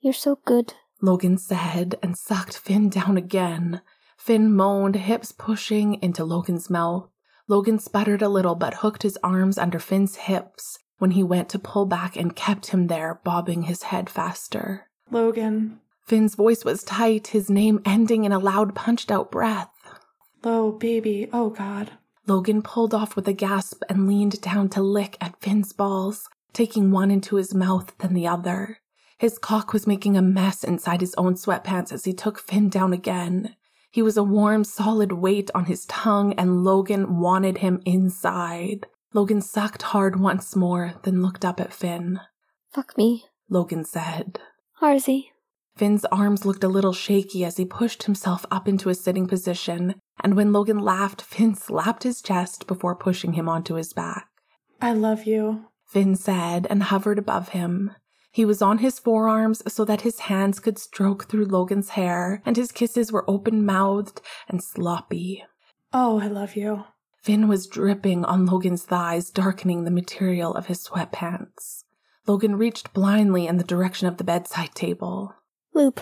You're 0.00 0.12
so 0.12 0.40
good. 0.44 0.74
Logan 1.00 1.38
said 1.38 1.96
and 2.02 2.16
sucked 2.16 2.58
Finn 2.58 2.88
down 2.88 3.16
again. 3.16 3.82
Finn 4.16 4.54
moaned, 4.54 4.96
hips 4.96 5.32
pushing 5.32 5.94
into 6.02 6.24
Logan's 6.24 6.68
mouth. 6.68 7.08
Logan 7.46 7.78
sputtered 7.78 8.22
a 8.22 8.28
little 8.28 8.54
but 8.54 8.74
hooked 8.74 9.02
his 9.02 9.16
arms 9.22 9.56
under 9.56 9.78
Finn's 9.78 10.16
hips 10.16 10.78
when 10.98 11.12
he 11.12 11.22
went 11.22 11.48
to 11.48 11.58
pull 11.58 11.86
back 11.86 12.16
and 12.16 12.36
kept 12.36 12.68
him 12.68 12.86
there, 12.86 13.20
bobbing 13.24 13.62
his 13.62 13.84
head 13.84 14.10
faster. 14.10 14.88
Logan. 15.10 15.80
Finn's 16.04 16.34
voice 16.34 16.64
was 16.64 16.82
tight, 16.84 17.28
his 17.28 17.50
name 17.50 17.80
ending 17.84 18.24
in 18.24 18.32
a 18.32 18.38
loud, 18.38 18.74
punched 18.74 19.10
out 19.10 19.30
breath. 19.30 19.70
Low, 20.42 20.72
baby. 20.72 21.28
Oh, 21.32 21.50
God. 21.50 21.92
Logan 22.26 22.62
pulled 22.62 22.94
off 22.94 23.16
with 23.16 23.26
a 23.28 23.32
gasp 23.32 23.82
and 23.88 24.06
leaned 24.06 24.40
down 24.40 24.68
to 24.70 24.82
lick 24.82 25.16
at 25.20 25.40
Finn's 25.40 25.72
balls, 25.72 26.28
taking 26.52 26.90
one 26.90 27.10
into 27.10 27.36
his 27.36 27.54
mouth, 27.54 27.96
then 27.98 28.14
the 28.14 28.26
other. 28.26 28.78
His 29.18 29.38
cock 29.38 29.72
was 29.72 29.86
making 29.86 30.16
a 30.16 30.22
mess 30.22 30.62
inside 30.62 31.00
his 31.00 31.14
own 31.16 31.34
sweatpants 31.34 31.92
as 31.92 32.04
he 32.04 32.12
took 32.12 32.38
Finn 32.38 32.68
down 32.68 32.92
again. 32.92 33.56
He 33.90 34.02
was 34.02 34.16
a 34.16 34.22
warm, 34.22 34.64
solid 34.64 35.12
weight 35.12 35.50
on 35.54 35.64
his 35.64 35.86
tongue, 35.86 36.34
and 36.34 36.62
Logan 36.62 37.18
wanted 37.18 37.58
him 37.58 37.82
inside. 37.84 38.86
Logan 39.14 39.40
sucked 39.40 39.82
hard 39.82 40.20
once 40.20 40.54
more, 40.54 40.94
then 41.02 41.22
looked 41.22 41.44
up 41.44 41.60
at 41.60 41.72
Finn. 41.72 42.20
Fuck 42.70 42.98
me. 42.98 43.24
Logan 43.48 43.84
said. 43.84 44.40
Harzy. 44.82 45.30
Finn's 45.76 46.04
arms 46.06 46.44
looked 46.44 46.64
a 46.64 46.68
little 46.68 46.92
shaky 46.92 47.44
as 47.44 47.56
he 47.56 47.64
pushed 47.64 48.02
himself 48.02 48.44
up 48.50 48.68
into 48.68 48.90
a 48.90 48.94
sitting 48.94 49.26
position, 49.26 49.94
and 50.22 50.34
when 50.34 50.52
Logan 50.52 50.78
laughed, 50.78 51.22
Finn 51.22 51.54
slapped 51.54 52.02
his 52.02 52.20
chest 52.20 52.66
before 52.66 52.96
pushing 52.96 53.34
him 53.34 53.48
onto 53.48 53.74
his 53.74 53.92
back. 53.92 54.26
I 54.80 54.92
love 54.92 55.24
you. 55.24 55.66
Finn 55.86 56.14
said 56.14 56.66
and 56.68 56.82
hovered 56.84 57.18
above 57.18 57.50
him. 57.50 57.92
He 58.30 58.44
was 58.44 58.60
on 58.60 58.78
his 58.78 58.98
forearms 58.98 59.62
so 59.72 59.84
that 59.86 60.02
his 60.02 60.20
hands 60.20 60.60
could 60.60 60.78
stroke 60.78 61.28
through 61.28 61.46
Logan's 61.46 61.90
hair, 61.90 62.42
and 62.44 62.56
his 62.56 62.72
kisses 62.72 63.10
were 63.10 63.28
open 63.28 63.64
mouthed 63.64 64.20
and 64.48 64.62
sloppy. 64.62 65.44
Oh, 65.92 66.20
I 66.20 66.26
love 66.26 66.54
you. 66.54 66.84
Finn 67.28 67.46
was 67.46 67.66
dripping 67.66 68.24
on 68.24 68.46
Logan's 68.46 68.84
thighs, 68.84 69.28
darkening 69.28 69.84
the 69.84 69.90
material 69.90 70.54
of 70.54 70.64
his 70.64 70.82
sweatpants. 70.88 71.84
Logan 72.26 72.56
reached 72.56 72.94
blindly 72.94 73.46
in 73.46 73.58
the 73.58 73.64
direction 73.64 74.08
of 74.08 74.16
the 74.16 74.24
bedside 74.24 74.74
table. 74.74 75.34
Loop. 75.74 76.00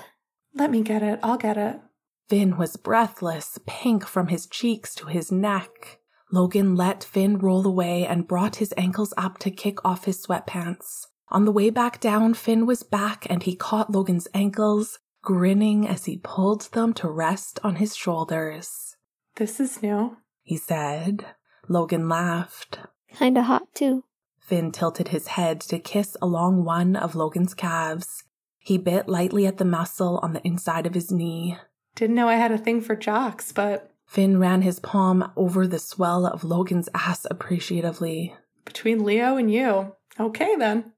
Let 0.54 0.70
me 0.70 0.84
get 0.84 1.02
it. 1.02 1.18
I'll 1.24 1.36
get 1.36 1.56
it. 1.56 1.80
Finn 2.28 2.56
was 2.56 2.76
breathless, 2.76 3.58
pink 3.66 4.06
from 4.06 4.28
his 4.28 4.46
cheeks 4.46 4.94
to 4.94 5.06
his 5.06 5.32
neck. 5.32 5.98
Logan 6.30 6.76
let 6.76 7.02
Finn 7.02 7.38
roll 7.38 7.66
away 7.66 8.06
and 8.06 8.28
brought 8.28 8.62
his 8.62 8.72
ankles 8.76 9.12
up 9.16 9.38
to 9.38 9.50
kick 9.50 9.84
off 9.84 10.04
his 10.04 10.24
sweatpants. 10.24 11.06
On 11.30 11.44
the 11.44 11.50
way 11.50 11.70
back 11.70 11.98
down, 11.98 12.34
Finn 12.34 12.66
was 12.66 12.84
back 12.84 13.26
and 13.28 13.42
he 13.42 13.56
caught 13.56 13.90
Logan's 13.90 14.28
ankles, 14.32 15.00
grinning 15.22 15.88
as 15.88 16.04
he 16.04 16.18
pulled 16.18 16.70
them 16.70 16.94
to 16.94 17.10
rest 17.10 17.58
on 17.64 17.76
his 17.82 17.96
shoulders. 17.96 18.94
This 19.34 19.58
is 19.58 19.82
new. 19.82 20.18
He 20.46 20.56
said. 20.56 21.26
Logan 21.68 22.08
laughed. 22.08 22.78
Kinda 23.12 23.42
hot, 23.42 23.66
too. 23.74 24.04
Finn 24.38 24.70
tilted 24.70 25.08
his 25.08 25.26
head 25.26 25.60
to 25.62 25.80
kiss 25.80 26.16
along 26.22 26.64
one 26.64 26.94
of 26.94 27.16
Logan's 27.16 27.52
calves. 27.52 28.22
He 28.58 28.78
bit 28.78 29.08
lightly 29.08 29.44
at 29.44 29.58
the 29.58 29.64
muscle 29.64 30.18
on 30.22 30.34
the 30.34 30.46
inside 30.46 30.86
of 30.86 30.94
his 30.94 31.10
knee. 31.10 31.58
Didn't 31.96 32.14
know 32.14 32.28
I 32.28 32.36
had 32.36 32.52
a 32.52 32.58
thing 32.58 32.80
for 32.80 32.94
jocks, 32.94 33.50
but 33.50 33.90
Finn 34.06 34.38
ran 34.38 34.62
his 34.62 34.78
palm 34.78 35.32
over 35.34 35.66
the 35.66 35.80
swell 35.80 36.24
of 36.24 36.44
Logan's 36.44 36.88
ass 36.94 37.26
appreciatively. 37.28 38.36
between 38.64 39.04
Leo 39.04 39.36
and 39.36 39.52
you. 39.52 39.96
Okay, 40.20 40.54
then. 40.56 40.92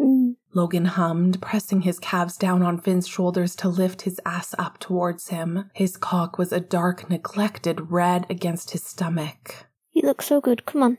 Mm. 0.00 0.36
Logan 0.54 0.84
hummed, 0.84 1.42
pressing 1.42 1.82
his 1.82 1.98
calves 1.98 2.36
down 2.36 2.62
on 2.62 2.80
Finn's 2.80 3.08
shoulders 3.08 3.56
to 3.56 3.68
lift 3.68 4.02
his 4.02 4.20
ass 4.24 4.54
up 4.58 4.78
towards 4.78 5.28
him. 5.28 5.70
His 5.74 5.96
cock 5.96 6.38
was 6.38 6.52
a 6.52 6.60
dark, 6.60 7.10
neglected 7.10 7.90
red 7.90 8.24
against 8.30 8.70
his 8.70 8.84
stomach. 8.84 9.66
You 9.92 10.02
look 10.02 10.22
so 10.22 10.40
good. 10.40 10.64
Come 10.64 10.82
on. 10.82 10.98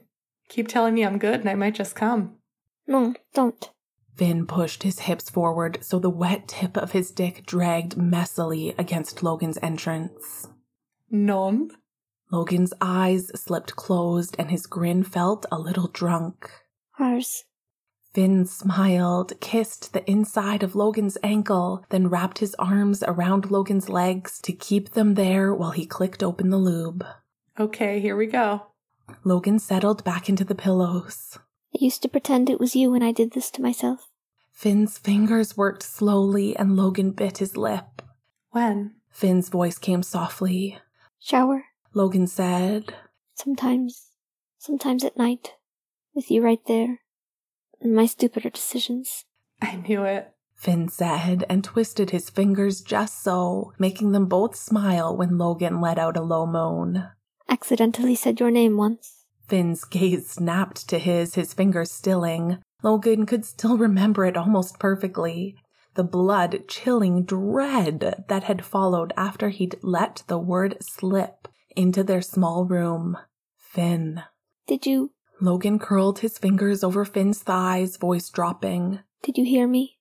Keep 0.49 0.67
telling 0.67 0.93
me 0.93 1.05
I'm 1.05 1.17
good 1.17 1.39
and 1.39 1.49
I 1.49 1.55
might 1.55 1.75
just 1.75 1.95
come. 1.95 2.35
No, 2.85 3.15
don't. 3.33 3.69
Finn 4.15 4.45
pushed 4.45 4.83
his 4.83 4.99
hips 4.99 5.29
forward 5.29 5.79
so 5.81 5.99
the 5.99 6.09
wet 6.09 6.47
tip 6.47 6.77
of 6.77 6.91
his 6.91 7.11
dick 7.11 7.45
dragged 7.45 7.95
messily 7.95 8.77
against 8.77 9.23
Logan's 9.23 9.57
entrance. 9.61 10.47
None. 11.09 11.71
Logan's 12.31 12.73
eyes 12.81 13.31
slipped 13.39 13.75
closed 13.75 14.35
and 14.37 14.51
his 14.51 14.67
grin 14.67 15.03
felt 15.03 15.45
a 15.51 15.59
little 15.59 15.87
drunk. 15.87 16.49
Hars. 16.91 17.43
Finn 18.15 18.45
smiled, 18.45 19.37
kissed 19.41 19.91
the 19.91 20.09
inside 20.09 20.63
of 20.63 20.73
Logan's 20.73 21.17
ankle, 21.21 21.83
then 21.89 22.07
wrapped 22.07 22.39
his 22.39 22.55
arms 22.55 23.03
around 23.05 23.51
Logan's 23.51 23.89
legs 23.89 24.39
to 24.43 24.53
keep 24.53 24.91
them 24.91 25.15
there 25.15 25.53
while 25.53 25.71
he 25.71 25.85
clicked 25.85 26.23
open 26.23 26.49
the 26.49 26.57
lube. 26.57 27.05
Okay, 27.59 27.99
here 27.99 28.15
we 28.15 28.27
go. 28.27 28.67
Logan 29.25 29.59
settled 29.59 30.05
back 30.05 30.29
into 30.29 30.45
the 30.45 30.55
pillows. 30.55 31.37
I 31.75 31.79
used 31.81 32.01
to 32.03 32.07
pretend 32.07 32.49
it 32.49 32.57
was 32.57 32.73
you 32.73 32.89
when 32.89 33.03
I 33.03 33.11
did 33.11 33.33
this 33.33 33.51
to 33.51 33.61
myself. 33.61 34.09
Finn's 34.53 34.97
fingers 34.97 35.57
worked 35.57 35.83
slowly 35.83 36.55
and 36.55 36.77
Logan 36.77 37.11
bit 37.11 37.39
his 37.39 37.57
lip. 37.57 38.01
When? 38.51 38.95
Finn's 39.11 39.49
voice 39.49 39.77
came 39.77 40.03
softly. 40.03 40.79
Shower. 41.19 41.65
Logan 41.93 42.27
said, 42.27 42.95
Sometimes. 43.33 44.11
Sometimes 44.57 45.03
at 45.03 45.17
night. 45.17 45.55
With 46.13 46.31
you 46.31 46.41
right 46.41 46.65
there. 46.65 47.01
My 47.83 48.05
stupider 48.05 48.49
decisions. 48.49 49.25
I 49.61 49.75
knew 49.75 50.03
it. 50.03 50.31
Finn 50.55 50.87
said, 50.87 51.43
and 51.49 51.63
twisted 51.63 52.11
his 52.11 52.29
fingers 52.29 52.81
just 52.81 53.21
so, 53.21 53.73
making 53.77 54.11
them 54.11 54.25
both 54.25 54.55
smile 54.55 55.15
when 55.15 55.37
Logan 55.37 55.81
let 55.81 55.99
out 55.99 56.17
a 56.17 56.21
low 56.21 56.45
moan. 56.45 57.09
Accidentally 57.49 58.15
said 58.15 58.39
your 58.39 58.51
name 58.51 58.77
once. 58.77 59.25
Finn's 59.47 59.83
gaze 59.83 60.29
snapped 60.29 60.87
to 60.89 60.97
his, 60.97 61.35
his 61.35 61.53
fingers 61.53 61.91
stilling. 61.91 62.59
Logan 62.81 63.25
could 63.25 63.45
still 63.45 63.77
remember 63.77 64.25
it 64.25 64.37
almost 64.37 64.79
perfectly. 64.79 65.55
The 65.95 66.03
blood 66.03 66.67
chilling 66.67 67.23
dread 67.23 68.25
that 68.27 68.43
had 68.43 68.65
followed 68.65 69.13
after 69.15 69.49
he'd 69.49 69.77
let 69.81 70.23
the 70.27 70.39
word 70.39 70.77
slip 70.81 71.47
into 71.75 72.03
their 72.03 72.21
small 72.21 72.65
room. 72.65 73.17
Finn. 73.57 74.23
Did 74.67 74.85
you. 74.85 75.11
Logan 75.41 75.79
curled 75.79 76.19
his 76.19 76.37
fingers 76.37 76.83
over 76.83 77.05
Finn's 77.05 77.43
thighs, 77.43 77.97
voice 77.97 78.29
dropping. 78.29 78.99
Did 79.21 79.37
you 79.37 79.45
hear 79.45 79.67
me? 79.67 79.97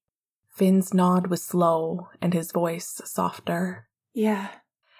Finn's 0.49 0.95
nod 0.95 1.27
was 1.27 1.43
slow 1.43 2.09
and 2.23 2.33
his 2.33 2.53
voice 2.53 3.01
softer. 3.05 3.89
Yeah. 4.13 4.49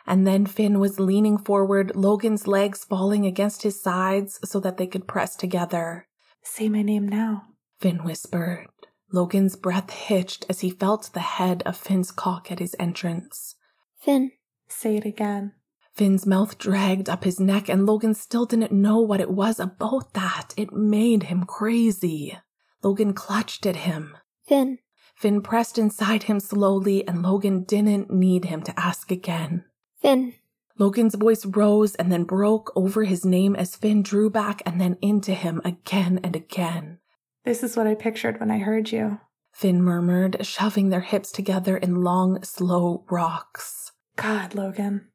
And 0.07 0.27
then 0.27 0.45
Finn 0.47 0.81
was 0.81 1.01
leaning 1.01 1.39
forward, 1.39 1.95
Logan's 1.95 2.47
legs 2.47 2.85
falling 2.85 3.25
against 3.25 3.63
his 3.63 3.81
sides 3.81 4.41
so 4.45 4.61
that 4.61 4.77
they 4.77 4.87
could 4.87 5.07
press 5.07 5.37
together. 5.37 6.09
Say 6.43 6.69
my 6.69 6.83
name 6.83 7.09
now. 7.09 7.45
Finn 7.79 8.05
whispered. 8.05 8.67
Logan's 9.13 9.57
breath 9.57 9.91
hitched 9.91 10.45
as 10.49 10.61
he 10.61 10.71
felt 10.71 11.11
the 11.13 11.21
head 11.21 11.63
of 11.65 11.77
Finn's 11.77 12.11
cock 12.11 12.51
at 12.51 12.59
his 12.59 12.75
entrance. 12.79 13.55
Finn. 14.01 14.33
Say 14.69 14.97
it 14.97 15.05
again. 15.05 15.53
Finn's 15.95 16.27
mouth 16.27 16.59
dragged 16.59 17.09
up 17.09 17.23
his 17.23 17.39
neck, 17.39 17.69
and 17.69 17.87
Logan 17.87 18.15
still 18.15 18.47
didn't 18.47 18.73
know 18.73 18.99
what 18.99 19.21
it 19.21 19.31
was 19.31 19.61
about 19.61 20.13
that. 20.15 20.53
It 20.57 20.73
made 20.73 21.25
him 21.25 21.45
crazy. 21.45 22.37
Logan 22.83 23.15
clutched 23.15 23.65
at 23.65 23.77
him. 23.77 24.17
Finn. 24.43 24.79
Finn 25.15 25.41
pressed 25.41 25.79
inside 25.79 26.25
him 26.25 26.41
slowly, 26.41 27.07
and 27.07 27.23
Logan 27.23 27.63
didn't 27.63 28.11
need 28.11 28.47
him 28.47 28.63
to 28.63 28.79
ask 28.79 29.13
again. 29.13 29.65
Finn. 30.03 30.35
Logan's 30.77 31.15
voice 31.15 31.47
rose 31.47 31.95
and 31.95 32.11
then 32.11 32.25
broke 32.25 32.73
over 32.75 33.05
his 33.05 33.25
name 33.25 33.55
as 33.55 33.77
Finn 33.77 34.03
drew 34.03 34.29
back 34.29 34.61
and 34.67 34.81
then 34.81 34.99
into 35.01 35.33
him 35.33 35.63
again 35.65 36.19
and 36.25 36.35
again. 36.35 36.99
This 37.45 37.63
is 37.63 37.77
what 37.77 37.87
I 37.87 37.95
pictured 37.95 38.41
when 38.41 38.51
I 38.51 38.59
heard 38.59 38.91
you. 38.91 39.21
Finn 39.53 39.81
murmured, 39.81 40.45
shoving 40.45 40.89
their 40.89 41.03
hips 41.03 41.31
together 41.31 41.77
in 41.77 42.03
long, 42.03 42.43
slow 42.43 43.05
rocks. 43.09 43.93
God, 44.17 44.57
Logan. 44.57 45.11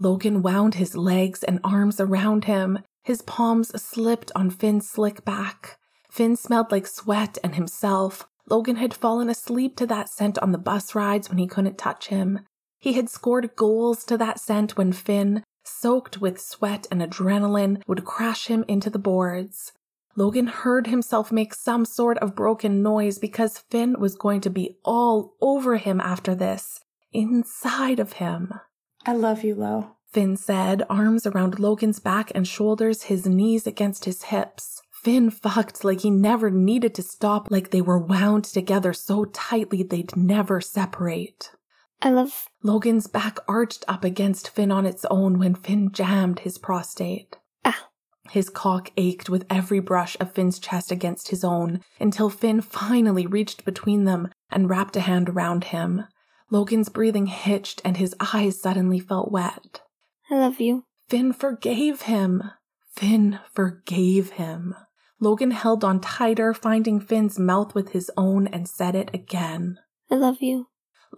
Logan 0.00 0.40
wound 0.40 0.76
his 0.76 0.96
legs 0.96 1.44
and 1.44 1.60
arms 1.62 2.00
around 2.00 2.46
him. 2.46 2.78
His 3.04 3.20
palms 3.22 3.70
slipped 3.80 4.32
on 4.34 4.48
Finn's 4.50 4.88
slick 4.88 5.24
back. 5.24 5.78
Finn 6.10 6.36
smelled 6.36 6.72
like 6.72 6.86
sweat 6.86 7.36
and 7.44 7.54
himself. 7.54 8.26
Logan 8.48 8.76
had 8.76 8.94
fallen 8.94 9.28
asleep 9.28 9.76
to 9.76 9.86
that 9.86 10.08
scent 10.08 10.38
on 10.38 10.52
the 10.52 10.58
bus 10.58 10.94
rides 10.94 11.28
when 11.28 11.38
he 11.38 11.46
couldn't 11.46 11.78
touch 11.78 12.08
him. 12.08 12.40
He 12.78 12.94
had 12.94 13.10
scored 13.10 13.54
goals 13.56 14.04
to 14.04 14.16
that 14.16 14.40
scent 14.40 14.76
when 14.76 14.92
Finn, 14.92 15.44
soaked 15.64 16.20
with 16.20 16.40
sweat 16.40 16.86
and 16.90 17.02
adrenaline, 17.02 17.82
would 17.86 18.06
crash 18.06 18.46
him 18.46 18.64
into 18.66 18.88
the 18.88 18.98
boards. 18.98 19.72
Logan 20.16 20.48
heard 20.48 20.86
himself 20.86 21.30
make 21.30 21.54
some 21.54 21.84
sort 21.84 22.18
of 22.18 22.34
broken 22.34 22.82
noise 22.82 23.18
because 23.18 23.58
Finn 23.70 24.00
was 24.00 24.16
going 24.16 24.40
to 24.40 24.50
be 24.50 24.78
all 24.84 25.34
over 25.40 25.76
him 25.76 26.00
after 26.00 26.34
this, 26.34 26.80
inside 27.12 28.00
of 28.00 28.14
him. 28.14 28.54
I 29.06 29.12
love 29.14 29.44
you, 29.44 29.54
Lo. 29.54 29.96
Finn 30.12 30.36
said, 30.36 30.82
arms 30.90 31.26
around 31.26 31.58
Logan's 31.58 32.00
back 32.00 32.32
and 32.34 32.46
shoulders, 32.46 33.04
his 33.04 33.26
knees 33.26 33.66
against 33.66 34.04
his 34.04 34.24
hips. 34.24 34.82
Finn 35.02 35.30
fucked 35.30 35.84
like 35.84 36.00
he 36.00 36.10
never 36.10 36.50
needed 36.50 36.94
to 36.96 37.02
stop, 37.02 37.50
like 37.50 37.70
they 37.70 37.80
were 37.80 37.98
wound 37.98 38.44
together 38.44 38.92
so 38.92 39.24
tightly 39.26 39.82
they'd 39.82 40.16
never 40.16 40.60
separate. 40.60 41.52
I 42.02 42.10
love. 42.10 42.48
Logan's 42.62 43.06
back 43.06 43.38
arched 43.48 43.84
up 43.88 44.04
against 44.04 44.50
Finn 44.50 44.70
on 44.70 44.84
its 44.84 45.04
own 45.10 45.38
when 45.38 45.54
Finn 45.54 45.90
jammed 45.92 46.40
his 46.40 46.58
prostate. 46.58 47.38
Ah. 47.64 47.88
His 48.30 48.50
cock 48.50 48.90
ached 48.96 49.30
with 49.30 49.46
every 49.48 49.80
brush 49.80 50.16
of 50.20 50.32
Finn's 50.32 50.58
chest 50.58 50.90
against 50.90 51.28
his 51.28 51.44
own 51.44 51.80
until 51.98 52.30
Finn 52.30 52.60
finally 52.60 53.26
reached 53.26 53.64
between 53.64 54.04
them 54.04 54.28
and 54.50 54.68
wrapped 54.68 54.96
a 54.96 55.00
hand 55.00 55.28
around 55.28 55.64
him. 55.64 56.04
Logan's 56.50 56.88
breathing 56.88 57.26
hitched 57.26 57.80
and 57.84 57.96
his 57.96 58.14
eyes 58.34 58.60
suddenly 58.60 58.98
felt 58.98 59.30
wet. 59.30 59.82
I 60.30 60.36
love 60.36 60.60
you. 60.60 60.84
Finn 61.08 61.32
forgave 61.32 62.02
him. 62.02 62.42
Finn 62.94 63.38
forgave 63.52 64.30
him. 64.30 64.74
Logan 65.20 65.50
held 65.50 65.84
on 65.84 66.00
tighter, 66.00 66.54
finding 66.54 66.98
Finn's 66.98 67.38
mouth 67.38 67.74
with 67.74 67.90
his 67.90 68.10
own, 68.16 68.46
and 68.46 68.68
said 68.68 68.94
it 68.94 69.10
again. 69.12 69.78
I 70.10 70.16
love 70.16 70.40
you. 70.40 70.68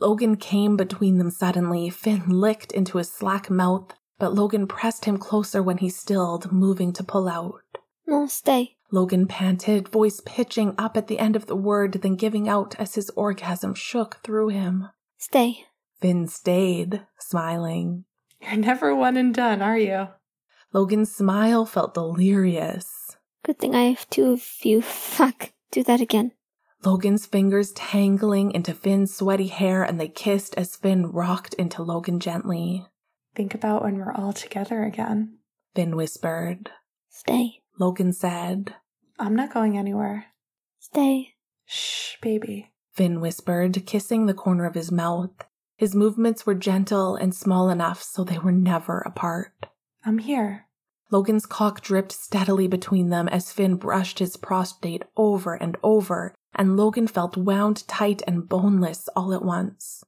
Logan 0.00 0.36
came 0.36 0.76
between 0.76 1.18
them 1.18 1.30
suddenly. 1.30 1.88
Finn 1.88 2.28
licked 2.28 2.72
into 2.72 2.98
his 2.98 3.10
slack 3.10 3.48
mouth, 3.48 3.92
but 4.18 4.34
Logan 4.34 4.66
pressed 4.66 5.04
him 5.04 5.18
closer 5.18 5.62
when 5.62 5.78
he 5.78 5.88
stilled, 5.88 6.50
moving 6.52 6.92
to 6.94 7.04
pull 7.04 7.28
out. 7.28 7.60
No, 8.06 8.26
stay. 8.26 8.76
Logan 8.90 9.26
panted, 9.26 9.88
voice 9.88 10.20
pitching 10.24 10.74
up 10.76 10.96
at 10.96 11.06
the 11.06 11.18
end 11.18 11.36
of 11.36 11.46
the 11.46 11.56
word, 11.56 11.92
then 12.02 12.16
giving 12.16 12.48
out 12.48 12.74
as 12.78 12.94
his 12.94 13.10
orgasm 13.10 13.74
shook 13.74 14.18
through 14.22 14.48
him. 14.48 14.88
Stay. 15.22 15.66
Finn 16.00 16.26
stayed, 16.26 17.06
smiling. 17.20 18.06
You're 18.40 18.56
never 18.56 18.92
one 18.92 19.16
and 19.16 19.32
done, 19.32 19.62
are 19.62 19.78
you? 19.78 20.08
Logan's 20.72 21.14
smile 21.14 21.64
felt 21.64 21.94
delirious. 21.94 23.16
Good 23.44 23.60
thing 23.60 23.72
I 23.72 23.84
have 23.84 24.10
two 24.10 24.32
of 24.32 24.44
you. 24.64 24.82
Fuck. 24.82 25.52
Do 25.70 25.84
that 25.84 26.00
again. 26.00 26.32
Logan's 26.84 27.24
fingers 27.24 27.70
tangling 27.70 28.50
into 28.50 28.74
Finn's 28.74 29.14
sweaty 29.14 29.46
hair, 29.46 29.84
and 29.84 30.00
they 30.00 30.08
kissed 30.08 30.56
as 30.56 30.74
Finn 30.74 31.06
rocked 31.06 31.54
into 31.54 31.84
Logan 31.84 32.18
gently. 32.18 32.84
Think 33.36 33.54
about 33.54 33.84
when 33.84 33.98
we're 33.98 34.12
all 34.12 34.32
together 34.32 34.82
again. 34.82 35.38
Finn 35.76 35.94
whispered. 35.94 36.70
Stay. 37.10 37.62
Logan 37.78 38.12
said. 38.12 38.74
I'm 39.20 39.36
not 39.36 39.54
going 39.54 39.78
anywhere. 39.78 40.26
Stay. 40.80 41.34
Shh, 41.64 42.16
baby. 42.20 42.71
Finn 42.94 43.20
whispered, 43.20 43.86
kissing 43.86 44.26
the 44.26 44.34
corner 44.34 44.64
of 44.64 44.74
his 44.74 44.92
mouth. 44.92 45.30
His 45.76 45.94
movements 45.94 46.46
were 46.46 46.54
gentle 46.54 47.16
and 47.16 47.34
small 47.34 47.70
enough 47.70 48.02
so 48.02 48.22
they 48.22 48.38
were 48.38 48.52
never 48.52 48.98
apart. 49.00 49.66
I'm 50.04 50.18
here. 50.18 50.66
Logan's 51.10 51.46
cock 51.46 51.82
dripped 51.82 52.12
steadily 52.12 52.66
between 52.68 53.10
them 53.10 53.28
as 53.28 53.52
Finn 53.52 53.76
brushed 53.76 54.18
his 54.18 54.36
prostate 54.36 55.04
over 55.16 55.54
and 55.54 55.76
over, 55.82 56.34
and 56.54 56.76
Logan 56.76 57.06
felt 57.06 57.36
wound 57.36 57.86
tight 57.86 58.22
and 58.26 58.48
boneless 58.48 59.08
all 59.14 59.34
at 59.34 59.44
once. 59.44 60.04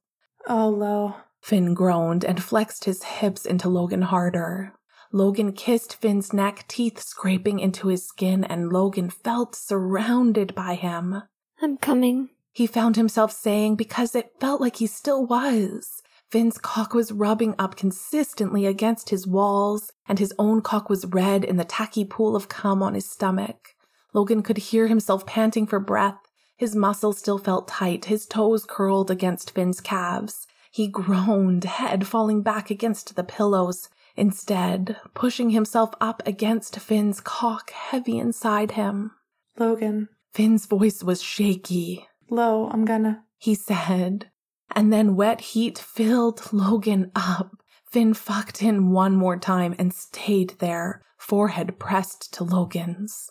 Oh, 0.47 0.69
Lo. 0.69 1.15
Finn 1.41 1.73
groaned 1.73 2.23
and 2.23 2.41
flexed 2.41 2.85
his 2.85 3.03
hips 3.03 3.45
into 3.45 3.69
Logan 3.69 4.03
harder. 4.03 4.73
Logan 5.11 5.53
kissed 5.53 5.95
Finn's 5.95 6.33
neck, 6.33 6.65
teeth 6.67 6.99
scraping 6.99 7.59
into 7.59 7.87
his 7.87 8.07
skin, 8.07 8.43
and 8.43 8.73
Logan 8.73 9.09
felt 9.09 9.55
surrounded 9.55 10.55
by 10.55 10.73
him. 10.73 11.21
I'm 11.61 11.77
coming. 11.77 12.29
He 12.55 12.67
found 12.67 12.95
himself 12.95 13.33
saying 13.33 13.75
because 13.75 14.15
it 14.15 14.31
felt 14.39 14.61
like 14.61 14.77
he 14.77 14.87
still 14.87 15.25
was. 15.25 16.01
Finn's 16.31 16.57
cock 16.57 16.93
was 16.93 17.11
rubbing 17.11 17.53
up 17.59 17.75
consistently 17.75 18.65
against 18.65 19.09
his 19.09 19.27
walls, 19.27 19.91
and 20.07 20.19
his 20.19 20.33
own 20.39 20.61
cock 20.61 20.89
was 20.89 21.05
red 21.05 21.43
in 21.43 21.57
the 21.57 21.65
tacky 21.65 22.05
pool 22.05 22.33
of 22.33 22.47
cum 22.47 22.81
on 22.81 22.93
his 22.93 23.11
stomach. 23.11 23.75
Logan 24.13 24.41
could 24.41 24.57
hear 24.57 24.87
himself 24.87 25.25
panting 25.25 25.67
for 25.67 25.81
breath. 25.81 26.17
His 26.55 26.77
muscles 26.77 27.17
still 27.17 27.37
felt 27.37 27.67
tight, 27.67 28.05
his 28.05 28.25
toes 28.25 28.63
curled 28.63 29.11
against 29.11 29.51
Finn's 29.51 29.81
calves. 29.81 30.47
He 30.71 30.87
groaned, 30.87 31.65
head 31.65 32.07
falling 32.07 32.41
back 32.41 32.69
against 32.69 33.17
the 33.17 33.25
pillows, 33.25 33.89
instead, 34.15 34.95
pushing 35.13 35.49
himself 35.49 35.89
up 35.99 36.23
against 36.25 36.79
Finn's 36.79 37.19
cock 37.19 37.71
heavy 37.71 38.17
inside 38.17 38.71
him. 38.71 39.11
Logan. 39.57 40.07
Finn's 40.33 40.65
voice 40.65 41.03
was 41.03 41.21
shaky. 41.21 42.07
Lo, 42.29 42.69
I'm 42.71 42.85
gonna. 42.85 43.23
He 43.37 43.55
said, 43.55 44.31
and 44.75 44.91
then 44.91 45.15
wet 45.15 45.41
heat 45.41 45.77
filled 45.77 46.51
Logan 46.51 47.11
up. 47.15 47.57
Finn 47.85 48.13
fucked 48.13 48.61
in 48.61 48.91
one 48.91 49.15
more 49.15 49.37
time 49.37 49.75
and 49.79 49.93
stayed 49.93 50.55
there, 50.59 51.01
forehead 51.17 51.79
pressed 51.79 52.33
to 52.33 52.43
Logan's. 52.43 53.29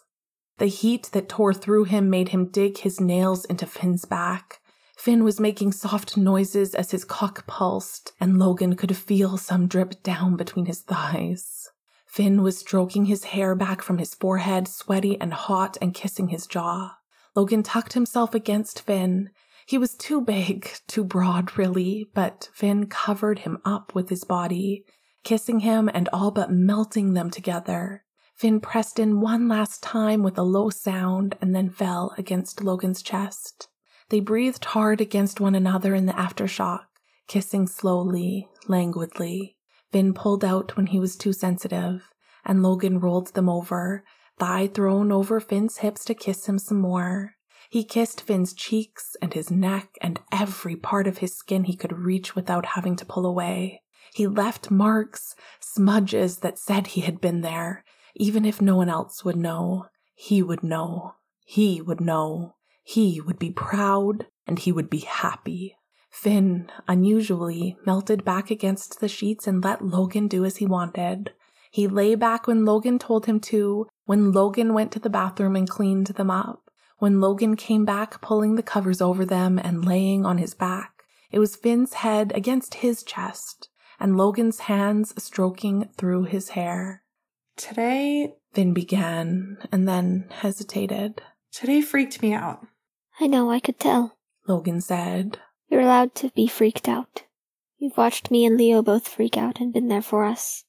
The 0.59 0.67
heat 0.67 1.11
that 1.13 1.29
tore 1.29 1.53
through 1.53 1.85
him 1.85 2.09
made 2.09 2.29
him 2.29 2.51
dig 2.51 2.79
his 2.79 3.01
nails 3.01 3.45
into 3.45 3.67
Finn's 3.67 4.05
back. 4.05 4.61
Finn 4.97 5.25
was 5.25 5.41
making 5.41 5.73
soft 5.73 6.17
noises 6.17 6.75
as 6.75 6.93
his 6.93 7.05
cock 7.05 7.47
pulsed, 7.47 8.13
and 8.21 8.39
Logan 8.39 8.77
could 8.77 8.97
feel 8.97 9.37
some 9.37 9.67
drip 9.67 10.03
down 10.03 10.37
between 10.37 10.67
his 10.67 10.81
thighs. 10.81 11.69
Finn 12.07 12.43
was 12.43 12.59
stroking 12.59 13.07
his 13.07 13.25
hair 13.25 13.57
back 13.57 13.83
from 13.83 13.99
his 13.99 14.15
forehead, 14.15 14.69
sweaty 14.69 15.21
and 15.21 15.35
hot, 15.35 15.77
and 15.83 15.93
kissing 15.93 16.29
his 16.29 16.47
jaw. 16.47 16.97
Logan 17.35 17.63
tucked 17.63 17.95
himself 17.95 18.35
against 18.35 18.83
Finn. 18.83 19.31
He 19.67 19.79
was 19.79 19.95
too 19.95 20.21
big, 20.21 20.71
too 20.87 21.05
broad, 21.05 21.59
really, 21.59 22.09
but 22.15 22.49
Finn 22.53 22.87
covered 22.87 23.41
him 23.41 23.59
up 23.65 23.95
with 23.95 24.09
his 24.09 24.25
body, 24.25 24.85
kissing 25.25 25.61
him 25.61 25.91
and 25.93 26.09
all 26.13 26.31
but 26.31 26.51
melting 26.53 27.15
them 27.15 27.31
together. 27.31 28.05
Finn 28.37 28.61
pressed 28.61 28.99
in 28.99 29.21
one 29.21 29.49
last 29.49 29.83
time 29.83 30.23
with 30.23 30.37
a 30.37 30.43
low 30.43 30.71
sound 30.71 31.37
and 31.41 31.55
then 31.55 31.71
fell 31.71 32.15
against 32.19 32.63
Logan's 32.63 33.03
chest. 33.03 33.69
They 34.11 34.21
breathed 34.21 34.65
hard 34.67 35.01
against 35.01 35.41
one 35.41 35.55
another 35.55 35.95
in 35.95 36.07
the 36.07 36.13
aftershock, 36.13 36.85
kissing 37.27 37.67
slowly, 37.67 38.49
languidly. 38.69 39.57
Finn 39.93 40.13
pulled 40.13 40.45
out 40.45 40.77
when 40.77 40.87
he 40.87 40.99
was 40.99 41.17
too 41.17 41.33
sensitive, 41.33 42.11
and 42.45 42.63
Logan 42.63 42.99
rolled 42.99 43.33
them 43.35 43.49
over, 43.49 44.05
thigh 44.39 44.67
thrown 44.67 45.13
over 45.13 45.41
Finn's 45.41 45.79
hips 45.79 46.05
to 46.07 46.15
kiss 46.15 46.47
him 46.47 46.59
some 46.59 46.81
more. 46.81 47.37
He 47.71 47.85
kissed 47.85 48.21
Finn's 48.21 48.53
cheeks 48.53 49.17
and 49.21 49.35
his 49.35 49.51
neck 49.51 49.97
and 50.01 50.21
every 50.31 50.77
part 50.77 51.07
of 51.07 51.19
his 51.19 51.37
skin 51.37 51.65
he 51.65 51.77
could 51.77 51.99
reach 51.99 52.35
without 52.35 52.67
having 52.67 52.97
to 52.97 53.07
pull 53.07 53.27
away. 53.27 53.83
He 54.15 54.27
left 54.27 54.71
marks, 54.71 55.35
smudges 55.61 56.39
that 56.39 56.59
said 56.59 56.89
he 56.89 57.01
had 57.01 57.21
been 57.21 57.41
there. 57.41 57.85
Even 58.15 58.45
if 58.45 58.63
no 58.63 58.77
one 58.77 58.89
else 58.89 59.25
would 59.25 59.37
know, 59.37 59.87
he 60.15 60.43
would 60.43 60.63
know. 60.63 61.17
He 61.45 61.81
would 61.81 62.01
know. 62.01 62.55
He 62.85 63.21
would 63.21 63.39
be 63.39 63.51
proud 63.51 64.27
and 64.47 64.59
he 64.59 64.71
would 64.71 64.89
be 64.89 65.01
happy. 65.01 65.77
Finn, 66.11 66.71
unusually, 66.87 67.77
melted 67.85 68.25
back 68.25 68.51
against 68.51 69.01
the 69.01 69.09
sheets 69.09 69.49
and 69.49 69.65
let 69.65 69.85
Logan 69.85 70.29
do 70.29 70.45
as 70.45 70.59
he 70.59 70.67
wanted. 70.67 71.33
He 71.73 71.89
lay 71.89 72.15
back 72.15 72.47
when 72.47 72.65
Logan 72.65 73.01
told 73.01 73.27
him 73.27 73.41
to, 73.41 73.89
When 74.07 74.33
Logan 74.33 74.75
went 74.75 74.93
to 74.93 74.99
the 74.99 75.11
bathroom 75.11 75.57
and 75.57 75.69
cleaned 75.69 76.09
them 76.09 76.31
up, 76.31 76.71
when 76.99 77.21
Logan 77.21 77.57
came 77.57 77.85
back 77.85 78.21
pulling 78.21 78.55
the 78.55 78.63
covers 78.63 79.01
over 79.01 79.25
them 79.25 79.59
and 79.59 79.85
laying 79.85 80.27
on 80.27 80.39
his 80.39 80.55
back, 80.55 81.03
it 81.31 81.39
was 81.39 81.57
Finn's 81.57 81.95
head 81.95 82.33
against 82.35 82.75
his 82.77 83.03
chest 83.03 83.69
and 83.99 84.17
Logan's 84.17 84.61
hands 84.61 85.15
stroking 85.23 85.89
through 85.97 86.25
his 86.25 86.51
hair. 86.51 87.03
Today, 87.57 88.35
Finn 88.53 88.75
began 88.75 89.59
and 89.73 89.89
then 89.89 90.27
hesitated. 90.31 91.23
today 91.53 91.81
freaked 91.81 92.21
me 92.21 92.33
out. 92.33 92.67
I 93.21 93.27
know, 93.27 93.51
I 93.51 93.61
could 93.61 93.79
tell. 93.79 94.19
Logan 94.47 94.81
said, 94.81 95.39
You're 95.69 95.81
allowed 95.81 96.15
to 96.17 96.31
be 96.31 96.47
freaked 96.47 96.89
out. 96.89 97.23
You've 97.79 97.97
watched 97.97 98.31
me 98.31 98.45
and 98.45 98.57
Leo 98.57 98.83
both 98.83 99.09
freak 99.09 99.37
out 99.37 99.61
and 99.61 99.73
been 99.73 99.89
there 99.89 100.03
for 100.03 100.25
us. 100.25 100.65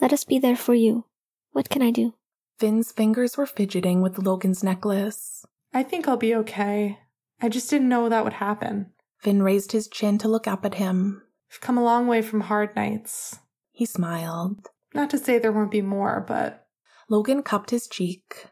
Let 0.00 0.12
us 0.12 0.24
be 0.24 0.38
there 0.38 0.56
for 0.56 0.74
you. 0.74 1.06
What 1.52 1.70
can 1.70 1.82
I 1.82 1.90
do? 1.90 2.14
Finn's 2.58 2.90
fingers 2.90 3.36
were 3.36 3.46
fidgeting 3.46 4.02
with 4.02 4.18
Logan's 4.18 4.64
necklace. 4.64 5.46
I 5.72 5.84
think 5.84 6.08
I'll 6.08 6.16
be 6.16 6.34
okay. 6.34 6.98
I 7.40 7.48
just 7.48 7.70
didn't 7.70 7.88
know 7.88 8.08
that 8.08 8.24
would 8.24 8.32
happen. 8.34 8.90
Finn 9.18 9.44
raised 9.44 9.70
his 9.70 9.86
chin 9.86 10.18
to 10.18 10.28
look 10.28 10.48
up 10.48 10.64
at 10.64 10.74
him. 10.74 11.22
I've 11.52 11.60
come 11.60 11.78
a 11.78 11.84
long 11.84 12.08
way 12.08 12.20
from 12.20 12.42
hard 12.42 12.74
nights. 12.74 13.38
He 13.70 13.86
smiled. 13.86 14.70
Not 14.92 15.08
to 15.10 15.18
say 15.18 15.38
there 15.38 15.52
won't 15.52 15.70
be 15.70 15.82
more, 15.82 16.24
but 16.26 16.66
Logan 17.08 17.44
cupped 17.44 17.70
his 17.70 17.86
cheek. 17.86 18.46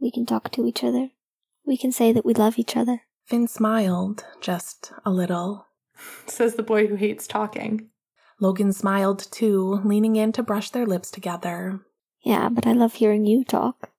We 0.00 0.10
can 0.10 0.24
talk 0.24 0.50
to 0.52 0.66
each 0.66 0.82
other. 0.82 1.10
We 1.66 1.76
can 1.76 1.92
say 1.92 2.12
that 2.12 2.24
we 2.24 2.32
love 2.32 2.58
each 2.58 2.76
other. 2.78 3.02
Finn 3.26 3.46
smiled, 3.46 4.24
just 4.40 4.92
a 5.04 5.10
little. 5.10 5.66
says 6.26 6.54
the 6.54 6.62
boy 6.62 6.86
who 6.86 6.94
hates 6.94 7.26
talking. 7.26 7.90
Logan 8.40 8.72
smiled 8.72 9.30
too, 9.30 9.82
leaning 9.84 10.16
in 10.16 10.32
to 10.32 10.42
brush 10.42 10.70
their 10.70 10.86
lips 10.86 11.10
together. 11.10 11.80
Yeah, 12.22 12.48
but 12.48 12.66
I 12.66 12.72
love 12.72 12.94
hearing 12.94 13.24
you 13.24 13.44
talk. 13.44 13.90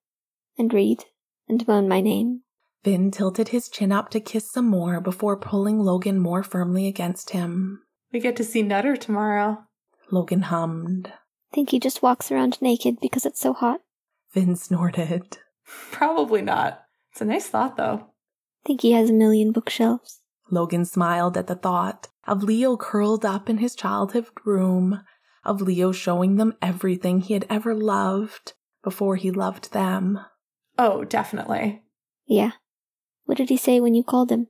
And 0.58 0.72
read. 0.72 1.04
And 1.48 1.66
moan 1.66 1.88
my 1.88 2.00
name. 2.00 2.42
Finn 2.84 3.10
tilted 3.10 3.48
his 3.48 3.68
chin 3.68 3.92
up 3.92 4.10
to 4.10 4.20
kiss 4.20 4.50
some 4.50 4.66
more 4.66 5.00
before 5.00 5.36
pulling 5.36 5.78
Logan 5.78 6.18
more 6.18 6.42
firmly 6.42 6.86
against 6.86 7.30
him. 7.30 7.82
We 8.12 8.20
get 8.20 8.36
to 8.36 8.44
see 8.44 8.62
Nutter 8.62 8.96
tomorrow. 8.96 9.64
Logan 10.10 10.42
hummed. 10.42 11.12
Think 11.52 11.70
he 11.70 11.78
just 11.78 12.02
walks 12.02 12.30
around 12.30 12.60
naked 12.60 12.98
because 13.00 13.24
it's 13.24 13.40
so 13.40 13.52
hot? 13.52 13.80
Finn 14.30 14.56
snorted. 14.56 15.38
Probably 15.90 16.42
not. 16.42 16.82
It's 17.12 17.20
a 17.20 17.24
nice 17.24 17.46
thought, 17.46 17.76
though. 17.76 18.06
Think 18.64 18.80
he 18.80 18.92
has 18.92 19.10
a 19.10 19.14
million 19.14 19.52
bookshelves? 19.52 20.20
Logan 20.50 20.84
smiled 20.84 21.36
at 21.36 21.46
the 21.46 21.54
thought 21.54 22.08
of 22.26 22.42
Leo 22.42 22.76
curled 22.76 23.24
up 23.24 23.48
in 23.48 23.58
his 23.58 23.74
childhood 23.74 24.26
room, 24.44 25.02
of 25.44 25.60
Leo 25.60 25.92
showing 25.92 26.36
them 26.36 26.54
everything 26.62 27.20
he 27.20 27.34
had 27.34 27.46
ever 27.50 27.74
loved 27.74 28.52
before 28.82 29.16
he 29.16 29.30
loved 29.30 29.72
them. 29.72 30.20
Oh, 30.78 31.04
definitely. 31.04 31.82
Yeah. 32.26 32.52
What 33.24 33.38
did 33.38 33.48
he 33.48 33.56
say 33.56 33.80
when 33.80 33.94
you 33.94 34.02
called 34.02 34.30
him? 34.30 34.48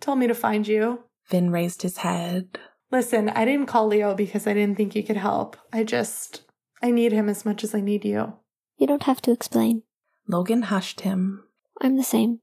Told 0.00 0.18
me 0.18 0.26
to 0.26 0.34
find 0.34 0.66
you. 0.66 1.04
Finn 1.24 1.50
raised 1.50 1.82
his 1.82 1.98
head. 1.98 2.58
Listen, 2.90 3.30
I 3.30 3.44
didn't 3.44 3.66
call 3.66 3.86
Leo 3.86 4.14
because 4.14 4.46
I 4.46 4.54
didn't 4.54 4.76
think 4.76 4.94
you 4.94 5.02
could 5.02 5.16
help. 5.16 5.56
I 5.72 5.84
just. 5.84 6.42
I 6.82 6.90
need 6.90 7.12
him 7.12 7.28
as 7.28 7.44
much 7.44 7.64
as 7.64 7.74
I 7.74 7.80
need 7.80 8.04
you. 8.04 8.34
You 8.76 8.86
don't 8.86 9.04
have 9.04 9.22
to 9.22 9.30
explain. 9.30 9.82
Logan 10.28 10.62
hushed 10.62 11.02
him. 11.02 11.44
I'm 11.80 11.96
the 11.96 12.02
same. 12.02 12.40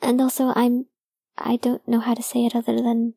And 0.00 0.20
also, 0.20 0.52
I'm. 0.54 0.86
I 1.36 1.56
don't 1.56 1.86
know 1.86 2.00
how 2.00 2.14
to 2.14 2.22
say 2.22 2.46
it 2.46 2.54
other 2.54 2.76
than. 2.76 3.14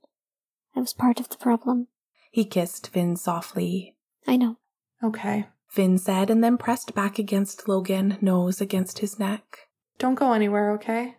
I 0.76 0.80
was 0.80 0.94
part 0.94 1.20
of 1.20 1.30
the 1.30 1.38
problem. 1.38 1.88
He 2.34 2.46
kissed 2.46 2.88
Finn 2.88 3.16
softly. 3.16 3.96
I 4.26 4.38
know. 4.38 4.58
Okay. 5.04 5.46
Finn 5.68 6.00
said 6.00 6.32
and 6.32 6.44
then 6.44 6.58
pressed 6.58 6.96
back 6.96 7.20
against 7.20 7.68
Logan, 7.68 8.18
nose 8.22 8.60
against 8.60 9.00
his 9.00 9.20
neck. 9.20 9.70
Don't 10.00 10.16
go 10.16 10.34
anywhere, 10.34 10.72
okay? 10.72 11.18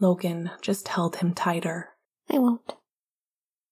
Logan 0.00 0.50
just 0.60 0.88
held 0.88 1.16
him 1.16 1.32
tighter. 1.32 1.88
I 2.28 2.38
won't. 2.38 2.74